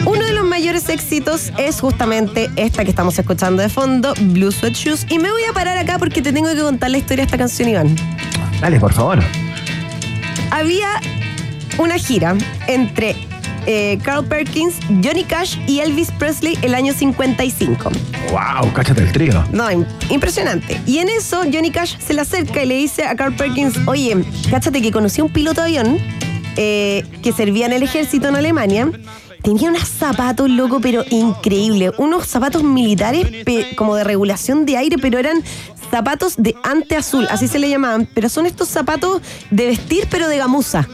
Uno 0.06 0.24
de 0.24 0.32
los 0.32 0.44
mayores 0.44 0.88
éxitos 0.88 1.52
es 1.58 1.80
justamente 1.80 2.50
esta 2.56 2.84
que 2.84 2.90
estamos 2.90 3.18
escuchando 3.18 3.62
de 3.62 3.68
fondo, 3.68 4.14
Blue 4.20 4.50
Sweat 4.50 4.74
Shoes. 4.74 5.06
Y 5.08 5.18
me 5.18 5.30
voy 5.30 5.44
a 5.44 5.52
parar 5.52 5.78
acá 5.78 5.98
porque 5.98 6.22
te 6.22 6.32
tengo 6.32 6.48
que 6.54 6.60
contar 6.60 6.90
la 6.90 6.98
historia 6.98 7.24
de 7.24 7.26
esta 7.26 7.38
canción, 7.38 7.68
Iván. 7.68 7.96
Dale, 8.60 8.80
por 8.80 8.92
favor. 8.92 9.20
Había 10.50 10.88
una 11.78 11.98
gira 11.98 12.36
entre 12.66 13.14
eh, 13.66 13.98
Carl 14.02 14.24
Perkins, 14.26 14.74
Johnny 15.02 15.24
Cash 15.24 15.56
y 15.66 15.80
Elvis 15.80 16.10
Presley 16.12 16.58
el 16.62 16.74
año 16.74 16.92
55. 16.92 17.90
Wow, 18.30 18.72
cáchate 18.72 19.02
el 19.02 19.12
trío. 19.12 19.44
No, 19.52 19.70
im- 19.70 19.86
impresionante. 20.10 20.80
Y 20.86 20.98
en 20.98 21.08
eso 21.08 21.42
Johnny 21.52 21.70
Cash 21.70 21.96
se 21.98 22.14
le 22.14 22.20
acerca 22.22 22.62
y 22.62 22.66
le 22.66 22.76
dice 22.76 23.04
a 23.04 23.14
Carl 23.16 23.34
Perkins, 23.34 23.74
oye, 23.86 24.16
cáchate 24.50 24.80
que 24.82 24.90
conocí 24.92 25.20
a 25.20 25.24
un 25.24 25.30
piloto 25.32 25.60
de 25.62 25.66
avión 25.78 25.98
eh, 26.56 27.04
que 27.22 27.32
servía 27.32 27.66
en 27.66 27.72
el 27.72 27.82
ejército 27.82 28.28
en 28.28 28.36
Alemania. 28.36 28.90
Tenía 29.42 29.70
unos 29.70 29.88
zapatos, 29.88 30.50
loco, 30.50 30.80
pero 30.82 31.02
increíble. 31.08 31.92
Unos 31.96 32.26
zapatos 32.26 32.62
militares 32.62 33.26
como 33.74 33.96
de 33.96 34.04
regulación 34.04 34.66
de 34.66 34.76
aire, 34.76 34.96
pero 35.00 35.18
eran 35.18 35.42
zapatos 35.90 36.34
de 36.36 36.54
ante 36.62 36.96
azul, 36.96 37.26
así 37.30 37.48
se 37.48 37.58
le 37.58 37.68
llamaban. 37.68 38.08
Pero 38.14 38.28
son 38.28 38.46
estos 38.46 38.68
zapatos 38.68 39.20
de 39.50 39.66
vestir, 39.66 40.06
pero 40.10 40.28
de 40.28 40.38
gamuza 40.38 40.86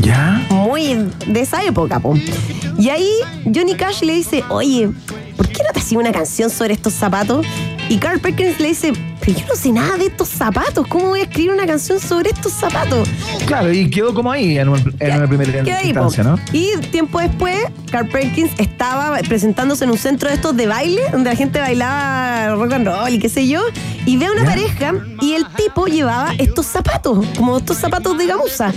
¿Ya? 0.00 0.46
muy 0.50 0.94
de 1.26 1.40
esa 1.40 1.62
época, 1.64 2.00
po. 2.00 2.14
Y 2.78 2.88
ahí 2.90 3.10
Johnny 3.44 3.74
Cash 3.74 4.02
le 4.02 4.14
dice, 4.14 4.42
oye, 4.48 4.90
¿por 5.36 5.48
qué 5.48 5.62
no 5.62 5.72
te 5.72 5.80
hacía 5.80 5.98
una 5.98 6.12
canción 6.12 6.50
sobre 6.50 6.74
estos 6.74 6.92
zapatos? 6.92 7.46
Y 7.88 7.98
Carl 7.98 8.20
Perkins 8.20 8.58
le 8.60 8.68
dice, 8.68 8.92
pero 9.24 9.38
yo 9.38 9.46
no 9.46 9.54
sé 9.54 9.72
nada 9.72 9.96
de 9.96 10.06
estos 10.06 10.28
zapatos. 10.28 10.86
¿Cómo 10.86 11.08
voy 11.08 11.20
a 11.20 11.22
escribir 11.24 11.52
una 11.52 11.66
canción 11.66 11.98
sobre 12.00 12.30
estos 12.30 12.52
zapatos? 12.52 13.08
Claro, 13.46 13.72
y 13.72 13.88
quedó 13.88 14.12
como 14.14 14.30
ahí 14.30 14.58
en, 14.58 14.68
un- 14.68 14.94
en 15.00 15.16
una 15.16 15.26
primera 15.26 15.62
ahí, 15.78 15.88
instancia. 15.88 16.22
¿no? 16.24 16.38
Y 16.52 16.76
tiempo 16.90 17.20
después, 17.20 17.56
Carl 17.90 18.08
Perkins 18.08 18.50
estaba 18.58 19.18
presentándose 19.28 19.84
en 19.84 19.90
un 19.90 19.98
centro 19.98 20.28
de 20.28 20.34
estos 20.34 20.56
de 20.56 20.66
baile, 20.66 21.02
donde 21.12 21.30
la 21.30 21.36
gente 21.36 21.58
bailaba 21.60 22.54
rock 22.54 22.72
and 22.72 22.86
roll 22.86 23.12
y 23.14 23.18
qué 23.18 23.28
sé 23.28 23.46
yo, 23.48 23.62
y 24.06 24.16
ve 24.16 24.26
a 24.26 24.32
una 24.32 24.42
Ya. 24.42 24.48
pareja 24.48 24.92
y 25.20 25.32
el 25.34 25.46
tipo 25.56 25.86
llevaba 25.86 26.32
estos 26.38 26.66
zapatos, 26.66 27.24
como 27.36 27.56
estos 27.58 27.78
zapatos 27.78 28.18
de 28.18 28.26
gamuza. 28.26 28.72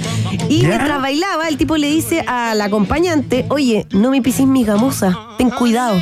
Y 0.49 0.61
Ya. 0.61 0.69
mientras 0.69 1.01
bailaba, 1.01 1.47
el 1.49 1.57
tipo 1.57 1.75
le 1.77 1.87
dice 1.87 2.21
al 2.27 2.61
acompañante, 2.61 3.45
oye, 3.49 3.85
no 3.91 4.11
me 4.11 4.21
pisís 4.21 4.47
mis 4.47 4.65
gamuzas, 4.65 5.15
ten 5.37 5.49
cuidado. 5.49 6.01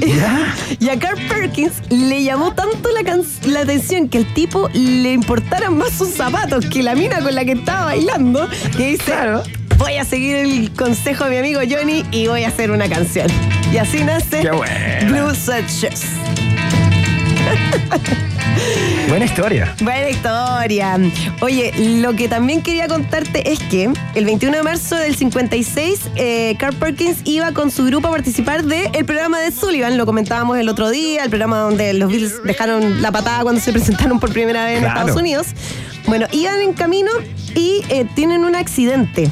y 0.80 0.88
a 0.88 0.98
Carl 0.98 1.18
Perkins 1.28 1.74
le 1.90 2.22
llamó 2.24 2.52
tanto 2.52 2.90
la, 2.90 3.04
can- 3.04 3.22
la 3.46 3.60
atención 3.60 4.08
que 4.08 4.18
el 4.18 4.34
tipo 4.34 4.68
le 4.74 5.12
importaran 5.12 5.76
más 5.78 5.92
sus 5.92 6.10
zapatos 6.10 6.66
que 6.66 6.82
la 6.82 6.94
mina 6.94 7.20
con 7.20 7.34
la 7.34 7.44
que 7.44 7.52
estaba 7.52 7.86
bailando, 7.86 8.48
que 8.76 8.88
dice, 8.88 9.12
voy 9.78 9.94
a 9.96 10.04
seguir 10.04 10.36
el 10.36 10.72
consejo 10.72 11.24
de 11.24 11.30
mi 11.30 11.36
amigo 11.38 11.60
Johnny 11.68 12.04
y 12.10 12.26
voy 12.26 12.42
a 12.44 12.48
hacer 12.48 12.70
una 12.72 12.88
canción. 12.88 13.28
Y 13.72 13.78
así 13.78 14.02
nace. 14.02 14.42
Blue 15.06 15.32
Shoes. 15.32 16.02
Buena 19.08 19.24
historia. 19.26 19.74
Buena 19.80 20.08
historia. 20.08 20.98
Oye, 21.40 21.72
lo 22.00 22.14
que 22.14 22.28
también 22.28 22.62
quería 22.62 22.88
contarte 22.88 23.50
es 23.52 23.58
que 23.58 23.90
el 24.14 24.24
21 24.24 24.56
de 24.58 24.62
marzo 24.62 24.96
del 24.96 25.14
56, 25.16 26.00
eh, 26.16 26.54
Carl 26.58 26.74
Perkins 26.76 27.18
iba 27.24 27.52
con 27.52 27.70
su 27.70 27.84
grupo 27.84 28.08
a 28.08 28.10
participar 28.10 28.64
del 28.64 29.04
programa 29.04 29.40
de 29.40 29.50
Sullivan. 29.50 29.98
Lo 29.98 30.06
comentábamos 30.06 30.56
el 30.58 30.68
otro 30.68 30.88
día, 30.90 31.24
el 31.24 31.30
programa 31.30 31.58
donde 31.58 31.92
los 31.94 32.10
Beatles 32.10 32.42
dejaron 32.44 33.02
la 33.02 33.12
patada 33.12 33.42
cuando 33.42 33.60
se 33.60 33.72
presentaron 33.72 34.18
por 34.18 34.32
primera 34.32 34.64
vez 34.64 34.76
en 34.78 34.84
Claro. 34.84 35.00
Estados 35.00 35.20
Unidos. 35.20 35.46
Bueno, 36.06 36.26
iban 36.32 36.60
en 36.62 36.72
camino 36.72 37.10
y 37.54 37.82
eh, 37.90 38.06
tienen 38.14 38.44
un 38.44 38.54
accidente. 38.54 39.30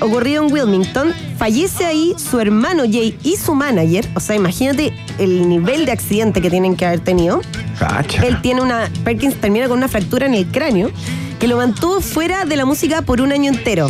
Ocurrido 0.00 0.46
en 0.46 0.52
Wilmington, 0.52 1.12
fallece 1.36 1.84
ahí 1.86 2.14
su 2.16 2.40
hermano 2.40 2.84
Jay 2.84 3.18
y 3.22 3.36
su 3.36 3.54
manager. 3.54 4.08
O 4.14 4.20
sea, 4.20 4.36
imagínate 4.36 4.92
el 5.18 5.48
nivel 5.48 5.86
de 5.86 5.92
accidente 5.92 6.40
que 6.40 6.50
tienen 6.50 6.76
que 6.76 6.86
haber 6.86 7.00
tenido. 7.00 7.40
Cacha. 7.78 8.22
Él 8.26 8.40
tiene 8.42 8.62
una. 8.62 8.90
Perkins 9.04 9.40
termina 9.40 9.68
con 9.68 9.78
una 9.78 9.88
fractura 9.88 10.26
en 10.26 10.34
el 10.34 10.46
cráneo 10.46 10.90
que 11.38 11.48
lo 11.48 11.56
mantuvo 11.56 12.00
fuera 12.00 12.44
de 12.44 12.56
la 12.56 12.66
música 12.66 13.02
por 13.02 13.20
un 13.20 13.32
año 13.32 13.50
entero. 13.50 13.88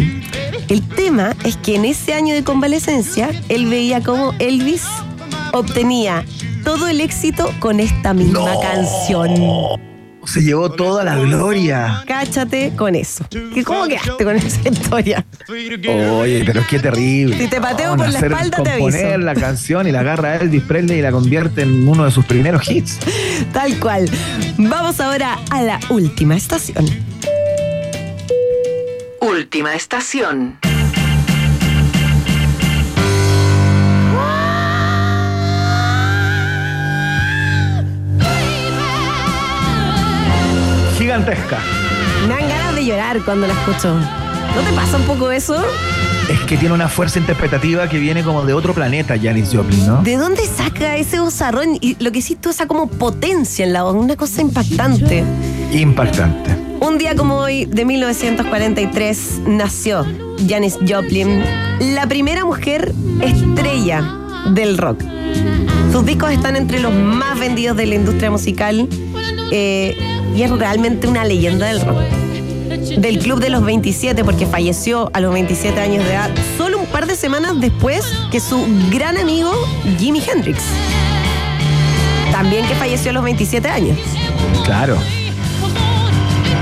El 0.69 0.89
tema 0.89 1.35
es 1.45 1.57
que 1.57 1.75
en 1.75 1.85
ese 1.85 2.15
año 2.15 2.33
de 2.33 2.45
convalecencia, 2.45 3.31
él 3.49 3.67
veía 3.67 4.01
cómo 4.01 4.33
Elvis 4.39 4.85
obtenía 5.53 6.25
todo 6.65 6.87
el 6.87 7.01
éxito 7.01 7.51
con 7.59 7.81
esta 7.81 8.15
misma 8.15 8.53
canción. 8.61 9.90
Se 10.25 10.43
llevó 10.43 10.71
toda 10.71 11.03
la 11.03 11.17
gloria. 11.17 12.05
Cáchate 12.07 12.73
con 12.77 12.95
eso. 12.95 13.25
¿Qué, 13.31 13.65
¿Cómo 13.65 13.89
quedaste 13.89 14.23
con 14.25 14.37
esa 14.37 14.69
historia? 14.69 15.25
Oye, 15.49 16.43
pero 16.45 16.63
qué 16.69 16.79
terrible. 16.79 17.39
Si 17.39 17.49
te 17.49 17.61
pateo 17.61 17.97
por 17.97 18.09
la 18.09 18.19
hacer- 18.19 18.31
espalda, 18.33 18.57
te 18.63 18.71
componer 18.71 19.05
aviso. 19.15 19.19
la 19.19 19.35
canción 19.35 19.87
y 19.89 19.93
la 19.93 20.01
agarra 20.01 20.29
a 20.33 20.37
Elvis 20.37 20.63
Presley 20.63 20.99
y 20.99 21.03
la 21.03 21.11
convierte 21.11 21.63
en 21.63 21.89
uno 21.89 22.05
de 22.05 22.11
sus 22.11 22.25
primeros 22.27 22.71
hits. 22.71 22.99
Tal 23.53 23.79
cual. 23.81 24.09
Vamos 24.59 25.01
ahora 25.01 25.39
a 25.51 25.63
la 25.63 25.81
última 25.89 26.37
estación. 26.37 26.85
Última 29.21 29.75
estación. 29.75 30.59
Gigantesca. 41.11 41.59
Me 42.29 42.35
dan 42.35 42.49
ganas 42.49 42.77
de 42.77 42.85
llorar 42.85 43.21
cuando 43.25 43.49
la 43.49 43.53
escucho. 43.53 43.93
¿No 43.93 44.61
te 44.65 44.73
pasa 44.77 44.97
un 44.97 45.03
poco 45.03 45.33
eso? 45.33 45.61
Es 46.31 46.39
que 46.43 46.57
tiene 46.57 46.73
una 46.73 46.89
fuerza 46.89 47.19
interpretativa 47.19 47.89
que 47.89 47.99
viene 47.99 48.23
como 48.23 48.45
de 48.45 48.53
otro 48.53 48.75
planeta, 48.75 49.17
Janis 49.21 49.51
Joplin, 49.53 49.89
¿no? 49.89 50.03
¿De 50.05 50.17
dónde 50.17 50.47
saca 50.47 50.97
ese 50.97 51.19
bozarrón? 51.19 51.79
Y 51.81 51.97
lo 51.99 52.13
que 52.13 52.21
hiciste, 52.21 52.49
esa 52.51 52.69
como 52.69 52.87
potencia 52.87 53.67
en 53.67 53.73
la 53.73 53.83
voz, 53.83 53.97
una 53.97 54.15
cosa 54.15 54.41
impactante. 54.41 55.25
Impactante. 55.73 56.53
Un 56.79 56.97
día 56.97 57.17
como 57.17 57.39
hoy, 57.39 57.65
de 57.65 57.85
1943, 57.85 59.41
nació 59.49 60.07
Janis 60.49 60.79
Joplin, 60.89 61.43
la 61.81 62.07
primera 62.07 62.45
mujer 62.45 62.95
estrella 63.21 64.01
del 64.53 64.79
rock. 64.79 65.03
Sus 65.91 66.07
discos 66.07 66.31
están 66.31 66.55
entre 66.55 66.79
los 66.79 66.95
más 66.95 67.37
vendidos 67.37 67.77
de 67.77 67.87
la 67.87 67.97
industria 67.97 68.31
musical 68.31 68.89
eh, 69.51 69.97
y 70.35 70.43
es 70.43 70.51
realmente 70.51 71.09
una 71.09 71.25
leyenda 71.25 71.67
del 71.67 71.81
rock. 71.81 72.01
Del 72.99 73.19
Club 73.19 73.41
de 73.41 73.51
los 73.51 73.65
27, 73.65 74.25
porque 74.25 74.47
falleció 74.47 75.11
a 75.13 75.21
los 75.21 75.33
27 75.33 75.81
años 75.81 76.05
de 76.05 76.13
edad, 76.13 76.31
solo 76.57 76.79
un 76.79 76.87
par 76.87 77.07
de 77.07 77.17
semanas 77.17 77.61
después 77.61 78.05
que 78.31 78.41
su 78.41 78.67
gran 78.91 79.17
amigo 79.17 79.53
Jimi 79.99 80.21
Hendrix. 80.21 80.63
También 82.33 82.67
que 82.67 82.75
falleció 82.75 83.11
a 83.11 83.15
los 83.15 83.25
27 83.25 83.69
años. 83.69 83.99
Claro. 84.65 84.97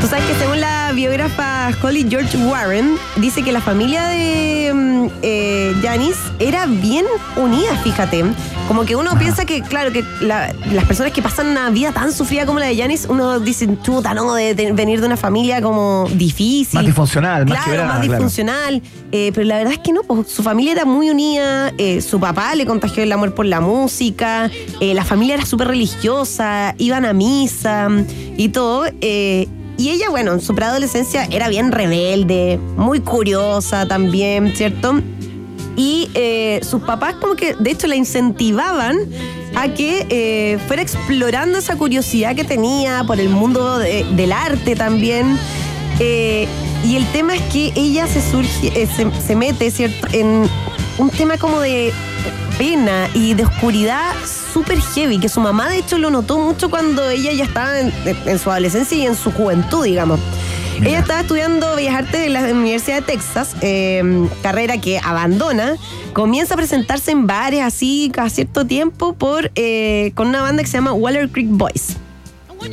Tú 0.00 0.06
sabes 0.06 0.24
que 0.26 0.34
según 0.34 0.60
la 0.60 0.77
biógrafa 0.92 1.70
Holly 1.82 2.06
George 2.08 2.36
Warren, 2.38 2.96
dice 3.16 3.42
que 3.42 3.52
la 3.52 3.60
familia 3.60 4.06
de 4.08 4.72
mm, 4.74 5.06
eh, 5.22 5.74
Janis 5.82 6.16
era 6.38 6.66
bien 6.66 7.04
unida, 7.36 7.76
fíjate. 7.82 8.24
Como 8.66 8.84
que 8.84 8.96
uno 8.96 9.18
piensa 9.18 9.44
que, 9.46 9.62
claro, 9.62 9.92
que 9.92 10.04
la- 10.20 10.52
las 10.72 10.84
personas 10.84 11.12
que 11.12 11.22
pasan 11.22 11.46
una 11.48 11.70
vida 11.70 11.92
tan 11.92 12.12
sufrida 12.12 12.44
como 12.44 12.58
la 12.58 12.66
de 12.66 12.76
Janis, 12.76 13.06
uno 13.08 13.40
dice, 13.40 13.66
chuta, 13.82 14.12
no, 14.12 14.34
de, 14.34 14.54
de 14.54 14.72
venir 14.72 15.00
de 15.00 15.06
una 15.06 15.16
familia 15.16 15.62
como 15.62 16.06
difícil. 16.14 16.74
Más 16.78 16.84
disfuncional, 16.86 17.46
más 17.46 17.52
Claro, 17.56 17.70
quebrada, 17.70 17.88
más 17.88 17.98
claro. 18.06 18.12
disfuncional. 18.12 18.82
Eh, 19.12 19.30
pero 19.34 19.46
la 19.46 19.56
verdad 19.56 19.72
es 19.72 19.78
que 19.78 19.92
no, 19.92 20.02
pues, 20.02 20.28
su 20.30 20.42
familia 20.42 20.72
era 20.72 20.84
muy 20.84 21.08
unida, 21.08 21.72
eh, 21.78 22.02
su 22.02 22.20
papá 22.20 22.54
le 22.54 22.66
contagió 22.66 23.02
el 23.02 23.10
amor 23.12 23.34
por 23.34 23.46
la 23.46 23.60
música, 23.62 24.50
eh, 24.80 24.92
la 24.92 25.04
familia 25.04 25.36
era 25.36 25.46
súper 25.46 25.68
religiosa, 25.68 26.74
iban 26.76 27.06
a 27.06 27.12
misa 27.14 27.88
y 28.36 28.48
todo. 28.50 28.84
Y 29.78 29.90
ella, 29.90 30.10
bueno, 30.10 30.32
en 30.34 30.40
su 30.42 30.54
preadolescencia 30.54 31.24
era 31.30 31.48
bien 31.48 31.72
rebelde, 31.72 32.58
muy 32.76 33.00
curiosa 33.00 33.86
también, 33.88 34.54
¿cierto? 34.54 35.00
Y 35.76 36.10
eh, 36.14 36.60
sus 36.68 36.82
papás 36.82 37.14
como 37.14 37.36
que 37.36 37.54
de 37.54 37.70
hecho 37.70 37.86
la 37.86 37.94
incentivaban 37.94 38.98
a 39.54 39.68
que 39.74 40.06
eh, 40.10 40.58
fuera 40.66 40.82
explorando 40.82 41.56
esa 41.58 41.76
curiosidad 41.76 42.34
que 42.34 42.44
tenía 42.44 43.04
por 43.06 43.18
el 43.20 43.28
mundo 43.28 43.78
de- 43.78 44.04
del 44.16 44.32
arte 44.32 44.74
también. 44.76 45.38
Eh, 46.00 46.46
y 46.84 46.96
el 46.96 47.06
tema 47.12 47.34
es 47.36 47.42
que 47.52 47.72
ella 47.76 48.06
se 48.06 48.20
surge, 48.20 48.88
se 49.26 49.36
mete, 49.36 49.70
¿cierto?, 49.70 50.06
en 50.12 50.48
un 50.98 51.10
tema 51.10 51.38
como 51.38 51.60
de 51.60 51.92
pena 52.58 53.08
y 53.14 53.34
de 53.34 53.44
oscuridad 53.44 54.12
súper 54.52 54.80
heavy, 54.80 55.18
que 55.18 55.28
su 55.28 55.40
mamá 55.40 55.68
de 55.68 55.78
hecho 55.78 55.96
lo 55.98 56.10
notó 56.10 56.38
mucho 56.38 56.68
cuando 56.70 57.08
ella 57.08 57.32
ya 57.32 57.44
estaba 57.44 57.78
en, 57.78 57.92
en 58.04 58.38
su 58.38 58.50
adolescencia 58.50 58.98
y 58.98 59.06
en 59.06 59.14
su 59.14 59.30
juventud, 59.30 59.84
digamos. 59.84 60.20
Ella 60.84 61.00
estaba 61.00 61.20
estudiando 61.20 61.74
Bellas 61.74 61.96
Artes 61.96 62.26
en 62.26 62.32
la 62.32 62.42
Universidad 62.52 62.96
de 62.96 63.02
Texas, 63.02 63.56
eh, 63.62 64.28
carrera 64.42 64.80
que 64.80 64.98
abandona. 64.98 65.76
Comienza 66.12 66.54
a 66.54 66.56
presentarse 66.56 67.10
en 67.10 67.26
bares 67.26 67.62
así 67.62 68.10
cada 68.14 68.30
cierto 68.30 68.64
tiempo 68.64 69.12
por, 69.12 69.50
eh, 69.56 70.12
con 70.14 70.28
una 70.28 70.42
banda 70.42 70.62
que 70.62 70.68
se 70.68 70.76
llama 70.76 70.92
Waller 70.92 71.28
Creek 71.30 71.48
Boys. 71.50 71.96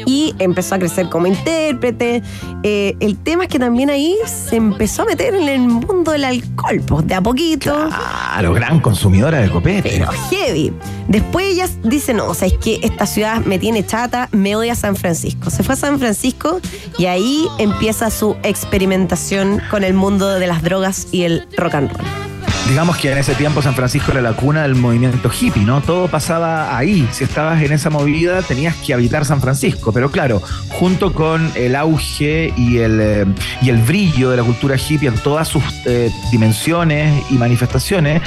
Y 0.06 0.36
empezó 0.40 0.76
a 0.76 0.80
crecer 0.80 1.10
como 1.10 1.28
intérprete. 1.28 2.22
Eh, 2.64 2.96
el 3.00 3.18
tema 3.18 3.44
es 3.44 3.50
que 3.50 3.60
también 3.60 3.90
ahí 3.90 4.16
se 4.26 4.56
empezó 4.56 5.04
a 5.04 5.06
meter 5.06 5.36
en 5.36 5.48
el 5.48 5.60
mundo 5.60 6.12
del 6.12 6.26
alcohol, 6.26 6.82
pues 6.86 7.08
de 7.08 7.16
a 7.16 7.22
poquito. 7.22 7.74
Claro, 7.90 8.54
gran 8.54 8.80
consumidora 8.80 9.40
de 9.40 9.50
copete. 9.50 9.90
Pero 9.90 10.12
heavy. 10.30 10.74
Después 11.08 11.46
ella 11.46 11.70
dice, 11.84 12.14
no, 12.14 12.28
o 12.28 12.34
sea, 12.34 12.48
es 12.48 12.58
que 12.58 12.80
esta 12.82 13.06
ciudad 13.06 13.46
me 13.46 13.60
tiene 13.60 13.86
chata, 13.86 14.30
me 14.32 14.56
odia 14.56 14.76
San 14.76 14.96
Francisco. 14.96 15.50
Se 15.50 15.64
fue 15.64 15.74
a 15.74 15.78
San 15.78 16.00
Francisco 16.00 16.60
y 16.98 17.06
ahí 17.06 17.48
empieza 17.60 18.10
su 18.10 18.36
experimentación 18.44 19.62
con 19.70 19.84
el 19.84 19.94
mundo 19.94 20.28
de 20.28 20.48
las 20.48 20.64
drogas 20.64 21.08
y 21.12 21.24
el 21.24 21.48
rock 21.58 21.76
and 21.76 21.92
roll. 21.92 22.25
Digamos 22.68 22.98
que 22.98 23.12
en 23.12 23.20
ese 23.20 23.36
tiempo 23.36 23.62
San 23.62 23.76
Francisco 23.76 24.12
era 24.12 24.22
la 24.22 24.34
cuna 24.34 24.64
del 24.64 24.74
movimiento 24.74 25.30
hippie, 25.30 25.64
¿no? 25.64 25.82
Todo 25.82 26.08
pasaba 26.08 26.76
ahí. 26.76 27.08
Si 27.12 27.24
estabas 27.24 27.62
en 27.62 27.72
esa 27.72 27.92
movida 27.92 28.42
tenías 28.42 28.76
que 28.78 28.94
habitar 28.94 29.24
San 29.24 29.40
Francisco. 29.40 29.94
Pero 29.94 30.10
claro, 30.10 30.42
junto 30.70 31.14
con 31.14 31.52
el 31.56 31.76
auge 31.76 32.52
y 32.58 32.80
el, 32.80 33.00
eh, 33.00 33.26
y 33.62 33.70
el 33.70 33.78
brillo 33.78 34.32
de 34.32 34.38
la 34.38 34.44
cultura 34.44 34.78
hippie 34.78 35.08
en 35.08 35.18
todas 35.20 35.48
sus 35.48 35.64
eh, 35.86 36.12
dimensiones 36.32 37.24
y 37.30 37.36
manifestaciones, 37.36 38.24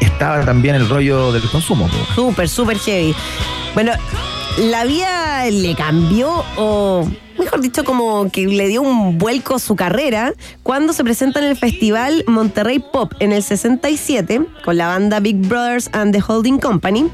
estaba 0.00 0.42
también 0.42 0.74
el 0.74 0.88
rollo 0.88 1.30
del 1.30 1.42
consumo. 1.42 1.88
Súper, 2.14 2.48
súper 2.48 2.78
heavy. 2.78 3.14
Bueno, 3.74 3.92
la 4.58 4.84
vida 4.84 5.44
le 5.50 5.74
cambió 5.74 6.44
o, 6.56 7.08
mejor 7.38 7.60
dicho, 7.60 7.84
como 7.84 8.30
que 8.30 8.46
le 8.46 8.68
dio 8.68 8.82
un 8.82 9.18
vuelco 9.18 9.58
su 9.58 9.76
carrera 9.76 10.34
cuando 10.62 10.92
se 10.92 11.02
presenta 11.04 11.40
en 11.40 11.46
el 11.46 11.56
festival 11.56 12.24
Monterrey 12.26 12.78
Pop 12.78 13.12
en 13.18 13.32
el 13.32 13.42
67 13.42 14.42
con 14.64 14.76
la 14.76 14.88
banda 14.88 15.20
Big 15.20 15.36
Brothers 15.36 15.88
and 15.92 16.14
the 16.14 16.22
Holding 16.26 16.58
Company. 16.58 17.10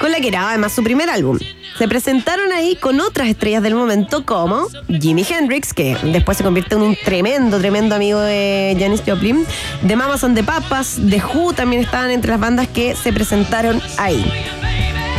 con 0.00 0.12
la 0.12 0.20
que 0.20 0.28
era 0.28 0.48
además 0.48 0.72
su 0.72 0.82
primer 0.82 1.10
álbum. 1.10 1.38
Se 1.76 1.86
presentaron 1.88 2.52
ahí 2.52 2.76
con 2.76 3.00
otras 3.00 3.28
estrellas 3.28 3.62
del 3.62 3.74
momento 3.74 4.24
como 4.24 4.66
Jimi 4.88 5.26
Hendrix, 5.28 5.74
que 5.74 5.96
después 6.04 6.38
se 6.38 6.44
convierte 6.44 6.74
en 6.74 6.82
un 6.82 6.96
tremendo, 7.04 7.58
tremendo 7.58 7.94
amigo 7.94 8.20
de 8.20 8.76
Janis 8.78 9.02
Joplin. 9.06 9.44
The 9.86 9.96
Mamas 9.96 10.24
and 10.24 10.36
the 10.36 10.44
Papas, 10.44 10.98
The 11.08 11.22
Who 11.22 11.52
también 11.52 11.82
estaban 11.82 12.10
entre 12.10 12.30
las 12.30 12.40
bandas 12.40 12.68
que 12.68 12.94
se 12.96 13.12
presentaron 13.12 13.80
ahí. 13.98 14.24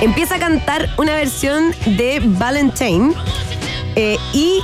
Empieza 0.01 0.35
a 0.35 0.39
cantar 0.39 0.89
una 0.97 1.13
versión 1.13 1.75
de 1.85 2.19
Valentine 2.23 3.13
eh, 3.95 4.17
y 4.33 4.61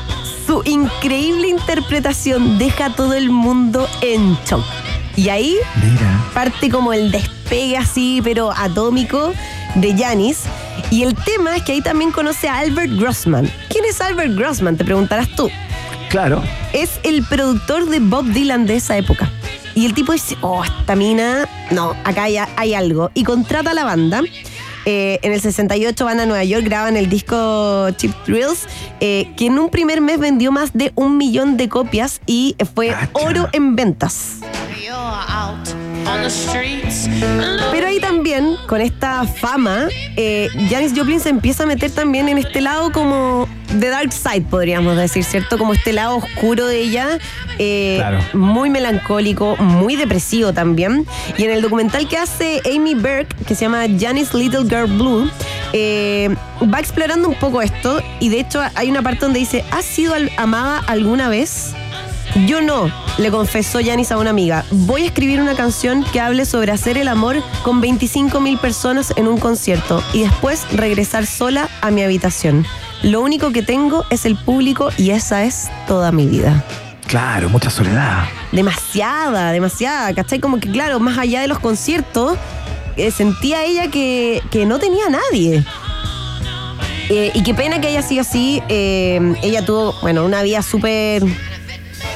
su 0.48 0.64
increíble 0.66 1.48
interpretación 1.48 2.58
deja 2.58 2.88
a 2.88 2.96
todo 2.96 3.14
el 3.14 3.30
mundo 3.30 3.88
en 4.02 4.36
shock. 4.46 4.64
Y 5.16 5.30
ahí 5.30 5.56
parte 6.34 6.70
como 6.70 6.92
el 6.92 7.12
despegue 7.12 7.78
así, 7.78 8.20
pero 8.24 8.52
atómico, 8.52 9.32
de 9.76 9.96
Janis. 9.96 10.44
Y 10.90 11.04
el 11.04 11.14
tema 11.14 11.56
es 11.56 11.64
que 11.64 11.74
ahí 11.74 11.82
también 11.82 12.12
conoce 12.12 12.50
a 12.50 12.58
Albert 12.58 12.94
Grossman. 12.94 13.52
¿Quién 13.70 13.86
es 13.86 14.02
Albert 14.02 14.36
Grossman? 14.36 14.76
Te 14.76 14.86
preguntarás 14.86 15.28
tú. 15.36 15.50
Claro. 16.10 16.44
Es 16.74 17.00
el 17.04 17.24
productor 17.24 17.88
de 17.90 18.00
Bob 18.00 18.26
Dylan 18.26 18.66
de 18.66 18.78
esa 18.78 18.98
época. 18.98 19.30
Y 19.76 19.86
el 19.86 19.94
tipo 19.94 20.14
dice, 20.14 20.36
oh, 20.42 20.64
esta 20.64 20.96
mina, 20.96 21.48
no, 21.70 21.96
acá 22.04 22.24
hay, 22.24 22.38
hay 22.38 22.74
algo. 22.74 23.12
Y 23.14 23.24
contrata 23.24 23.72
a 23.72 23.74
la 23.76 23.84
banda. 23.84 24.22
Eh, 24.90 25.20
en 25.22 25.34
el 25.34 25.42
68 25.42 26.06
van 26.06 26.22
a 26.22 26.26
Nueva 26.26 26.46
York, 26.46 26.64
graban 26.64 26.96
el 26.96 27.10
disco 27.10 27.90
Cheap 27.98 28.24
Thrills, 28.24 28.68
eh, 29.02 29.34
que 29.36 29.48
en 29.48 29.60
un 29.60 29.70
primer 29.70 30.00
mes 30.00 30.18
vendió 30.18 30.50
más 30.54 30.72
de 30.72 30.94
un 30.96 31.18
millón 31.18 31.58
de 31.58 31.68
copias 31.68 32.22
y 32.26 32.56
fue 32.74 32.96
oro 33.12 33.50
en 33.52 33.76
ventas. 33.76 34.38
Pero 37.72 37.88
ahí 37.88 38.00
también, 38.00 38.56
con 38.68 38.82
esta 38.82 39.26
fama, 39.26 39.88
eh, 40.16 40.48
Janis 40.70 40.94
Joplin 40.96 41.20
se 41.20 41.30
empieza 41.30 41.64
a 41.64 41.66
meter 41.66 41.92
también 41.92 42.30
en 42.30 42.38
este 42.38 42.62
lado 42.62 42.92
como 42.92 43.48
de 43.74 43.90
dark 43.90 44.12
side, 44.14 44.42
podríamos 44.50 44.96
decir, 44.96 45.24
¿cierto? 45.24 45.58
Como 45.58 45.74
este 45.74 45.92
lado 45.94 46.18
oscuro 46.18 46.66
de 46.68 46.80
ella, 46.80 47.20
eh, 47.60 47.96
Claro. 47.98 48.20
muy 48.34 48.70
melancólico, 48.70 49.58
muy 49.58 49.96
depresivo 49.96 50.54
también. 50.54 51.06
Y 51.38 51.44
en 51.44 51.52
el 51.52 51.62
documental 51.62 52.08
que 52.08 52.18
hace 52.18 52.62
Amy 52.74 52.96
Burke, 52.96 53.36
que 53.46 53.56
se 53.56 53.66
llama 53.66 53.84
Janis 54.00 54.34
Little 54.34 54.64
Girl 54.64 54.88
Blue, 54.88 55.30
eh, 55.74 56.30
va 56.74 56.80
explorando 56.80 57.28
un 57.28 57.36
poco 57.36 57.62
esto 57.62 58.02
y 58.20 58.30
de 58.30 58.40
hecho 58.40 58.62
hay 58.76 58.90
una 58.90 59.02
parte 59.02 59.20
donde 59.22 59.40
dice, 59.40 59.66
¿has 59.72 59.84
sido 59.86 60.14
al- 60.14 60.32
amada 60.38 60.80
alguna 60.88 61.28
vez? 61.28 61.74
Yo 62.46 62.62
no, 62.62 62.92
le 63.18 63.32
confesó 63.32 63.80
Janis 63.84 64.12
a 64.12 64.18
una 64.18 64.30
amiga. 64.30 64.64
Voy 64.70 65.04
a 65.04 65.06
escribir 65.06 65.42
una 65.42 65.56
canción 65.56 66.04
que 66.04 66.20
hable 66.20 66.46
sobre 66.46 66.72
hacer 66.72 66.98
el 66.98 67.08
amor 67.08 67.42
con 67.64 67.82
25 67.82 68.40
mil 68.40 68.58
personas 68.60 69.12
en 69.16 69.28
un 69.28 69.40
concierto 69.40 70.04
y 70.14 70.22
después 70.22 70.68
regresar 70.72 71.26
sola 71.26 71.68
a 71.82 71.90
mi 71.90 72.04
habitación. 72.04 72.66
Lo 73.02 73.22
único 73.22 73.52
que 73.52 73.64
tengo 73.64 74.06
es 74.12 74.26
el 74.26 74.36
público 74.36 74.90
y 74.98 75.12
esa 75.12 75.46
es 75.46 75.70
toda 75.88 76.12
mi 76.12 76.28
vida. 76.28 76.64
Claro, 77.08 77.50
mucha 77.50 77.70
soledad. 77.70 78.26
Demasiada, 78.52 79.52
demasiada, 79.52 80.14
¿cachai? 80.14 80.40
Como 80.40 80.60
que 80.60 80.70
claro, 80.70 81.00
más 81.00 81.18
allá 81.18 81.42
de 81.42 81.48
los 81.48 81.60
conciertos, 81.60 82.38
eh, 82.98 83.10
sentía 83.10 83.64
ella 83.64 83.90
que, 83.90 84.44
que 84.52 84.66
no 84.66 84.78
tenía 84.78 85.08
a 85.08 85.10
nadie. 85.10 85.66
Eh, 87.10 87.32
y 87.34 87.42
qué 87.42 87.54
pena 87.54 87.80
que 87.80 87.88
haya 87.88 88.02
sido 88.02 88.22
así. 88.22 88.62
eh, 88.68 89.36
ella 89.42 89.66
tuvo, 89.66 89.96
bueno, 90.02 90.26
una 90.26 90.44
vida 90.44 90.62
súper 90.62 91.24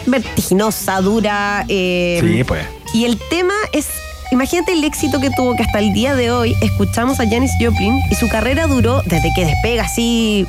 vertiginosa, 0.05 1.01
dura. 1.01 1.65
eh, 1.67 2.19
Sí, 2.21 2.43
pues. 2.43 2.65
y 2.93 3.05
el 3.05 3.17
tema 3.29 3.53
es, 3.73 3.87
imagínate 4.31 4.73
el 4.73 4.83
éxito 4.83 5.19
que 5.19 5.29
tuvo 5.31 5.55
que 5.55 5.63
hasta 5.63 5.79
el 5.79 5.93
día 5.93 6.15
de 6.15 6.31
hoy 6.31 6.55
escuchamos 6.61 7.19
a 7.19 7.27
Janis 7.29 7.51
Joplin 7.59 7.99
y 8.09 8.15
su 8.15 8.27
carrera 8.29 8.67
duró 8.67 9.01
desde 9.05 9.29
que 9.35 9.45
despega 9.45 9.83
así 9.83 10.45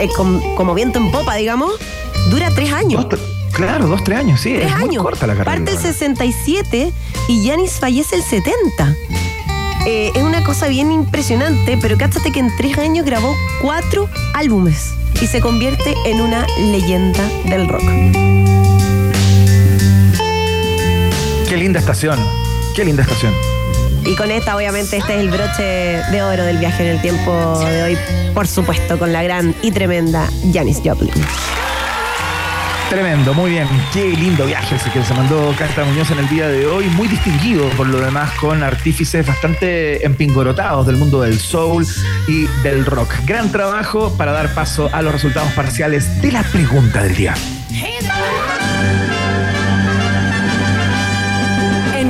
eh, 0.00 0.08
com- 0.16 0.40
como 0.56 0.74
viento 0.74 0.98
en 0.98 1.10
popa, 1.10 1.34
digamos, 1.36 1.72
dura 2.30 2.50
tres 2.54 2.72
años. 2.72 3.06
Claro, 3.52 3.88
dos, 3.88 4.04
tres 4.04 4.18
años, 4.18 4.40
sí. 4.40 4.54
Tres 4.54 4.70
es 4.70 4.78
muy 4.78 4.90
años. 4.90 5.02
corta 5.02 5.26
la 5.26 5.34
carrera. 5.34 5.52
Parte 5.56 5.72
el 5.72 5.78
67 5.78 6.92
y 7.28 7.48
Janis 7.48 7.72
fallece 7.80 8.16
el 8.16 8.22
70. 8.22 8.94
Eh, 9.86 10.12
es 10.14 10.22
una 10.22 10.44
cosa 10.44 10.68
bien 10.68 10.92
impresionante, 10.92 11.78
pero 11.80 11.96
cáchate 11.98 12.30
que 12.32 12.38
en 12.40 12.54
tres 12.56 12.76
años 12.78 13.04
grabó 13.04 13.34
cuatro 13.62 14.08
álbumes 14.34 14.90
y 15.20 15.26
se 15.26 15.40
convierte 15.40 15.94
en 16.06 16.20
una 16.20 16.46
leyenda 16.58 17.26
del 17.46 17.66
rock. 17.66 18.39
Qué 21.50 21.56
linda 21.56 21.80
estación. 21.80 22.16
Qué 22.76 22.84
linda 22.84 23.02
estación. 23.02 23.34
Y 24.04 24.14
con 24.14 24.30
esta, 24.30 24.54
obviamente, 24.54 24.98
este 24.98 25.14
es 25.14 25.20
el 25.20 25.30
broche 25.30 25.64
de 25.64 26.22
oro 26.22 26.44
del 26.44 26.58
viaje 26.58 26.84
en 26.84 26.94
el 26.94 27.02
tiempo 27.02 27.58
de 27.58 27.82
hoy, 27.82 27.98
por 28.32 28.46
supuesto, 28.46 28.96
con 29.00 29.12
la 29.12 29.24
gran 29.24 29.52
y 29.60 29.72
tremenda 29.72 30.28
Janis 30.54 30.80
Joplin. 30.84 31.10
Tremendo, 32.88 33.34
muy 33.34 33.50
bien. 33.50 33.66
Qué 33.92 34.10
lindo 34.10 34.46
viaje 34.46 34.76
ese 34.76 34.92
que 34.92 35.02
se 35.02 35.12
mandó 35.12 35.52
Carta 35.58 35.84
Muñoz 35.84 36.12
en 36.12 36.20
el 36.20 36.28
día 36.28 36.46
de 36.46 36.68
hoy. 36.68 36.84
Muy 36.90 37.08
distinguido 37.08 37.68
por 37.70 37.88
lo 37.88 37.98
demás 37.98 38.30
con 38.38 38.62
artífices 38.62 39.26
bastante 39.26 40.06
empingorotados 40.06 40.86
del 40.86 40.98
mundo 40.98 41.22
del 41.22 41.40
soul 41.40 41.84
y 42.28 42.46
del 42.62 42.86
rock. 42.86 43.12
Gran 43.26 43.50
trabajo 43.50 44.16
para 44.16 44.30
dar 44.30 44.54
paso 44.54 44.88
a 44.92 45.02
los 45.02 45.12
resultados 45.12 45.50
parciales 45.54 46.22
de 46.22 46.30
la 46.30 46.44
pregunta 46.44 47.02
del 47.02 47.16
día. 47.16 47.34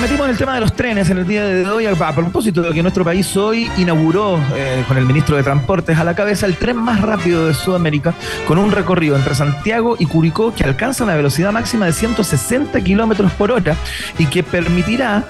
Metimos 0.00 0.24
en 0.24 0.30
el 0.30 0.38
tema 0.38 0.54
de 0.54 0.60
los 0.60 0.72
trenes 0.72 1.10
en 1.10 1.18
el 1.18 1.26
día 1.26 1.44
de 1.44 1.68
hoy. 1.68 1.84
A 1.84 2.14
propósito 2.14 2.62
de 2.62 2.72
que 2.72 2.82
nuestro 2.82 3.04
país 3.04 3.36
hoy 3.36 3.70
inauguró 3.76 4.38
eh, 4.54 4.82
con 4.88 4.96
el 4.96 5.04
ministro 5.04 5.36
de 5.36 5.42
Transportes 5.42 5.98
a 5.98 6.04
la 6.04 6.14
cabeza 6.14 6.46
el 6.46 6.56
tren 6.56 6.76
más 6.76 7.02
rápido 7.02 7.46
de 7.46 7.54
Sudamérica 7.54 8.14
con 8.46 8.58
un 8.58 8.70
recorrido 8.70 9.16
entre 9.16 9.34
Santiago 9.34 9.96
y 9.98 10.06
Curicó 10.06 10.54
que 10.54 10.64
alcanza 10.64 11.04
una 11.04 11.16
velocidad 11.16 11.52
máxima 11.52 11.86
de 11.86 11.92
160 11.92 12.80
kilómetros 12.80 13.30
por 13.32 13.50
hora 13.50 13.76
y 14.18 14.26
que 14.26 14.42
permitirá 14.42 15.24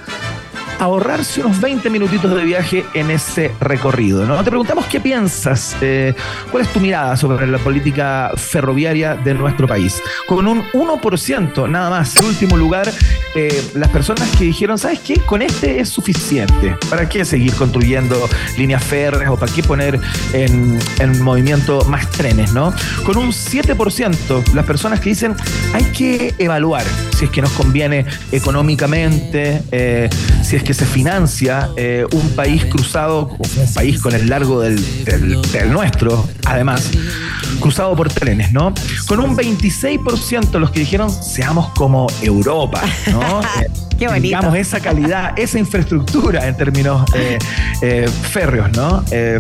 ahorrarse 0.81 1.43
unos 1.43 1.61
20 1.61 1.91
minutitos 1.91 2.35
de 2.35 2.43
viaje 2.43 2.85
en 2.95 3.11
ese 3.11 3.53
recorrido. 3.61 4.27
¿no? 4.27 4.43
Te 4.43 4.51
preguntamos 4.51 4.87
qué 4.87 4.99
piensas, 4.99 5.77
eh, 5.81 6.15
cuál 6.51 6.65
es 6.65 6.73
tu 6.73 6.81
mirada 6.81 7.17
sobre 7.17 7.47
la 7.47 7.59
política 7.59 8.33
ferroviaria 8.35 9.15
de 9.15 9.35
nuestro 9.35 9.69
país. 9.69 10.03
Con 10.27 10.49
un 10.49 10.65
1% 10.73 11.69
nada 11.69 11.91
más, 11.91 12.17
en 12.17 12.25
último 12.25 12.57
lugar, 12.57 12.91
eh, 13.35 13.63
las 13.75 13.91
personas 13.91 14.29
que 14.37 14.45
dijeron, 14.45 14.79
¿sabes 14.79 15.01
qué? 15.01 15.19
Con 15.21 15.43
este 15.43 15.81
es 15.81 15.91
suficiente. 15.91 16.77
¿Para 16.89 17.09
qué 17.09 17.25
seguir 17.25 17.55
construyendo 17.55 18.29
líneas 18.57 18.83
férreas 18.83 19.31
o 19.31 19.37
para 19.37 19.53
qué 19.53 19.63
poner 19.63 20.01
en, 20.33 20.79
en 20.99 21.23
movimiento 21.23 21.85
más 21.85 22.11
trenes? 22.11 22.53
¿no? 22.53 22.73
Con 23.05 23.19
un 23.19 23.29
7% 23.29 24.55
las 24.55 24.65
personas 24.65 25.01
que 25.01 25.11
dicen, 25.11 25.37
hay 25.75 25.85
que 25.85 26.35
evaluar 26.39 26.85
si 27.21 27.27
es 27.27 27.31
que 27.31 27.43
nos 27.43 27.53
conviene 27.53 28.07
económicamente, 28.33 29.63
eh, 29.71 30.09
si 30.43 30.57
es 30.57 30.63
que 30.63 30.70
se 30.75 30.87
financia 30.87 31.71
eh, 31.77 32.05
un 32.13 32.31
país 32.31 32.65
cruzado, 32.67 33.29
un 33.39 33.75
país 33.75 34.01
con 34.01 34.15
el 34.15 34.29
largo 34.29 34.61
del, 34.61 34.77
del- 35.05 35.41
del 35.53 35.71
nuestro, 35.73 36.29
además, 36.47 36.91
cruzado 37.61 37.95
por 37.97 38.09
trenes, 38.13 38.53
¿no? 38.53 38.73
Con 39.07 39.21
un 39.21 39.37
26% 39.37 40.59
los 40.59 40.71
que 40.71 40.81
dijeron 40.81 41.11
seamos 41.11 41.71
como 41.71 42.07
Europa, 42.23 42.83
¿no? 43.11 43.41
Eh, 43.61 43.67
Qué 43.99 44.07
bonito. 44.07 44.23
Digamos, 44.29 44.57
esa 44.57 44.81
calidad, 44.81 45.39
esa 45.39 45.59
infraestructura 45.59 46.49
en 46.49 46.57
términos 46.57 47.05
eh, 47.15 47.37
eh, 47.83 48.09
férreos, 48.31 48.73
¿no? 48.75 49.05
Eh, 49.11 49.39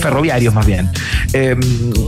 ferroviarios 0.00 0.52
más 0.52 0.66
bien. 0.66 0.90
Eh, 1.32 1.56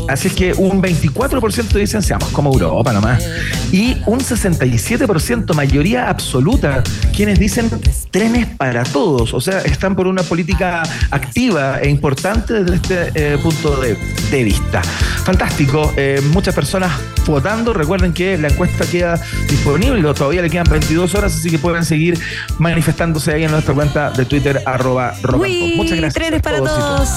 así 0.09 0.29
es 0.29 0.35
que 0.35 0.53
un 0.53 0.83
24% 0.83 1.69
dicen 1.73 2.03
seamos 2.03 2.29
como 2.31 2.53
Europa 2.53 2.93
nomás. 2.93 3.25
Y 3.73 3.97
un 4.05 4.19
67%, 4.21 5.55
mayoría 5.55 6.11
absoluta, 6.11 6.83
quienes 7.17 7.39
dicen 7.39 7.71
trenes 8.11 8.47
para 8.47 8.85
todos. 8.85 9.35
O 9.35 9.41
sea, 9.41 9.61
están 9.61 9.95
por 9.95 10.07
una 10.07 10.23
política 10.23 10.83
activa 11.11 11.81
e 11.81 11.89
importante 11.89 12.65
desde 12.65 12.77
este 12.77 13.35
eh, 13.35 13.39
punto 13.39 13.77
de, 13.81 13.97
de 14.31 14.45
vista. 14.45 14.83
Fantástico. 14.83 15.93
Eh, 15.97 16.21
muchas 16.33 16.55
personas 16.55 16.93
votando. 17.27 17.73
Recuerden 17.73 18.13
que 18.13 18.39
la 18.39 18.49
encuesta 18.49 18.87
queda 18.87 19.21
disponible. 19.49 20.03
Todavía 20.15 20.43
le 20.43 20.51
quedan 20.51 20.69
22 20.71 21.15
horas, 21.15 21.35
así 21.35 21.51
que 21.51 21.59
pueden 21.59 21.85
seguir 21.85 22.19
manifestándose 22.59 23.33
ahí 23.35 23.45
en 23.45 23.51
nuestra 23.51 23.75
cuenta 23.75 24.11
de 24.11 24.25
Twitter, 24.25 24.63
arroba. 24.65 25.15
Uy, 25.39 25.75
Muchas 25.77 25.99
gracias. 25.99 26.15
trenes 26.15 26.43
para 26.43 26.59
todos 26.59 26.69
todos. 26.79 27.09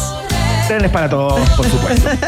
Trenes 0.67 0.91
para 0.91 1.09
todos, 1.09 1.49
por 1.51 1.65
supuesto. 1.65 2.09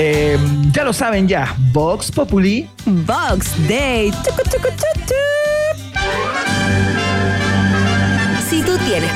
Eh, 0.00 0.38
ya 0.70 0.84
lo 0.84 0.92
saben 0.92 1.26
ya. 1.26 1.52
Vox 1.72 2.12
Populi. 2.12 2.70
Vox 2.86 3.50
Day. 3.66 4.12
Chucu, 4.12 4.42
chucu, 4.48 4.68
chu, 4.76 5.14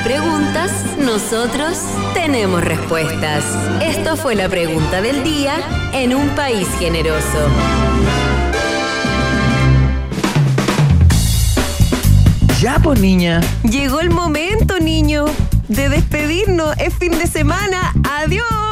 preguntas, 0.03 0.73
nosotros 0.99 1.79
tenemos 2.15 2.63
respuestas. 2.63 3.45
Esto 3.83 4.17
fue 4.17 4.35
la 4.35 4.49
pregunta 4.49 5.01
del 5.01 5.23
día 5.23 5.55
en 5.93 6.15
un 6.15 6.29
país 6.31 6.69
generoso. 6.79 7.49
Ya, 12.61 12.79
pues 12.83 13.01
niña. 13.01 13.41
Llegó 13.65 14.01
el 14.01 14.11
momento, 14.11 14.79
niño, 14.79 15.25
de 15.69 15.89
despedirnos. 15.89 16.77
Es 16.79 16.95
fin 16.95 17.13
de 17.13 17.27
semana. 17.27 17.93
Adiós. 18.09 18.72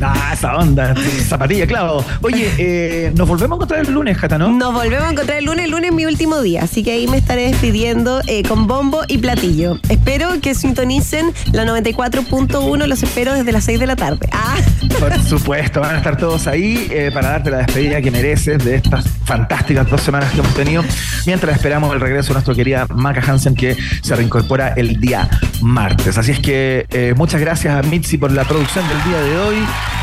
Ah. 0.00 0.32
Esa 0.32 0.56
onda, 0.56 0.94
zapatilla, 1.28 1.66
claro. 1.66 2.04
Oye, 2.22 2.52
eh, 2.58 3.12
nos 3.16 3.28
volvemos 3.28 3.52
a 3.52 3.56
encontrar 3.56 3.80
el 3.80 3.92
lunes, 3.92 4.16
Jata, 4.16 4.38
¿no? 4.38 4.50
Nos 4.50 4.72
volvemos 4.72 5.04
a 5.06 5.10
encontrar 5.10 5.38
el 5.38 5.44
lunes. 5.44 5.64
El 5.64 5.72
lunes 5.72 5.90
es 5.90 5.96
mi 5.96 6.06
último 6.06 6.40
día, 6.40 6.62
así 6.62 6.82
que 6.82 6.92
ahí 6.92 7.08
me 7.08 7.16
estaré 7.16 7.48
despidiendo 7.48 8.20
eh, 8.26 8.42
con 8.42 8.66
bombo 8.66 9.02
y 9.08 9.18
platillo. 9.18 9.78
Espero 9.88 10.40
que 10.40 10.54
sintonicen 10.54 11.32
la 11.52 11.64
94.1. 11.64 12.86
Los 12.86 13.02
espero 13.02 13.34
desde 13.34 13.52
las 13.52 13.64
6 13.64 13.80
de 13.80 13.86
la 13.86 13.96
tarde. 13.96 14.28
Ah. 14.32 14.56
Por 14.98 15.22
supuesto, 15.22 15.80
van 15.80 15.94
a 15.94 15.98
estar 15.98 16.16
todos 16.16 16.46
ahí 16.46 16.88
eh, 16.90 17.10
para 17.12 17.30
darte 17.30 17.50
la 17.50 17.58
despedida 17.58 18.00
que 18.00 18.10
mereces 18.10 18.64
de 18.64 18.76
estas 18.76 19.06
fantásticas 19.24 19.88
dos 19.88 20.00
semanas 20.00 20.32
que 20.32 20.40
hemos 20.40 20.54
tenido, 20.54 20.82
mientras 21.26 21.56
esperamos 21.56 21.94
el 21.94 22.00
regreso 22.00 22.28
de 22.28 22.34
nuestra 22.34 22.54
querida 22.54 22.86
Maca 22.94 23.20
Hansen 23.20 23.54
que 23.54 23.76
se 24.02 24.16
reincorpora 24.16 24.74
el 24.76 25.00
día 25.00 25.28
martes. 25.60 26.18
Así 26.18 26.32
es 26.32 26.40
que 26.40 26.86
eh, 26.90 27.14
muchas 27.16 27.40
gracias 27.40 27.74
a 27.74 27.82
Mitzi 27.82 28.18
por 28.18 28.32
la 28.32 28.44
producción 28.44 28.86
del 28.88 29.04
día 29.04 29.20
de 29.20 29.38
hoy. 29.38 29.56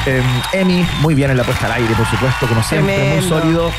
Eh, 0.06 0.22
Emi, 0.54 0.86
muy 1.02 1.16
bien 1.16 1.32
en 1.32 1.38
la 1.38 1.44
puesta 1.44 1.66
al 1.66 1.74
aire, 1.74 1.94
por 1.96 2.08
supuesto, 2.08 2.48
como 2.48 2.64
siempre, 2.64 3.16
muy 3.16 3.28
sólido. 3.28 3.72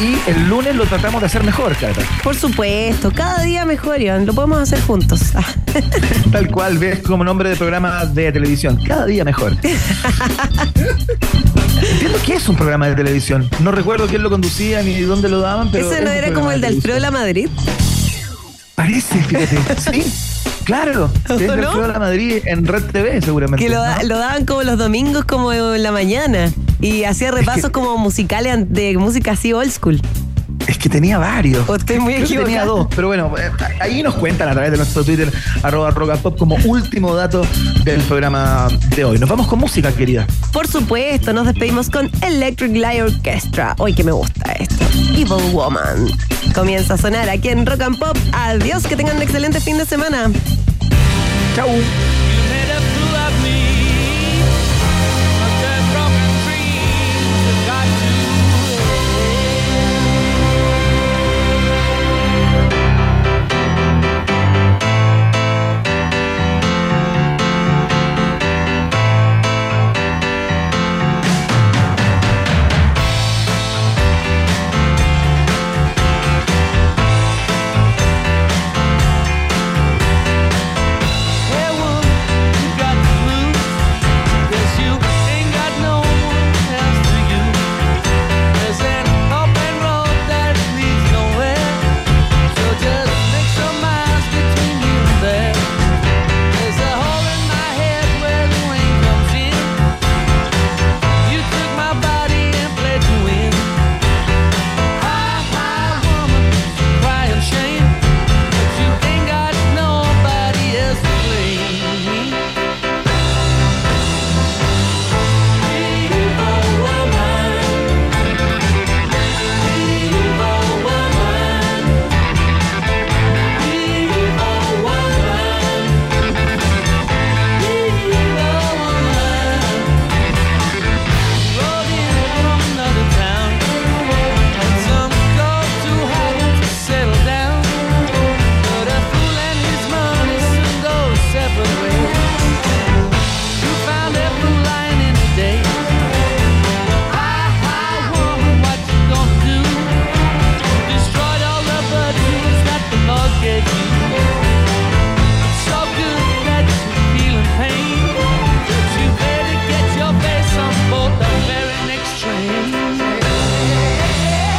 Y 0.00 0.16
el 0.30 0.48
lunes 0.48 0.76
lo 0.76 0.86
tratamos 0.86 1.20
de 1.20 1.26
hacer 1.26 1.42
mejor, 1.42 1.74
Cata. 1.74 2.02
Por 2.22 2.36
supuesto, 2.36 3.10
cada 3.10 3.42
día 3.42 3.64
mejor, 3.64 4.00
Iván. 4.00 4.26
Lo 4.26 4.32
podemos 4.32 4.60
hacer 4.60 4.80
juntos. 4.82 5.32
Ah. 5.34 5.42
Tal 6.32 6.48
cual, 6.52 6.78
ves 6.78 7.00
como 7.00 7.24
nombre 7.24 7.48
de 7.48 7.56
programa 7.56 8.04
de 8.04 8.30
televisión. 8.30 8.78
Cada 8.86 9.06
día 9.06 9.24
mejor. 9.24 9.56
Entiendo 11.90 12.18
que 12.24 12.34
es 12.34 12.48
un 12.48 12.54
programa 12.54 12.86
de 12.88 12.94
televisión. 12.94 13.50
No 13.58 13.72
recuerdo 13.72 14.06
quién 14.06 14.22
lo 14.22 14.30
conducía 14.30 14.82
ni 14.82 15.00
dónde 15.00 15.28
lo 15.28 15.40
daban, 15.40 15.72
pero. 15.72 15.90
Ese 15.90 15.98
es 15.98 16.04
no 16.04 16.10
era 16.12 16.32
como 16.32 16.52
el 16.52 16.60
de 16.60 16.68
del 16.68 16.80
televisión. 16.80 16.94
Alfredo 16.94 17.00
La 17.00 17.10
Madrid. 17.10 17.48
Parece, 18.76 19.20
fíjate. 19.24 19.58
Sí, 19.92 20.04
claro. 20.62 21.10
Es 21.24 21.40
¿No? 21.40 21.52
Alfredo 21.54 21.88
La 21.88 21.98
Madrid 21.98 22.40
en 22.44 22.64
Red 22.66 22.84
TV, 22.92 23.20
seguramente. 23.20 23.64
Que 23.64 23.70
lo, 23.72 23.84
¿no? 23.84 24.02
lo 24.04 24.18
daban 24.18 24.44
como 24.44 24.62
los 24.62 24.78
domingos, 24.78 25.24
como 25.24 25.52
en 25.52 25.82
la 25.82 25.90
mañana. 25.90 26.52
Y 26.80 27.04
hacía 27.04 27.30
repasos 27.30 27.70
como 27.70 27.96
musicales 27.98 28.72
de 28.72 28.96
música 28.96 29.32
así 29.32 29.52
old 29.52 29.70
school. 29.70 30.00
Es 30.66 30.76
que 30.76 30.90
tenía 30.90 31.16
varios. 31.16 31.66
O 31.66 31.74
estoy 31.74 31.98
muy 31.98 32.14
que 32.14 32.36
tenía 32.36 32.64
dos, 32.66 32.88
pero 32.94 33.08
bueno, 33.08 33.32
eh, 33.38 33.50
ahí 33.80 34.02
nos 34.02 34.14
cuentan 34.16 34.50
a 34.50 34.52
través 34.52 34.70
de 34.70 34.76
nuestro 34.76 35.02
Twitter, 35.02 35.32
arroba 35.62 35.90
rocapop, 35.90 36.36
como 36.36 36.56
último 36.66 37.14
dato 37.14 37.46
del 37.84 38.02
programa 38.02 38.68
de 38.94 39.04
hoy. 39.04 39.18
Nos 39.18 39.30
vamos 39.30 39.46
con 39.46 39.60
música, 39.60 39.90
querida. 39.92 40.26
Por 40.52 40.68
supuesto, 40.68 41.32
nos 41.32 41.46
despedimos 41.46 41.88
con 41.88 42.10
Electric 42.20 42.76
Light 42.76 43.02
Orchestra. 43.02 43.74
Hoy 43.78 43.94
que 43.94 44.04
me 44.04 44.12
gusta 44.12 44.52
esto. 44.52 44.84
Evil 45.14 45.52
Woman. 45.52 46.06
Comienza 46.54 46.94
a 46.94 46.98
sonar 46.98 47.30
aquí 47.30 47.48
en 47.48 47.64
Rock 47.64 47.80
and 47.80 47.98
Pop. 47.98 48.16
Adiós, 48.32 48.86
que 48.86 48.94
tengan 48.94 49.16
un 49.16 49.22
excelente 49.22 49.60
fin 49.60 49.78
de 49.78 49.86
semana. 49.86 50.30
Chau. 51.56 51.68